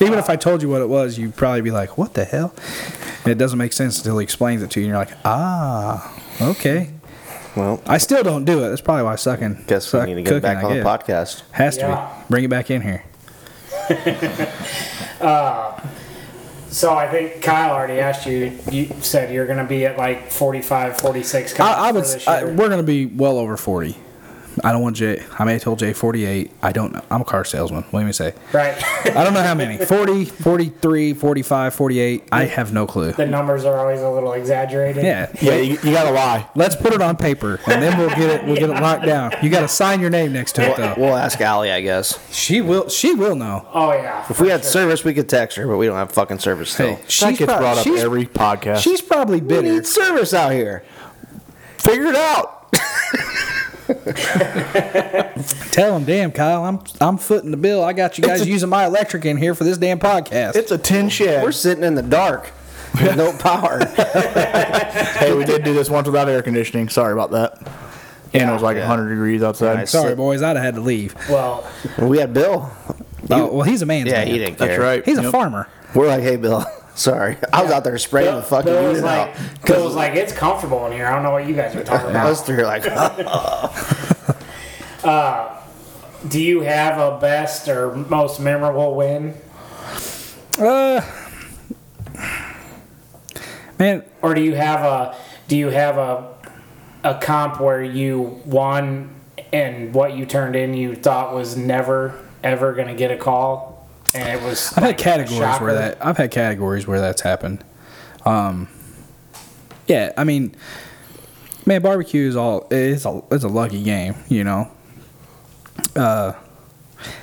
Even 0.00 0.18
if 0.18 0.28
I 0.30 0.36
told 0.36 0.62
you 0.62 0.68
what 0.68 0.80
it 0.82 0.88
was, 0.88 1.18
you'd 1.18 1.36
probably 1.36 1.60
be 1.62 1.70
like, 1.70 1.96
what 1.98 2.14
the 2.14 2.24
hell? 2.24 2.54
And 3.24 3.28
it 3.32 3.38
doesn't 3.38 3.58
make 3.58 3.72
sense 3.72 3.98
until 3.98 4.18
he 4.18 4.24
explains 4.24 4.62
it 4.62 4.70
to 4.72 4.80
you, 4.80 4.86
and 4.86 4.90
you're 4.90 4.98
like, 4.98 5.16
ah, 5.24 6.18
okay. 6.40 6.90
Well, 7.54 7.82
I 7.86 7.98
still 7.98 8.22
don't 8.22 8.44
do 8.44 8.64
it. 8.64 8.68
That's 8.70 8.80
probably 8.80 9.04
why 9.04 9.12
I 9.12 9.16
suck 9.16 9.42
in. 9.42 9.62
guess 9.66 9.86
suck 9.86 10.06
we 10.06 10.14
need 10.14 10.14
to 10.14 10.22
get 10.22 10.28
cooking, 10.30 10.42
back 10.42 10.64
on 10.64 10.76
the 10.76 10.82
podcast. 10.82 11.42
Has 11.52 11.76
to 11.76 11.82
Yeah. 11.82 12.14
be. 12.20 12.24
Bring 12.30 12.44
it 12.44 12.48
back 12.50 12.70
in 12.70 12.80
here. 12.82 13.04
so 16.70 16.94
I 16.94 17.08
think 17.10 17.42
Kyle 17.42 17.72
already 17.72 18.00
asked 18.00 18.26
you. 18.26 18.58
You 18.70 18.86
said 19.00 19.32
you're 19.32 19.46
going 19.46 19.58
to 19.58 19.64
be 19.64 19.84
at 19.86 19.98
like 19.98 20.30
45, 20.30 20.98
46. 20.98 21.52
coming 21.52 21.72
I, 21.72 21.84
I 21.84 21.88
for 21.88 21.94
would. 21.96 22.04
this 22.04 22.26
I, 22.28 22.44
we're 22.44 22.68
gonna 22.68 22.82
be 22.82 23.06
well 23.06 23.38
over 23.38 23.56
forty. 23.56 23.96
I 24.64 24.72
don't 24.72 24.82
want 24.82 24.96
Jay. 24.96 25.22
I 25.38 25.44
may 25.44 25.54
have 25.54 25.62
told 25.62 25.78
Jay 25.78 25.92
forty-eight. 25.92 26.52
I 26.62 26.72
don't 26.72 26.92
know. 26.92 27.02
I'm 27.10 27.20
a 27.22 27.24
car 27.24 27.44
salesman. 27.44 27.82
What 27.90 28.00
do 28.00 28.06
you 28.06 28.12
say? 28.12 28.34
right. 28.52 28.74
I 29.16 29.24
don't 29.24 29.34
know 29.34 29.42
how 29.42 29.54
many. 29.54 29.78
40, 29.84 30.24
43, 30.26 31.14
45, 31.14 31.74
48. 31.74 32.24
I 32.30 32.44
have 32.44 32.72
no 32.72 32.86
clue. 32.86 33.12
the 33.12 33.26
numbers 33.26 33.64
are 33.64 33.78
always 33.78 34.00
a 34.00 34.08
little 34.10 34.32
exaggerated. 34.32 35.04
Yeah. 35.04 35.30
Yeah, 35.40 35.56
you, 35.56 35.72
you 35.82 35.92
gotta 35.92 36.10
lie. 36.12 36.48
Let's 36.54 36.76
put 36.76 36.92
it 36.92 37.02
on 37.02 37.16
paper, 37.16 37.60
and 37.66 37.82
then 37.82 37.98
we'll 37.98 38.10
get 38.10 38.20
it. 38.30 38.44
We'll 38.44 38.56
get 38.56 38.70
it 38.70 38.80
locked 38.80 39.04
down. 39.04 39.32
You 39.42 39.50
got 39.50 39.60
to 39.60 39.68
sign 39.68 40.00
your 40.00 40.10
name 40.10 40.32
next 40.32 40.52
to 40.52 40.62
it, 40.70 40.76
though. 40.76 40.94
We'll 40.96 41.16
ask 41.16 41.40
Allie, 41.40 41.70
I 41.72 41.80
guess. 41.80 42.18
She 42.34 42.60
will. 42.60 42.88
She 42.88 43.14
will 43.14 43.34
know. 43.36 43.66
Oh 43.72 43.92
yeah. 43.92 44.26
If 44.30 44.40
we 44.40 44.48
had 44.48 44.64
service, 44.64 45.04
we 45.04 45.14
could 45.14 45.28
text 45.28 45.56
her, 45.56 45.66
but 45.66 45.76
we 45.78 45.86
don't 45.86 45.96
have 45.96 46.12
fucking 46.12 46.38
service 46.38 46.70
still. 46.70 46.94
Hey, 46.96 47.02
That 47.02 47.10
she's, 47.10 47.38
gets 47.38 47.44
prob- 47.50 47.60
brought 47.60 47.78
up 47.78 47.84
she's, 47.84 48.00
every 48.02 48.26
podcast. 48.26 48.82
she's 48.82 49.00
probably 49.00 49.40
we 49.40 49.48
bitter. 49.48 49.62
need 49.72 49.86
service 49.86 50.32
out 50.34 50.52
here. 50.52 50.84
Figure 51.78 52.06
it 52.06 52.14
out. 52.16 52.58
Tell 55.72 55.96
him, 55.96 56.04
damn, 56.04 56.32
Kyle, 56.32 56.64
I'm 56.64 56.80
I'm 57.00 57.18
footing 57.18 57.50
the 57.50 57.56
bill. 57.56 57.82
I 57.82 57.92
got 57.92 58.18
you 58.18 58.24
guys 58.24 58.46
using 58.46 58.68
my 58.68 58.86
electric 58.86 59.24
in 59.24 59.36
here 59.36 59.54
for 59.54 59.64
this 59.64 59.78
damn 59.78 59.98
podcast. 59.98 60.56
It's 60.56 60.70
a 60.70 60.78
tin 60.78 61.08
shed. 61.08 61.42
We're 61.42 61.52
sitting 61.52 61.84
in 61.84 61.94
the 61.94 62.02
dark 62.02 62.50
with 63.00 63.16
no 63.16 63.32
power. 63.38 63.78
hey, 65.18 65.34
we 65.34 65.44
did 65.44 65.64
do 65.64 65.72
this 65.72 65.88
once 65.88 66.06
without 66.06 66.28
air 66.28 66.42
conditioning. 66.42 66.88
Sorry 66.88 67.12
about 67.12 67.30
that. 67.32 67.58
And 68.34 68.48
it 68.48 68.52
was 68.52 68.62
like 68.62 68.76
Yeah. 68.76 68.88
100 68.88 69.10
degrees 69.10 69.42
outside. 69.42 69.74
Nice. 69.74 69.90
Sorry, 69.90 70.14
boys, 70.14 70.42
I'd 70.42 70.56
have 70.56 70.64
had 70.64 70.74
to 70.76 70.80
leave. 70.80 71.14
Well, 71.28 71.68
we 71.98 72.18
had 72.18 72.32
Bill. 72.34 72.70
Oh, 73.30 73.52
well, 73.54 73.62
he's 73.62 73.82
a 73.82 73.86
man's 73.86 74.08
Yeah, 74.08 74.18
man. 74.24 74.26
he 74.26 74.38
didn't 74.38 74.56
care. 74.58 74.68
That's 74.68 74.78
right. 74.80 75.04
He's 75.04 75.18
a 75.18 75.30
farmer. 75.30 75.68
We're 75.94 76.08
like, 76.08 76.22
hey, 76.22 76.36
Bill. 76.36 76.64
Sorry, 76.94 77.38
I 77.52 77.62
was 77.62 77.72
out 77.72 77.84
there 77.84 77.96
spraying 77.98 78.26
Bill, 78.30 78.36
the 78.36 78.42
fucking 78.42 78.70
Bill 78.72 78.82
was 78.88 78.98
unit 78.98 79.04
like, 79.04 79.40
out. 79.40 79.66
Bill 79.66 79.84
was 79.86 79.94
like, 79.94 80.14
it's 80.14 80.32
comfortable 80.32 80.84
in 80.86 80.92
here. 80.92 81.06
I 81.06 81.14
don't 81.14 81.22
know 81.22 81.30
what 81.30 81.46
you 81.48 81.54
guys 81.54 81.74
are 81.74 81.82
talking 81.82 82.06
I 82.08 82.10
about. 82.10 82.28
was 82.28 82.42
through 82.42 82.64
like, 82.64 82.84
Do 86.28 86.40
you 86.40 86.60
have 86.60 86.98
a 86.98 87.18
best 87.18 87.66
or 87.68 87.94
most 87.96 88.38
memorable 88.40 88.94
win, 88.94 89.34
Uh, 90.58 91.00
man, 93.78 94.04
or 94.20 94.34
do 94.34 94.42
you 94.42 94.54
have 94.54 94.80
a 94.80 95.16
do 95.48 95.56
you 95.56 95.70
have 95.70 95.96
a 95.98 96.28
a 97.04 97.14
comp 97.16 97.60
where 97.60 97.82
you 97.82 98.40
won 98.44 99.12
and 99.52 99.92
what 99.94 100.14
you 100.16 100.24
turned 100.26 100.54
in 100.54 100.74
you 100.74 100.94
thought 100.94 101.34
was 101.34 101.56
never 101.56 102.14
ever 102.44 102.72
gonna 102.74 102.94
get 102.94 103.10
a 103.10 103.16
call, 103.16 103.71
and 104.14 104.28
it 104.28 104.42
was. 104.42 104.72
I've 104.76 104.84
like, 104.84 105.00
had 105.00 105.04
categories 105.04 105.38
shocker? 105.38 105.64
where 105.64 105.74
that 105.74 106.04
I've 106.04 106.16
had 106.16 106.30
categories 106.30 106.86
where 106.86 107.00
that's 107.00 107.22
happened. 107.22 107.64
Um, 108.24 108.68
yeah, 109.86 110.12
I 110.16 110.24
mean, 110.24 110.54
man, 111.66 111.82
barbecue 111.82 112.28
is 112.28 112.36
all 112.36 112.66
it's 112.70 113.04
a 113.04 113.22
it's 113.30 113.44
a 113.44 113.48
lucky 113.48 113.82
game, 113.82 114.14
you 114.28 114.44
know. 114.44 114.70
Uh, 115.96 116.32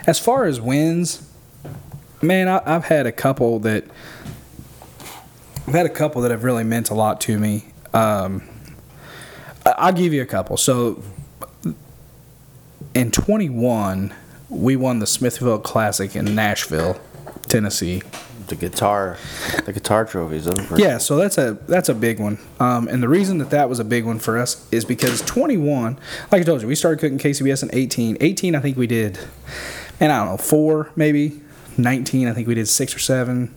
as 0.06 0.20
far 0.20 0.46
as 0.46 0.60
wins, 0.60 1.30
man, 2.22 2.48
I, 2.48 2.62
I've 2.66 2.86
had 2.86 3.06
a 3.06 3.12
couple 3.12 3.60
that 3.60 3.86
I've 5.68 5.74
had 5.74 5.86
a 5.86 5.90
couple 5.90 6.22
that 6.24 6.32
have 6.32 6.44
really 6.44 6.64
meant 6.64 6.90
a 6.90 6.96
lot 6.96 7.22
to 7.22 7.38
me. 7.38 7.66
Um, 7.94 8.44
I'll 9.66 9.94
give 9.94 10.14
you 10.14 10.22
a 10.22 10.26
couple. 10.26 10.58
So 10.58 11.04
in 12.94 13.12
21, 13.12 14.14
we 14.50 14.76
won 14.76 15.00
the 15.00 15.08
Smithville 15.08 15.60
Classic 15.60 16.16
in 16.16 16.34
Nashville, 16.36 17.00
Tennessee. 17.48 18.02
the 18.48 18.56
guitar, 18.56 19.16
the 19.66 19.74
guitar 19.74 20.06
trophies. 20.06 20.48
Yeah, 20.76 20.98
so 20.98 21.18
that's 21.18 21.38
a 21.38 21.54
that's 21.68 21.88
a 21.90 21.94
big 21.94 22.20
one. 22.20 22.40
Um, 22.60 22.88
and 22.88 23.02
the 23.04 23.08
reason 23.10 23.38
that 23.38 23.52
that 23.52 23.70
was 23.70 23.80
a 23.80 23.84
big 23.84 24.06
one 24.06 24.18
for 24.20 24.38
us 24.40 24.68
is 24.72 24.86
because 24.86 25.22
21, 25.22 26.00
like 26.32 26.42
I 26.42 26.44
told 26.44 26.62
you, 26.64 26.68
we 26.68 26.74
started 26.76 27.00
cooking 27.00 27.20
KCBS 27.20 27.62
in 27.64 27.70
18. 27.72 28.18
18, 28.20 28.56
I 28.56 28.60
think 28.60 28.76
we 28.76 28.88
did, 28.88 29.20
and 30.00 30.12
I 30.12 30.18
don't 30.26 30.30
know, 30.34 30.38
four 30.38 30.90
maybe. 30.96 31.42
19, 31.78 32.28
I 32.28 32.34
think 32.34 32.48
we 32.48 32.56
did 32.56 32.68
six 32.68 32.94
or 32.96 33.00
seven. 33.00 33.54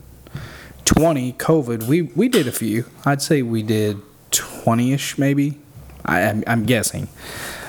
20, 0.85 1.33
COVID, 1.35 1.85
we 1.85 2.03
we 2.03 2.29
did 2.29 2.47
a 2.47 2.53
few. 2.53 2.85
I'd 3.07 3.23
say 3.23 3.41
we 3.43 3.63
did 3.63 3.97
20ish 4.31 5.17
maybe. 5.19 5.59
I, 6.05 6.21
I'm, 6.23 6.45
I'm 6.47 6.67
guessing. 6.67 7.09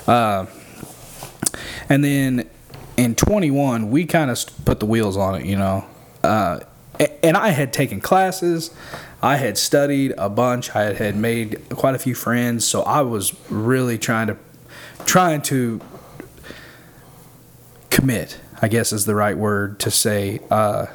Uh, 0.07 0.45
And 1.89 2.03
then 2.03 2.49
in 3.03 3.15
21, 3.15 3.91
we 3.91 4.05
kind 4.05 4.31
of 4.31 4.43
put 4.65 4.79
the 4.79 4.85
wheels 4.85 5.17
on 5.17 5.35
it, 5.35 5.45
you 5.45 5.57
know. 5.57 5.85
Uh, 6.23 6.59
and 7.21 7.35
I 7.35 7.49
had 7.49 7.73
taken 7.73 7.99
classes, 7.99 8.71
I 9.21 9.37
had 9.37 9.57
studied 9.57 10.13
a 10.17 10.29
bunch, 10.29 10.75
I 10.75 10.93
had, 10.93 11.15
made 11.15 11.69
quite 11.69 11.95
a 11.95 11.99
few 11.99 12.15
friends, 12.15 12.65
so 12.65 12.83
I 12.83 13.01
was 13.01 13.33
really 13.49 13.97
trying 13.97 14.27
to 14.27 14.37
trying 15.05 15.41
to 15.43 15.81
commit. 17.89 18.39
I 18.61 18.69
guess 18.69 18.93
is 18.93 19.05
the 19.05 19.15
right 19.15 19.37
word 19.37 19.79
to 19.81 19.91
say. 19.91 20.39
Uh, 20.49 20.85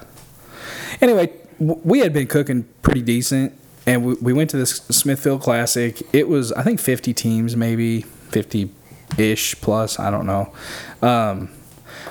anyway, 1.03 1.31
we 1.59 1.99
had 1.99 2.15
been 2.15 2.27
cooking 2.27 2.67
pretty 2.81 3.03
decent, 3.03 3.53
and 3.87 4.07
we, 4.07 4.15
we 4.15 4.33
went 4.33 4.49
to 4.51 4.57
this 4.57 4.77
Smithfield 4.89 5.43
Classic. 5.43 6.01
It 6.15 6.29
was, 6.29 6.51
I 6.53 6.63
think, 6.63 6.81
50 6.81 7.13
teams, 7.13 7.57
maybe 7.57 8.03
50 8.03 8.71
ish 9.19 9.61
plus. 9.61 9.99
I 9.99 10.11
don't 10.11 10.25
know. 10.25 10.55
Um, 11.03 11.51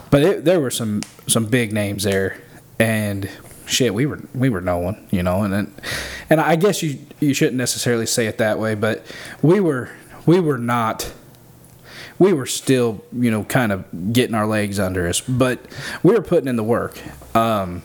but 0.10 0.22
it, 0.22 0.46
there 0.46 0.60
were 0.60 0.72
some 0.72 1.02
some 1.28 1.46
big 1.46 1.74
names 1.74 2.04
there, 2.04 2.42
and 2.80 3.30
shit, 3.66 3.94
we 3.94 4.06
were 4.06 4.22
we 4.34 4.50
were 4.50 4.62
no 4.62 4.78
one, 4.78 5.08
you 5.12 5.24
know. 5.24 5.44
And 5.44 5.54
then, 5.54 5.74
and 6.30 6.40
I 6.42 6.56
guess 6.56 6.82
you 6.82 7.00
you 7.20 7.34
shouldn't 7.34 7.58
necessarily 7.58 8.06
say 8.06 8.28
it 8.28 8.38
that 8.38 8.60
way, 8.60 8.76
but 8.76 9.06
we 9.42 9.60
were 9.60 9.90
we 10.26 10.40
were 10.40 10.58
not 10.58 11.12
we 12.20 12.34
were 12.34 12.46
still, 12.46 13.04
you 13.14 13.30
know, 13.30 13.44
kind 13.44 13.72
of 13.72 14.14
getting 14.14 14.36
our 14.36 14.48
legs 14.48 14.80
under 14.80 15.08
us, 15.08 15.22
but 15.22 15.60
we 16.04 16.14
were 16.14 16.22
putting 16.22 16.48
in 16.48 16.56
the 16.56 16.64
work. 16.64 17.00
Um, 17.36 17.84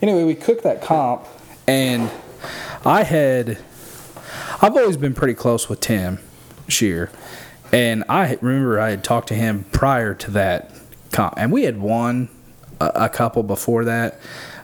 anyway, 0.00 0.24
we 0.24 0.34
cooked 0.34 0.62
that 0.62 0.82
comp, 0.82 1.26
and 1.66 2.10
I 2.84 3.02
had, 3.02 3.58
I've 4.62 4.74
always 4.76 4.96
been 4.96 5.14
pretty 5.14 5.34
close 5.34 5.68
with 5.68 5.80
Tim 5.80 6.18
Shear, 6.68 7.10
and 7.72 8.04
I 8.08 8.38
remember 8.40 8.80
I 8.80 8.90
had 8.90 9.04
talked 9.04 9.28
to 9.28 9.34
him 9.34 9.64
prior 9.70 10.14
to 10.14 10.30
that 10.32 10.70
comp, 11.16 11.34
and 11.36 11.50
we 11.50 11.64
had 11.64 11.80
won 11.80 12.28
a, 12.80 12.92
a 12.94 13.08
couple 13.08 13.42
before 13.42 13.84
that, 13.86 14.20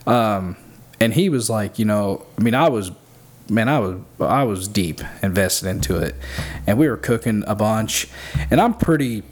um, 0.07 0.57
and 1.01 1.15
he 1.15 1.29
was 1.29 1.49
like, 1.49 1.79
you 1.79 1.85
know, 1.85 2.25
I 2.39 2.43
mean, 2.43 2.55
I 2.55 2.69
was 2.69 2.91
man, 3.49 3.69
I 3.69 3.79
was 3.81 4.01
I 4.21 4.45
was 4.45 4.69
deep 4.69 5.01
invested 5.23 5.69
into 5.69 5.97
it, 5.97 6.15
and 6.67 6.79
we 6.79 6.89
were 6.89 6.97
cooking 6.97 7.45
a 7.47 7.55
bunch, 7.55 8.09
and 8.51 8.61
I'm 8.61 8.75
pretty. 8.75 9.23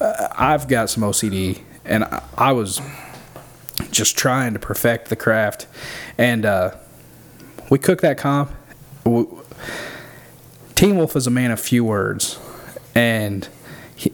Uh, 0.00 0.28
I've 0.36 0.66
got 0.66 0.90
some 0.90 1.02
OCD, 1.02 1.60
and 1.84 2.04
I, 2.04 2.22
I 2.36 2.52
was 2.52 2.80
just 3.90 4.16
trying 4.16 4.52
to 4.54 4.58
perfect 4.58 5.08
the 5.08 5.16
craft, 5.16 5.66
and 6.18 6.44
uh, 6.44 6.74
we 7.70 7.78
cooked 7.78 8.02
that 8.02 8.18
comp. 8.18 8.50
W- 9.04 9.40
Teen 10.74 10.96
Wolf 10.96 11.14
is 11.14 11.26
a 11.26 11.30
man 11.30 11.50
of 11.52 11.60
few 11.60 11.84
words, 11.84 12.38
and 12.94 13.48
he, 13.94 14.12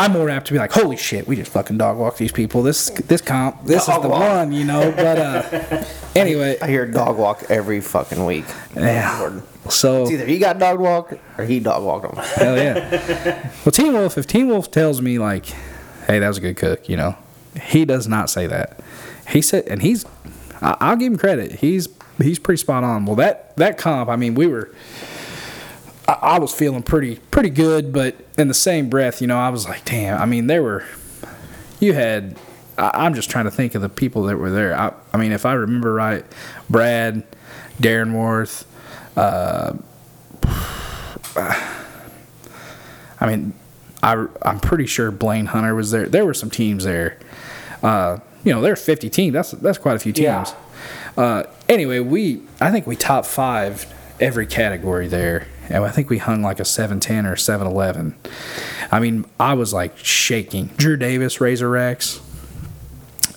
I'm 0.00 0.12
more 0.12 0.30
apt 0.30 0.46
to 0.46 0.52
be 0.54 0.58
like, 0.58 0.72
"Holy 0.72 0.96
shit, 0.96 1.28
we 1.28 1.36
just 1.36 1.52
fucking 1.52 1.76
dog 1.78 1.98
walk 1.98 2.16
these 2.16 2.32
people. 2.32 2.62
This 2.62 2.88
this 2.90 3.20
comp, 3.20 3.64
this 3.66 3.86
is 3.86 4.00
the 4.00 4.08
one, 4.08 4.50
you 4.52 4.64
know." 4.64 4.90
But 4.96 5.18
uh, 5.18 5.84
anyway, 6.16 6.58
I 6.60 6.68
hear 6.68 6.86
dog 6.86 7.18
walk 7.18 7.44
every 7.50 7.80
fucking 7.80 8.24
week. 8.24 8.46
yeah. 8.74 9.40
So 9.68 10.02
It's 10.02 10.12
either 10.12 10.24
he 10.26 10.38
got 10.38 10.58
dog 10.58 10.80
walked 10.80 11.14
or 11.38 11.44
he 11.44 11.60
dog 11.60 11.84
walked 11.84 12.06
him. 12.06 12.24
Hell 12.36 12.56
yeah. 12.56 13.50
Well, 13.64 13.72
Teen 13.72 13.92
Wolf, 13.92 14.16
if 14.16 14.26
Teen 14.26 14.48
Wolf 14.48 14.70
tells 14.70 15.02
me 15.02 15.18
like, 15.18 15.46
"Hey, 16.06 16.18
that 16.18 16.28
was 16.28 16.38
a 16.38 16.40
good 16.40 16.56
cook," 16.56 16.88
you 16.88 16.96
know, 16.96 17.14
he 17.62 17.84
does 17.84 18.08
not 18.08 18.30
say 18.30 18.46
that. 18.46 18.80
He 19.28 19.42
said, 19.42 19.66
and 19.68 19.82
he's, 19.82 20.06
I, 20.62 20.76
I'll 20.80 20.96
give 20.96 21.12
him 21.12 21.18
credit. 21.18 21.52
He's 21.60 21.88
he's 22.18 22.38
pretty 22.38 22.58
spot 22.60 22.84
on. 22.84 23.04
Well, 23.04 23.16
that 23.16 23.54
that 23.58 23.76
comp, 23.76 24.08
I 24.08 24.16
mean, 24.16 24.34
we 24.34 24.46
were. 24.46 24.72
I, 26.10 26.34
I 26.34 26.38
was 26.38 26.52
feeling 26.52 26.82
pretty 26.82 27.16
pretty 27.30 27.50
good, 27.50 27.92
but 27.92 28.16
in 28.36 28.48
the 28.48 28.54
same 28.54 28.90
breath, 28.90 29.20
you 29.20 29.26
know, 29.26 29.38
I 29.38 29.50
was 29.50 29.68
like, 29.68 29.84
damn. 29.84 30.20
I 30.20 30.26
mean, 30.26 30.46
there 30.46 30.62
were, 30.62 30.84
you 31.78 31.92
had. 31.92 32.36
I, 32.76 32.90
I'm 32.94 33.14
just 33.14 33.30
trying 33.30 33.44
to 33.44 33.50
think 33.50 33.74
of 33.74 33.82
the 33.82 33.88
people 33.88 34.24
that 34.24 34.36
were 34.36 34.50
there. 34.50 34.76
I, 34.76 34.92
I 35.12 35.18
mean, 35.18 35.32
if 35.32 35.46
I 35.46 35.52
remember 35.52 35.92
right, 35.92 36.24
Brad, 36.68 37.24
Darren 37.80 38.12
Warth, 38.12 38.66
I 39.16 39.74
mean, 43.26 43.52
I, 44.02 44.26
I'm 44.42 44.60
pretty 44.60 44.86
sure 44.86 45.10
Blaine 45.10 45.46
Hunter 45.46 45.74
was 45.74 45.90
there. 45.90 46.06
There 46.06 46.24
were 46.24 46.34
some 46.34 46.50
teams 46.50 46.84
there. 46.84 47.18
Uh, 47.82 48.18
you 48.44 48.52
know, 48.52 48.60
there 48.60 48.70
there's 48.70 48.84
50 48.84 49.10
teams. 49.10 49.34
That's 49.34 49.50
that's 49.52 49.78
quite 49.78 49.96
a 49.96 49.98
few 49.98 50.12
teams. 50.12 50.24
Yeah. 50.24 50.54
Uh, 51.16 51.42
anyway, 51.68 52.00
we 52.00 52.42
I 52.60 52.70
think 52.70 52.86
we 52.86 52.96
top 52.96 53.26
five 53.26 53.92
every 54.18 54.46
category 54.46 55.06
there, 55.06 55.46
I 55.70 55.90
think 55.90 56.10
we 56.10 56.18
hung 56.18 56.42
like 56.42 56.60
a 56.60 56.64
710 56.64 57.26
or 57.26 57.36
711. 57.36 58.16
I 58.90 59.00
mean, 59.00 59.24
I 59.38 59.54
was 59.54 59.72
like 59.72 59.96
shaking. 59.98 60.66
Drew 60.76 60.96
Davis, 60.96 61.40
Razor 61.40 61.68
Rex, 61.68 62.20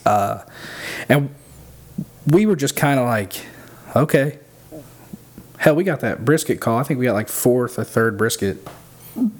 uh, 0.06 0.44
and 1.08 1.34
we 2.28 2.46
were 2.46 2.56
just 2.56 2.76
kind 2.76 3.00
of 3.00 3.06
like, 3.06 3.46
okay. 3.96 4.40
Hell, 5.58 5.76
we 5.76 5.84
got 5.84 6.02
that 6.02 6.26
brisket 6.26 6.60
call. 6.60 6.78
I 6.78 6.84
think 6.84 7.00
we 7.00 7.06
got 7.06 7.14
like 7.14 7.30
fourth 7.30 7.80
or 7.80 7.84
third 7.84 8.18
brisket. 8.18 8.68
And 9.16 9.32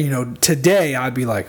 you 0.00 0.10
know, 0.10 0.34
today 0.40 0.94
I'd 0.94 1.14
be 1.14 1.26
like, 1.26 1.48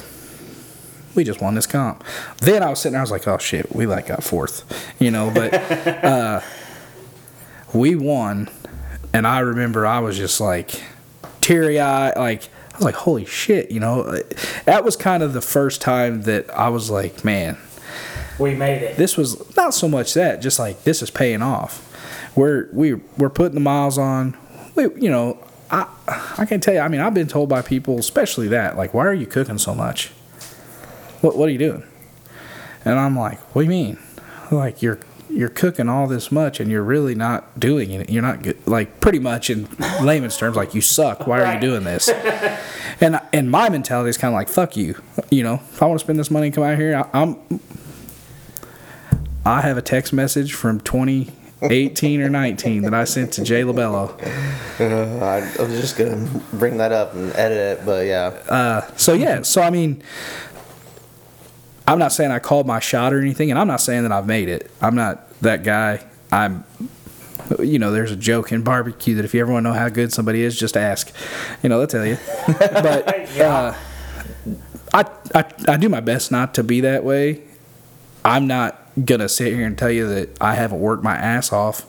we 1.16 1.24
just 1.24 1.42
won 1.42 1.56
this 1.56 1.68
comp. 1.68 2.04
Then 2.38 2.64
I 2.64 2.70
was 2.70 2.80
sitting 2.80 2.94
there, 2.94 3.02
I 3.02 3.04
was 3.04 3.12
like, 3.12 3.28
oh 3.28 3.38
shit, 3.38 3.76
we 3.76 3.86
like 3.86 4.08
got 4.08 4.24
fourth, 4.24 4.64
you 5.00 5.12
know. 5.12 5.32
But 5.34 5.54
uh, 6.04 6.42
we 7.74 7.96
won, 7.96 8.50
and 9.14 9.28
I 9.28 9.40
remember 9.40 9.86
I 9.86 10.00
was 10.00 10.18
just 10.18 10.40
like 10.42 10.82
teary 11.42 11.80
eyed, 11.80 12.16
like 12.18 12.44
I 12.74 12.78
was 12.78 12.86
like, 12.86 12.96
holy 12.96 13.26
shit, 13.26 13.72
you 13.72 13.80
know. 13.80 14.22
That 14.66 14.84
was 14.84 14.96
kind 14.96 15.24
of 15.24 15.34
the 15.34 15.42
first 15.42 15.82
time 15.82 16.24
that 16.24 16.50
I 16.58 16.70
was 16.70 16.90
like, 16.90 17.24
man, 17.26 17.58
We 18.40 18.56
made 18.56 18.82
it. 18.82 18.98
this 18.98 19.18
was 19.18 19.56
not 19.56 19.74
so 19.74 19.88
much 19.88 20.14
that, 20.14 20.42
just 20.42 20.60
like 20.60 20.84
this 20.84 21.02
is 21.02 21.10
paying 21.12 21.42
off. 21.42 21.88
We're 22.36 22.70
we 22.72 22.94
we're 23.18 23.30
putting 23.30 23.56
the 23.56 23.60
miles 23.62 23.98
on. 23.98 24.38
We, 24.76 24.84
you 25.02 25.10
know, 25.10 25.38
I 25.70 25.88
I 26.38 26.46
can 26.46 26.60
tell 26.62 26.74
you. 26.74 26.80
I 26.80 26.88
mean, 26.88 27.02
I've 27.02 27.14
been 27.14 27.28
told 27.28 27.50
by 27.50 27.62
people, 27.62 28.00
especially 28.00 28.48
that, 28.50 28.78
like, 28.78 28.94
why 28.94 29.06
are 29.06 29.14
you 29.14 29.26
cooking 29.28 29.58
so 29.58 29.76
much? 29.76 30.08
What 31.22 31.36
what 31.38 31.50
are 31.50 31.52
you 31.52 31.58
doing? 31.58 31.84
And 32.86 32.98
I'm 32.98 33.18
like, 33.20 33.40
what 33.54 33.62
do 33.62 33.66
you 33.66 33.70
mean? 33.70 34.00
Like 34.50 34.82
you're 34.82 35.00
you're 35.32 35.50
cooking 35.50 35.90
all 35.90 36.08
this 36.08 36.32
much 36.32 36.60
and 36.60 36.70
you're 36.72 36.84
really 36.84 37.16
not 37.16 37.60
doing 37.60 37.92
it. 37.92 38.10
You're 38.10 38.22
not 38.22 38.42
good. 38.44 38.58
Like 38.68 39.00
pretty 39.00 39.20
much 39.20 39.50
in 39.50 39.68
layman's 40.02 40.38
terms, 40.38 40.56
like 40.56 40.74
you 40.76 40.82
suck. 40.82 41.28
Why 41.28 41.42
are 41.42 41.54
you 41.56 41.60
doing 41.60 41.84
this? 41.84 42.10
And 43.00 43.20
and 43.34 43.50
my 43.50 43.70
mentality 43.70 44.10
is 44.10 44.18
kind 44.18 44.34
of 44.34 44.38
like 44.38 44.50
fuck 44.50 44.76
you. 44.78 45.02
You 45.30 45.44
know, 45.44 45.56
if 45.56 45.82
I 45.82 45.86
want 45.88 46.00
to 46.00 46.06
spend 46.06 46.20
this 46.20 46.30
money 46.32 46.48
and 46.48 46.56
come 46.56 46.64
out 46.64 46.78
here, 46.78 46.96
I, 47.14 47.22
I'm 47.22 47.38
I 49.46 49.62
have 49.62 49.78
a 49.78 49.82
text 49.82 50.14
message 50.14 50.54
from 50.54 50.80
2018 50.82 52.22
or 52.22 52.30
19 52.30 52.84
that 52.84 52.94
I 52.94 53.06
sent 53.06 53.34
to 53.34 53.44
Jay 53.44 53.62
LaBello. 53.64 54.12
Uh, 54.80 55.26
I, 55.26 55.38
I 55.60 55.64
was 55.64 55.80
just 55.82 55.98
gonna 55.98 56.28
bring 56.54 56.78
that 56.78 56.92
up 56.92 57.16
and 57.16 57.34
edit 57.36 57.80
it, 57.80 57.86
but 57.86 58.06
yeah. 58.06 58.28
Uh, 58.48 58.82
So 58.98 59.14
yeah, 59.14 59.42
so 59.42 59.62
I 59.64 59.70
mean, 59.72 60.04
I'm 61.92 62.00
not 62.00 62.14
saying 62.14 62.32
I 62.32 62.40
called 62.40 62.66
my 62.66 62.80
shot 62.80 63.12
or 63.12 63.20
anything, 63.20 63.52
and 63.52 63.60
I'm 63.60 63.68
not 63.68 63.82
saying 63.82 64.04
that 64.04 64.14
I've 64.14 64.26
made 64.26 64.48
it. 64.48 64.72
I'm 64.80 64.96
not 64.96 65.30
that 65.42 65.66
guy. 65.66 66.02
I'm, 66.32 66.64
you 67.60 67.80
know, 67.80 67.92
there's 67.92 68.14
a 68.14 68.16
joke 68.16 68.54
in 68.54 68.62
barbecue 68.64 69.16
that 69.16 69.26
if 69.26 69.34
you 69.34 69.42
ever 69.42 69.52
want 69.52 69.66
to 69.66 69.72
know 69.72 69.78
how 69.78 69.90
good 69.90 70.14
somebody 70.14 70.42
is, 70.42 70.58
just 70.58 70.78
ask. 70.78 71.14
You 71.62 71.68
know, 71.68 71.80
they'll 71.80 71.88
tell 71.88 72.06
you. 72.06 72.18
but 72.48 73.38
uh, 73.42 73.76
I, 74.94 75.06
I 75.36 75.46
I 75.68 75.76
do 75.76 75.90
my 75.90 76.00
best 76.00 76.32
not 76.32 76.54
to 76.54 76.64
be 76.64 76.80
that 76.80 77.04
way. 77.04 77.42
I'm 78.24 78.48
not 78.48 78.80
gonna 79.04 79.28
sit 79.28 79.54
here 79.54 79.68
and 79.68 79.78
tell 79.78 79.92
you 79.92 80.08
that 80.08 80.42
I 80.42 80.56
haven't 80.56 80.80
worked 80.80 81.04
my 81.04 81.18
ass 81.18 81.52
off, 81.52 81.86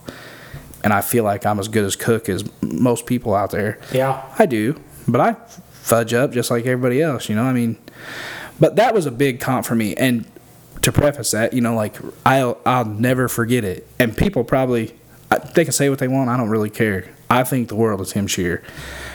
and 0.83 0.93
I 0.93 1.01
feel 1.03 1.23
like 1.23 1.47
I'm 1.47 1.61
as 1.61 1.69
good 1.69 1.85
as 1.85 1.95
cook 1.95 2.29
as 2.29 2.43
most 2.61 3.07
people 3.07 3.37
out 3.37 3.53
there. 3.53 3.79
Yeah. 3.93 4.21
I 4.37 4.47
do, 4.47 4.81
but 5.07 5.21
I 5.21 5.35
fudge 5.71 6.13
up 6.13 6.33
just 6.33 6.51
like 6.51 6.67
everybody 6.67 7.01
else, 7.01 7.29
you 7.29 7.37
know. 7.37 7.45
I 7.45 7.53
mean, 7.53 7.79
but 8.61 8.77
that 8.77 8.95
was 8.95 9.07
a 9.07 9.11
big 9.11 9.41
comp 9.41 9.67
for 9.67 9.75
me. 9.75 9.95
And 9.95 10.25
to 10.83 10.93
preface 10.93 11.31
that, 11.31 11.53
you 11.53 11.61
know, 11.61 11.75
like 11.75 11.97
I'll 12.27 12.59
I'll 12.67 12.85
never 12.85 13.29
forget 13.29 13.65
it. 13.65 13.87
And 13.99 14.17
people 14.17 14.45
probably 14.45 14.95
uh, 15.31 15.39
they 15.55 15.65
can 15.65 15.73
say 15.73 15.89
what 15.89 15.99
they 15.99 16.09
want. 16.09 16.31
I 16.31 16.37
don't 16.37 16.51
really 16.51 16.71
care. 16.71 17.09
I 17.31 17.45
think 17.45 17.69
the 17.69 17.77
world 17.77 18.01
is 18.01 18.13
Tim 18.13 18.27
Shear. 18.27 18.63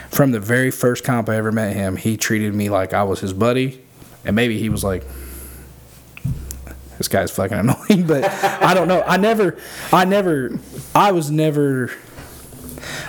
From 0.10 0.32
the 0.32 0.40
very 0.40 0.72
first 0.72 1.04
comp 1.04 1.30
I 1.30 1.36
ever 1.36 1.52
met 1.52 1.76
him, 1.76 1.98
he 1.98 2.18
treated 2.18 2.56
me 2.56 2.70
like 2.70 2.94
I 2.94 3.04
was 3.04 3.20
his 3.20 3.34
buddy, 3.34 3.84
and 4.26 4.36
maybe 4.36 4.60
he 4.60 4.70
was 4.70 4.84
like. 4.84 5.04
This 6.98 7.08
guy's 7.08 7.30
fucking 7.30 7.56
annoying, 7.60 8.08
but 8.08 8.24
I 8.24 8.74
don't 8.74 8.88
know. 8.88 9.04
I 9.06 9.18
never, 9.18 9.56
I 9.94 10.04
never, 10.04 10.60
I 10.96 11.12
was 11.12 11.30
never 11.30 11.92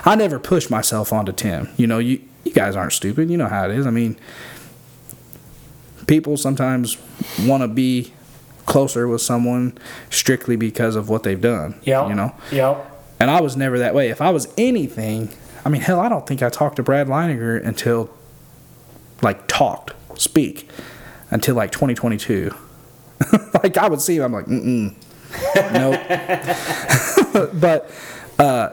I 0.04 0.14
never 0.14 0.38
pushed 0.38 0.70
myself 0.70 1.12
onto 1.12 1.32
Tim. 1.32 1.68
You 1.76 1.86
know, 1.86 1.98
you 1.98 2.20
you 2.44 2.52
guys 2.52 2.76
aren't 2.76 2.92
stupid. 2.92 3.30
You 3.30 3.36
know 3.36 3.48
how 3.48 3.64
it 3.64 3.72
is. 3.72 3.86
I 3.86 3.90
mean, 3.90 4.18
people 6.08 6.36
sometimes 6.36 6.98
want 7.42 7.62
to 7.62 7.68
be 7.68 8.12
closer 8.66 9.06
with 9.06 9.22
someone 9.22 9.78
strictly 10.10 10.56
because 10.56 10.96
of 10.96 11.08
what 11.08 11.22
they've 11.22 11.40
done. 11.40 11.78
Yeah. 11.84 12.08
You 12.08 12.14
know, 12.16 12.34
Yep. 12.50 13.02
and 13.20 13.30
I 13.30 13.40
was 13.40 13.56
never 13.56 13.78
that 13.78 13.94
way. 13.94 14.08
If 14.10 14.20
I 14.20 14.30
was 14.30 14.52
anything, 14.58 15.32
I 15.64 15.68
mean, 15.68 15.80
hell, 15.82 16.00
I 16.00 16.08
don't 16.08 16.26
think 16.26 16.42
I 16.42 16.48
talked 16.50 16.76
to 16.76 16.82
Brad 16.82 17.06
Leininger 17.06 17.64
until 17.64 18.10
like 19.22 19.46
talked, 19.46 19.92
speak 20.20 20.68
until 21.30 21.54
like 21.54 21.70
2022. 21.72 22.52
like 23.62 23.76
I 23.78 23.88
would 23.88 24.00
see 24.00 24.16
him, 24.16 24.24
I'm 24.24 24.32
like, 24.32 24.46
mm 24.46 24.94
nope. 25.72 26.00
but 27.60 27.90
uh, 28.38 28.70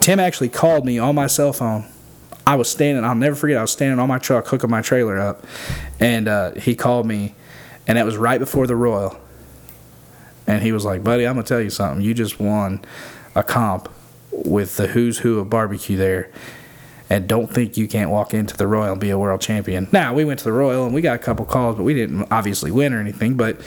Tim 0.00 0.20
actually 0.20 0.48
called 0.48 0.84
me 0.84 0.98
on 0.98 1.14
my 1.14 1.26
cell 1.26 1.52
phone. 1.52 1.84
I 2.50 2.56
was 2.56 2.68
standing, 2.68 3.04
I'll 3.04 3.14
never 3.14 3.36
forget, 3.36 3.58
I 3.58 3.60
was 3.60 3.70
standing 3.70 4.00
on 4.00 4.08
my 4.08 4.18
truck 4.18 4.48
hooking 4.48 4.70
my 4.70 4.82
trailer 4.82 5.20
up, 5.20 5.44
and 6.00 6.26
uh, 6.26 6.50
he 6.54 6.74
called 6.74 7.06
me, 7.06 7.36
and 7.86 7.96
that 7.96 8.04
was 8.04 8.16
right 8.16 8.40
before 8.40 8.66
the 8.66 8.74
Royal. 8.74 9.16
And 10.48 10.60
he 10.60 10.72
was 10.72 10.84
like, 10.84 11.04
buddy, 11.04 11.28
I'm 11.28 11.36
to 11.36 11.44
tell 11.44 11.60
you 11.60 11.70
something. 11.70 12.04
You 12.04 12.12
just 12.12 12.40
won 12.40 12.84
a 13.36 13.44
comp 13.44 13.88
with 14.32 14.78
the 14.78 14.88
who's 14.88 15.18
who 15.18 15.38
of 15.38 15.48
barbecue 15.48 15.96
there. 15.96 16.28
And 17.08 17.28
don't 17.28 17.46
think 17.46 17.76
you 17.76 17.86
can't 17.86 18.10
walk 18.10 18.34
into 18.34 18.56
the 18.56 18.66
Royal 18.66 18.90
and 18.90 19.00
be 19.00 19.10
a 19.10 19.18
world 19.18 19.40
champion. 19.40 19.86
Now, 19.92 20.12
we 20.12 20.24
went 20.24 20.40
to 20.40 20.44
the 20.44 20.52
Royal 20.52 20.84
and 20.84 20.92
we 20.92 21.02
got 21.02 21.14
a 21.14 21.20
couple 21.20 21.44
calls, 21.44 21.76
but 21.76 21.84
we 21.84 21.94
didn't 21.94 22.26
obviously 22.32 22.72
win 22.72 22.92
or 22.92 22.98
anything. 22.98 23.36
But 23.36 23.60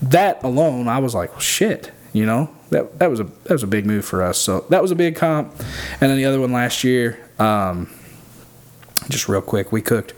that 0.00 0.42
alone, 0.42 0.88
I 0.88 1.00
was 1.00 1.14
like, 1.14 1.32
well, 1.32 1.40
shit, 1.40 1.92
you 2.14 2.24
know? 2.24 2.48
That, 2.70 2.98
that 2.98 3.10
was 3.10 3.20
a 3.20 3.24
that 3.24 3.50
was 3.50 3.62
a 3.62 3.66
big 3.66 3.84
move 3.84 4.06
for 4.06 4.22
us. 4.22 4.38
So 4.38 4.64
that 4.70 4.80
was 4.80 4.90
a 4.90 4.96
big 4.96 5.16
comp. 5.16 5.52
And 6.00 6.10
then 6.10 6.16
the 6.16 6.24
other 6.24 6.40
one 6.40 6.52
last 6.52 6.82
year, 6.82 7.20
um, 7.38 7.90
just 9.08 9.28
real 9.28 9.40
quick, 9.42 9.72
we 9.72 9.82
cooked. 9.82 10.14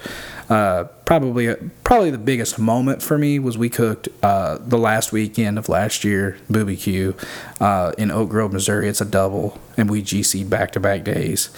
Uh, 0.49 0.85
probably 1.05 1.55
probably 1.85 2.11
the 2.11 2.19
biggest 2.19 2.59
moment 2.59 3.03
for 3.03 3.19
me 3.19 3.39
was 3.39 3.59
we 3.59 3.69
cooked 3.69 4.09
uh, 4.23 4.59
the 4.61 4.79
last 4.79 5.13
weekend 5.13 5.59
of 5.59 5.69
last 5.69 6.05
year, 6.05 6.39
Booby 6.49 6.77
Q, 6.77 7.15
uh, 7.61 7.93
in 7.99 8.11
Oak 8.11 8.31
Grove, 8.31 8.53
Missouri. 8.53 8.89
It's 8.89 9.01
a 9.01 9.05
double, 9.05 9.59
and 9.77 9.91
we 9.91 10.03
GC 10.03 10.49
back 10.49 10.73
to 10.73 10.81
back 10.81 11.05
days, 11.05 11.51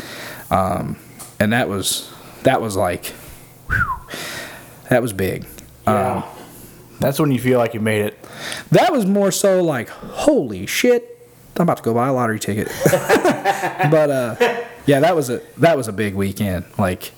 um, 0.51 0.97
and 1.39 1.53
that 1.53 1.69
was 1.69 2.13
that 2.43 2.61
was 2.61 2.77
like 2.77 3.07
whew, 3.69 4.01
that 4.89 5.03
was 5.03 5.13
big. 5.13 5.47
Yeah. 5.87 6.29
That's 6.99 7.19
when 7.19 7.31
you 7.31 7.41
feel 7.41 7.59
like 7.59 7.73
you 7.73 7.81
made 7.81 8.03
it. 8.03 8.19
That 8.71 8.93
was 8.93 9.07
more 9.07 9.31
so 9.31 9.63
like 9.63 9.89
holy 9.89 10.67
shit, 10.67 11.21
I'm 11.57 11.63
about 11.63 11.79
to 11.79 11.83
go 11.83 11.95
buy 11.95 12.09
a 12.09 12.13
lottery 12.13 12.39
ticket. 12.39 12.69
but 13.91 14.11
uh, 14.11 14.65
yeah, 14.91 14.99
that 14.99 15.15
was 15.15 15.31
a 15.31 15.41
that 15.59 15.77
was 15.77 15.87
a 15.87 15.93
big 15.93 16.17
weekend. 16.17 16.65
Like 16.77 17.13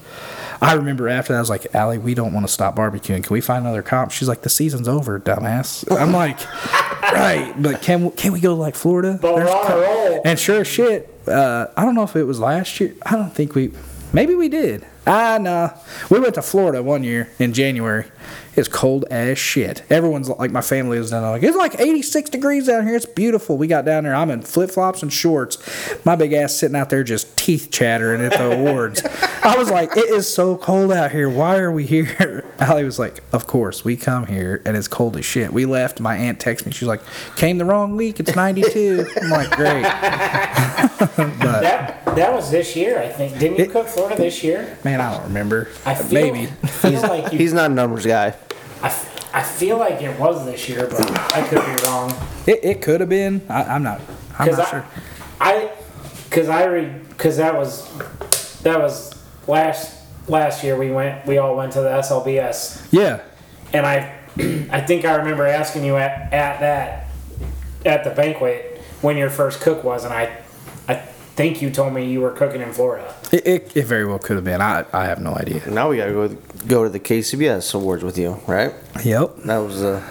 I 0.60 0.74
remember 0.74 1.08
after 1.08 1.32
that, 1.32 1.38
I 1.38 1.40
was 1.40 1.48
like, 1.48 1.74
Allie, 1.74 1.96
we 1.96 2.12
don't 2.12 2.34
want 2.34 2.46
to 2.46 2.52
stop 2.52 2.76
barbecuing. 2.76 3.24
Can 3.24 3.32
we 3.32 3.40
find 3.40 3.64
another 3.64 3.80
comp? 3.80 4.10
She's 4.10 4.28
like, 4.28 4.42
the 4.42 4.50
season's 4.50 4.88
over, 4.88 5.18
dumbass. 5.18 5.90
I'm 5.90 6.12
like, 6.12 6.38
right, 7.02 7.54
but 7.58 7.80
can 7.80 8.10
can 8.10 8.34
we 8.34 8.40
go 8.40 8.50
to 8.50 8.60
like 8.60 8.74
Florida? 8.74 9.18
But 9.20 9.36
we're 9.36 9.48
on 9.48 9.72
a 9.72 9.76
roll. 9.76 10.20
And 10.22 10.38
sure 10.38 10.60
as 10.60 10.66
shit, 10.66 11.08
uh, 11.26 11.68
I 11.74 11.86
don't 11.86 11.94
know 11.94 12.02
if 12.02 12.14
it 12.14 12.24
was 12.24 12.38
last 12.38 12.78
year. 12.78 12.94
I 13.06 13.12
don't 13.16 13.32
think 13.32 13.54
we, 13.54 13.72
maybe 14.12 14.34
we 14.34 14.50
did. 14.50 14.86
Ah, 15.06 15.38
nah. 15.40 15.70
We 16.10 16.20
went 16.20 16.34
to 16.36 16.42
Florida 16.42 16.82
one 16.82 17.02
year 17.02 17.28
in 17.38 17.52
January. 17.52 18.06
It's 18.54 18.68
cold 18.68 19.06
as 19.10 19.38
shit. 19.38 19.82
Everyone's 19.90 20.28
like, 20.28 20.50
my 20.50 20.60
family 20.60 20.98
was 20.98 21.10
down 21.10 21.22
there 21.22 21.30
like, 21.30 21.42
it's 21.42 21.56
like 21.56 21.80
86 21.80 22.28
degrees 22.30 22.66
down 22.66 22.86
here. 22.86 22.94
It's 22.94 23.06
beautiful. 23.06 23.56
We 23.56 23.66
got 23.66 23.84
down 23.86 24.04
there. 24.04 24.14
I'm 24.14 24.30
in 24.30 24.42
flip 24.42 24.70
flops 24.70 25.02
and 25.02 25.10
shorts. 25.10 25.56
My 26.04 26.16
big 26.16 26.34
ass 26.34 26.54
sitting 26.54 26.76
out 26.76 26.90
there 26.90 27.02
just 27.02 27.36
teeth 27.36 27.70
chattering 27.70 28.20
at 28.20 28.32
the 28.32 28.52
awards. 28.52 29.02
I 29.42 29.56
was 29.56 29.70
like, 29.70 29.96
it 29.96 30.10
is 30.10 30.32
so 30.32 30.56
cold 30.58 30.92
out 30.92 31.12
here. 31.12 31.30
Why 31.30 31.58
are 31.58 31.72
we 31.72 31.86
here? 31.86 32.44
Allie 32.60 32.84
was 32.84 32.98
like, 32.98 33.20
of 33.32 33.46
course, 33.46 33.84
we 33.84 33.96
come 33.96 34.26
here 34.26 34.60
and 34.66 34.76
it's 34.76 34.86
cold 34.86 35.16
as 35.16 35.24
shit. 35.24 35.52
We 35.52 35.64
left. 35.64 35.98
My 35.98 36.16
aunt 36.16 36.38
texted 36.38 36.66
me. 36.66 36.72
She's 36.72 36.88
like, 36.88 37.00
came 37.36 37.56
the 37.56 37.64
wrong 37.64 37.96
week. 37.96 38.20
It's 38.20 38.36
92. 38.36 39.06
I'm 39.22 39.30
like, 39.30 39.50
great. 39.50 39.82
but 41.16 41.62
That 41.62 42.01
that 42.14 42.32
was 42.32 42.50
this 42.50 42.74
year, 42.76 42.98
I 42.98 43.08
think. 43.08 43.38
Didn't 43.38 43.58
you 43.58 43.66
cook 43.66 43.86
Florida 43.88 44.16
this 44.16 44.42
year? 44.42 44.76
man, 44.84 45.00
I 45.00 45.12
don't 45.14 45.24
remember. 45.24 45.68
I 45.84 45.94
feel, 45.94 46.32
Maybe. 46.32 46.46
feel 46.46 47.00
like 47.02 47.32
you, 47.32 47.38
He's 47.38 47.52
not 47.52 47.70
a 47.70 47.74
numbers 47.74 48.06
guy. 48.06 48.34
I, 48.82 48.86
f- 48.86 49.30
I 49.34 49.42
feel 49.42 49.78
like 49.78 50.02
it 50.02 50.18
was 50.18 50.44
this 50.44 50.68
year, 50.68 50.86
but 50.88 51.10
I 51.34 51.46
could 51.48 51.64
be 51.64 51.84
wrong. 51.86 52.12
It, 52.46 52.60
it 52.64 52.82
could 52.82 53.00
have 53.00 53.08
been. 53.08 53.42
I, 53.48 53.62
I'm 53.64 53.82
not. 53.82 54.00
I'm 54.38 54.46
Because 54.48 54.58
not 54.58 54.66
I, 54.66 54.70
sure. 54.70 54.86
I, 55.40 55.70
because 56.28 56.48
I 56.48 56.64
read, 56.64 57.08
because 57.10 57.36
that 57.36 57.54
was, 57.54 57.88
that 58.62 58.78
was 58.78 59.22
last 59.46 59.98
last 60.28 60.62
year. 60.64 60.76
We 60.76 60.90
went, 60.90 61.26
we 61.26 61.38
all 61.38 61.56
went 61.56 61.72
to 61.74 61.80
the 61.80 61.88
SLBS, 61.88 62.86
Yeah. 62.92 63.20
and 63.72 63.84
I, 63.84 64.18
I 64.70 64.80
think 64.80 65.04
I 65.04 65.16
remember 65.16 65.46
asking 65.46 65.84
you 65.84 65.96
at, 65.96 66.32
at 66.32 66.60
that, 66.60 67.08
at 67.84 68.04
the 68.04 68.10
banquet 68.10 68.80
when 69.00 69.16
your 69.16 69.30
first 69.30 69.60
cook 69.60 69.82
was, 69.84 70.04
and 70.04 70.12
I, 70.14 70.24
I 70.24 70.30
think 71.34 71.62
you 71.62 71.70
told 71.70 71.94
me 71.94 72.10
you 72.10 72.20
were 72.20 72.30
cooking 72.32 72.60
in 72.60 72.72
Florida. 72.72 73.14
It, 73.32 73.46
it, 73.46 73.76
it 73.76 73.86
very 73.86 74.06
well 74.06 74.18
could 74.18 74.36
have 74.36 74.44
been. 74.44 74.60
I, 74.60 74.84
I 74.92 75.06
have 75.06 75.20
no 75.20 75.34
idea. 75.34 75.68
Now 75.68 75.88
we 75.88 75.96
gotta 75.96 76.12
go 76.12 76.28
go 76.66 76.84
to 76.84 76.90
the 76.90 77.00
KCBS 77.00 77.74
awards 77.74 78.04
with 78.04 78.18
you, 78.18 78.40
right? 78.46 78.74
Yep. 79.04 79.36
That 79.44 79.58
was 79.58 79.82
uh, 79.82 80.02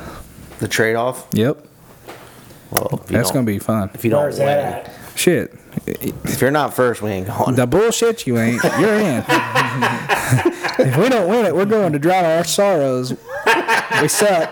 the 0.59 0.67
trade 0.67 0.95
off. 0.95 1.27
Yep. 1.33 1.67
Well, 2.71 3.03
That's 3.07 3.31
going 3.31 3.45
to 3.45 3.51
be 3.51 3.59
fun. 3.59 3.91
If 3.93 4.05
you 4.05 4.11
don't 4.11 4.21
Where's 4.23 4.37
win, 4.37 4.47
that 4.47 4.87
at? 4.87 5.17
Shit. 5.17 5.53
if 5.85 6.39
you're 6.39 6.51
not 6.51 6.73
first, 6.73 7.01
we 7.01 7.11
ain't 7.11 7.27
going. 7.27 7.55
The 7.55 7.67
bullshit 7.67 8.25
you 8.25 8.37
ain't. 8.37 8.63
You're 8.63 8.95
in. 8.95 9.23
if 9.27 10.97
we 10.97 11.09
don't 11.09 11.29
win 11.29 11.45
it, 11.45 11.53
we're 11.53 11.65
going 11.65 11.91
to 11.91 11.99
drown 11.99 12.23
our 12.23 12.45
sorrows. 12.45 13.11
We 14.01 14.07
suck. 14.07 14.49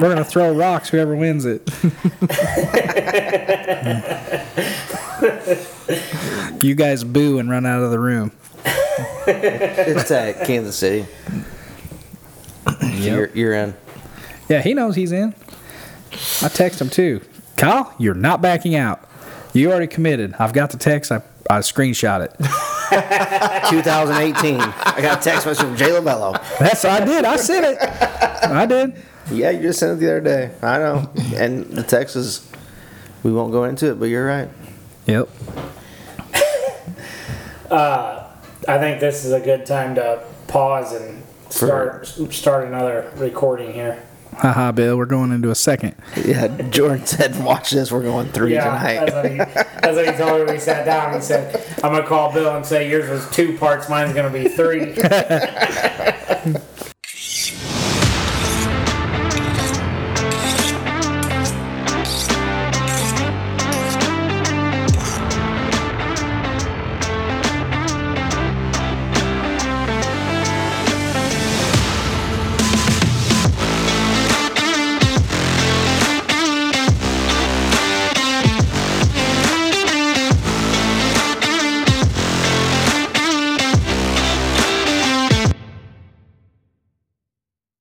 We're 0.00 0.12
going 0.12 0.16
to 0.16 0.24
throw 0.24 0.52
rocks 0.52 0.88
whoever 0.88 1.14
wins 1.14 1.44
it. 1.46 1.62
you 6.62 6.74
guys 6.74 7.04
boo 7.04 7.38
and 7.38 7.50
run 7.50 7.66
out 7.66 7.82
of 7.82 7.90
the 7.90 7.98
room. 7.98 8.32
it's 9.26 10.10
at 10.10 10.46
Kansas 10.46 10.76
City. 10.76 11.06
You're, 12.82 13.28
you're 13.28 13.54
in. 13.54 13.74
Yeah, 14.48 14.62
he 14.62 14.74
knows 14.74 14.96
he's 14.96 15.12
in. 15.12 15.34
I 16.42 16.48
text 16.48 16.80
him 16.80 16.90
too. 16.90 17.20
Kyle, 17.56 17.94
you're 17.98 18.14
not 18.14 18.42
backing 18.42 18.74
out. 18.74 19.06
You 19.52 19.70
already 19.70 19.86
committed. 19.86 20.34
I've 20.38 20.52
got 20.52 20.70
the 20.70 20.76
text. 20.78 21.12
I, 21.12 21.22
I 21.48 21.58
screenshot 21.60 22.24
it. 22.24 22.34
2018. 23.70 24.60
I 24.60 25.00
got 25.00 25.20
a 25.20 25.22
text 25.22 25.46
message 25.46 25.64
from 25.64 25.76
Jay 25.76 25.90
Labello. 25.90 26.32
That's 26.58 26.84
what 26.84 27.02
I 27.02 27.04
did. 27.04 27.24
I 27.24 27.36
sent 27.36 27.66
it. 27.66 27.78
I 27.80 28.66
did. 28.66 28.94
Yeah, 29.30 29.50
you 29.50 29.62
just 29.62 29.78
sent 29.78 29.92
it 29.92 30.00
the 30.00 30.10
other 30.10 30.20
day. 30.20 30.50
I 30.62 30.78
know. 30.78 31.10
And 31.34 31.64
the 31.66 31.82
text 31.82 32.16
is, 32.16 32.50
we 33.22 33.32
won't 33.32 33.52
go 33.52 33.64
into 33.64 33.90
it, 33.90 34.00
but 34.00 34.06
you're 34.06 34.26
right. 34.26 34.48
Yep. 35.10 35.28
Uh, 37.70 38.24
I 38.66 38.78
think 38.78 38.98
this 39.00 39.24
is 39.24 39.30
a 39.30 39.38
good 39.38 39.64
time 39.64 39.94
to 39.94 40.24
pause 40.48 40.92
and 40.92 41.22
start 41.50 42.04
start 42.32 42.66
another 42.66 43.12
recording 43.16 43.72
here. 43.72 44.02
Haha, 44.34 44.72
Bill. 44.72 44.96
We're 44.98 45.06
going 45.06 45.30
into 45.30 45.50
a 45.52 45.54
second. 45.54 45.94
Yeah, 46.16 46.48
Jordan 46.70 47.06
said, 47.06 47.36
watch 47.44 47.70
this. 47.70 47.92
We're 47.92 48.02
going 48.02 48.26
three 48.32 48.54
Yeah, 48.54 48.64
tonight. 48.64 49.06
that's 49.06 49.12
what, 49.14 49.30
he, 49.30 49.36
that's 49.36 49.96
what 49.96 50.06
he 50.06 50.12
told 50.16 50.32
me 50.40 50.44
when 50.46 50.54
we 50.54 50.60
sat 50.60 50.84
down. 50.84 51.14
and 51.14 51.22
said, 51.22 51.54
"I'm 51.84 51.92
gonna 51.92 52.04
call 52.06 52.32
Bill 52.32 52.56
and 52.56 52.66
say 52.66 52.90
yours 52.90 53.08
was 53.08 53.30
two 53.30 53.56
parts, 53.56 53.88
mine's 53.88 54.14
gonna 54.14 54.30
be 54.30 54.48
three. 54.48 54.92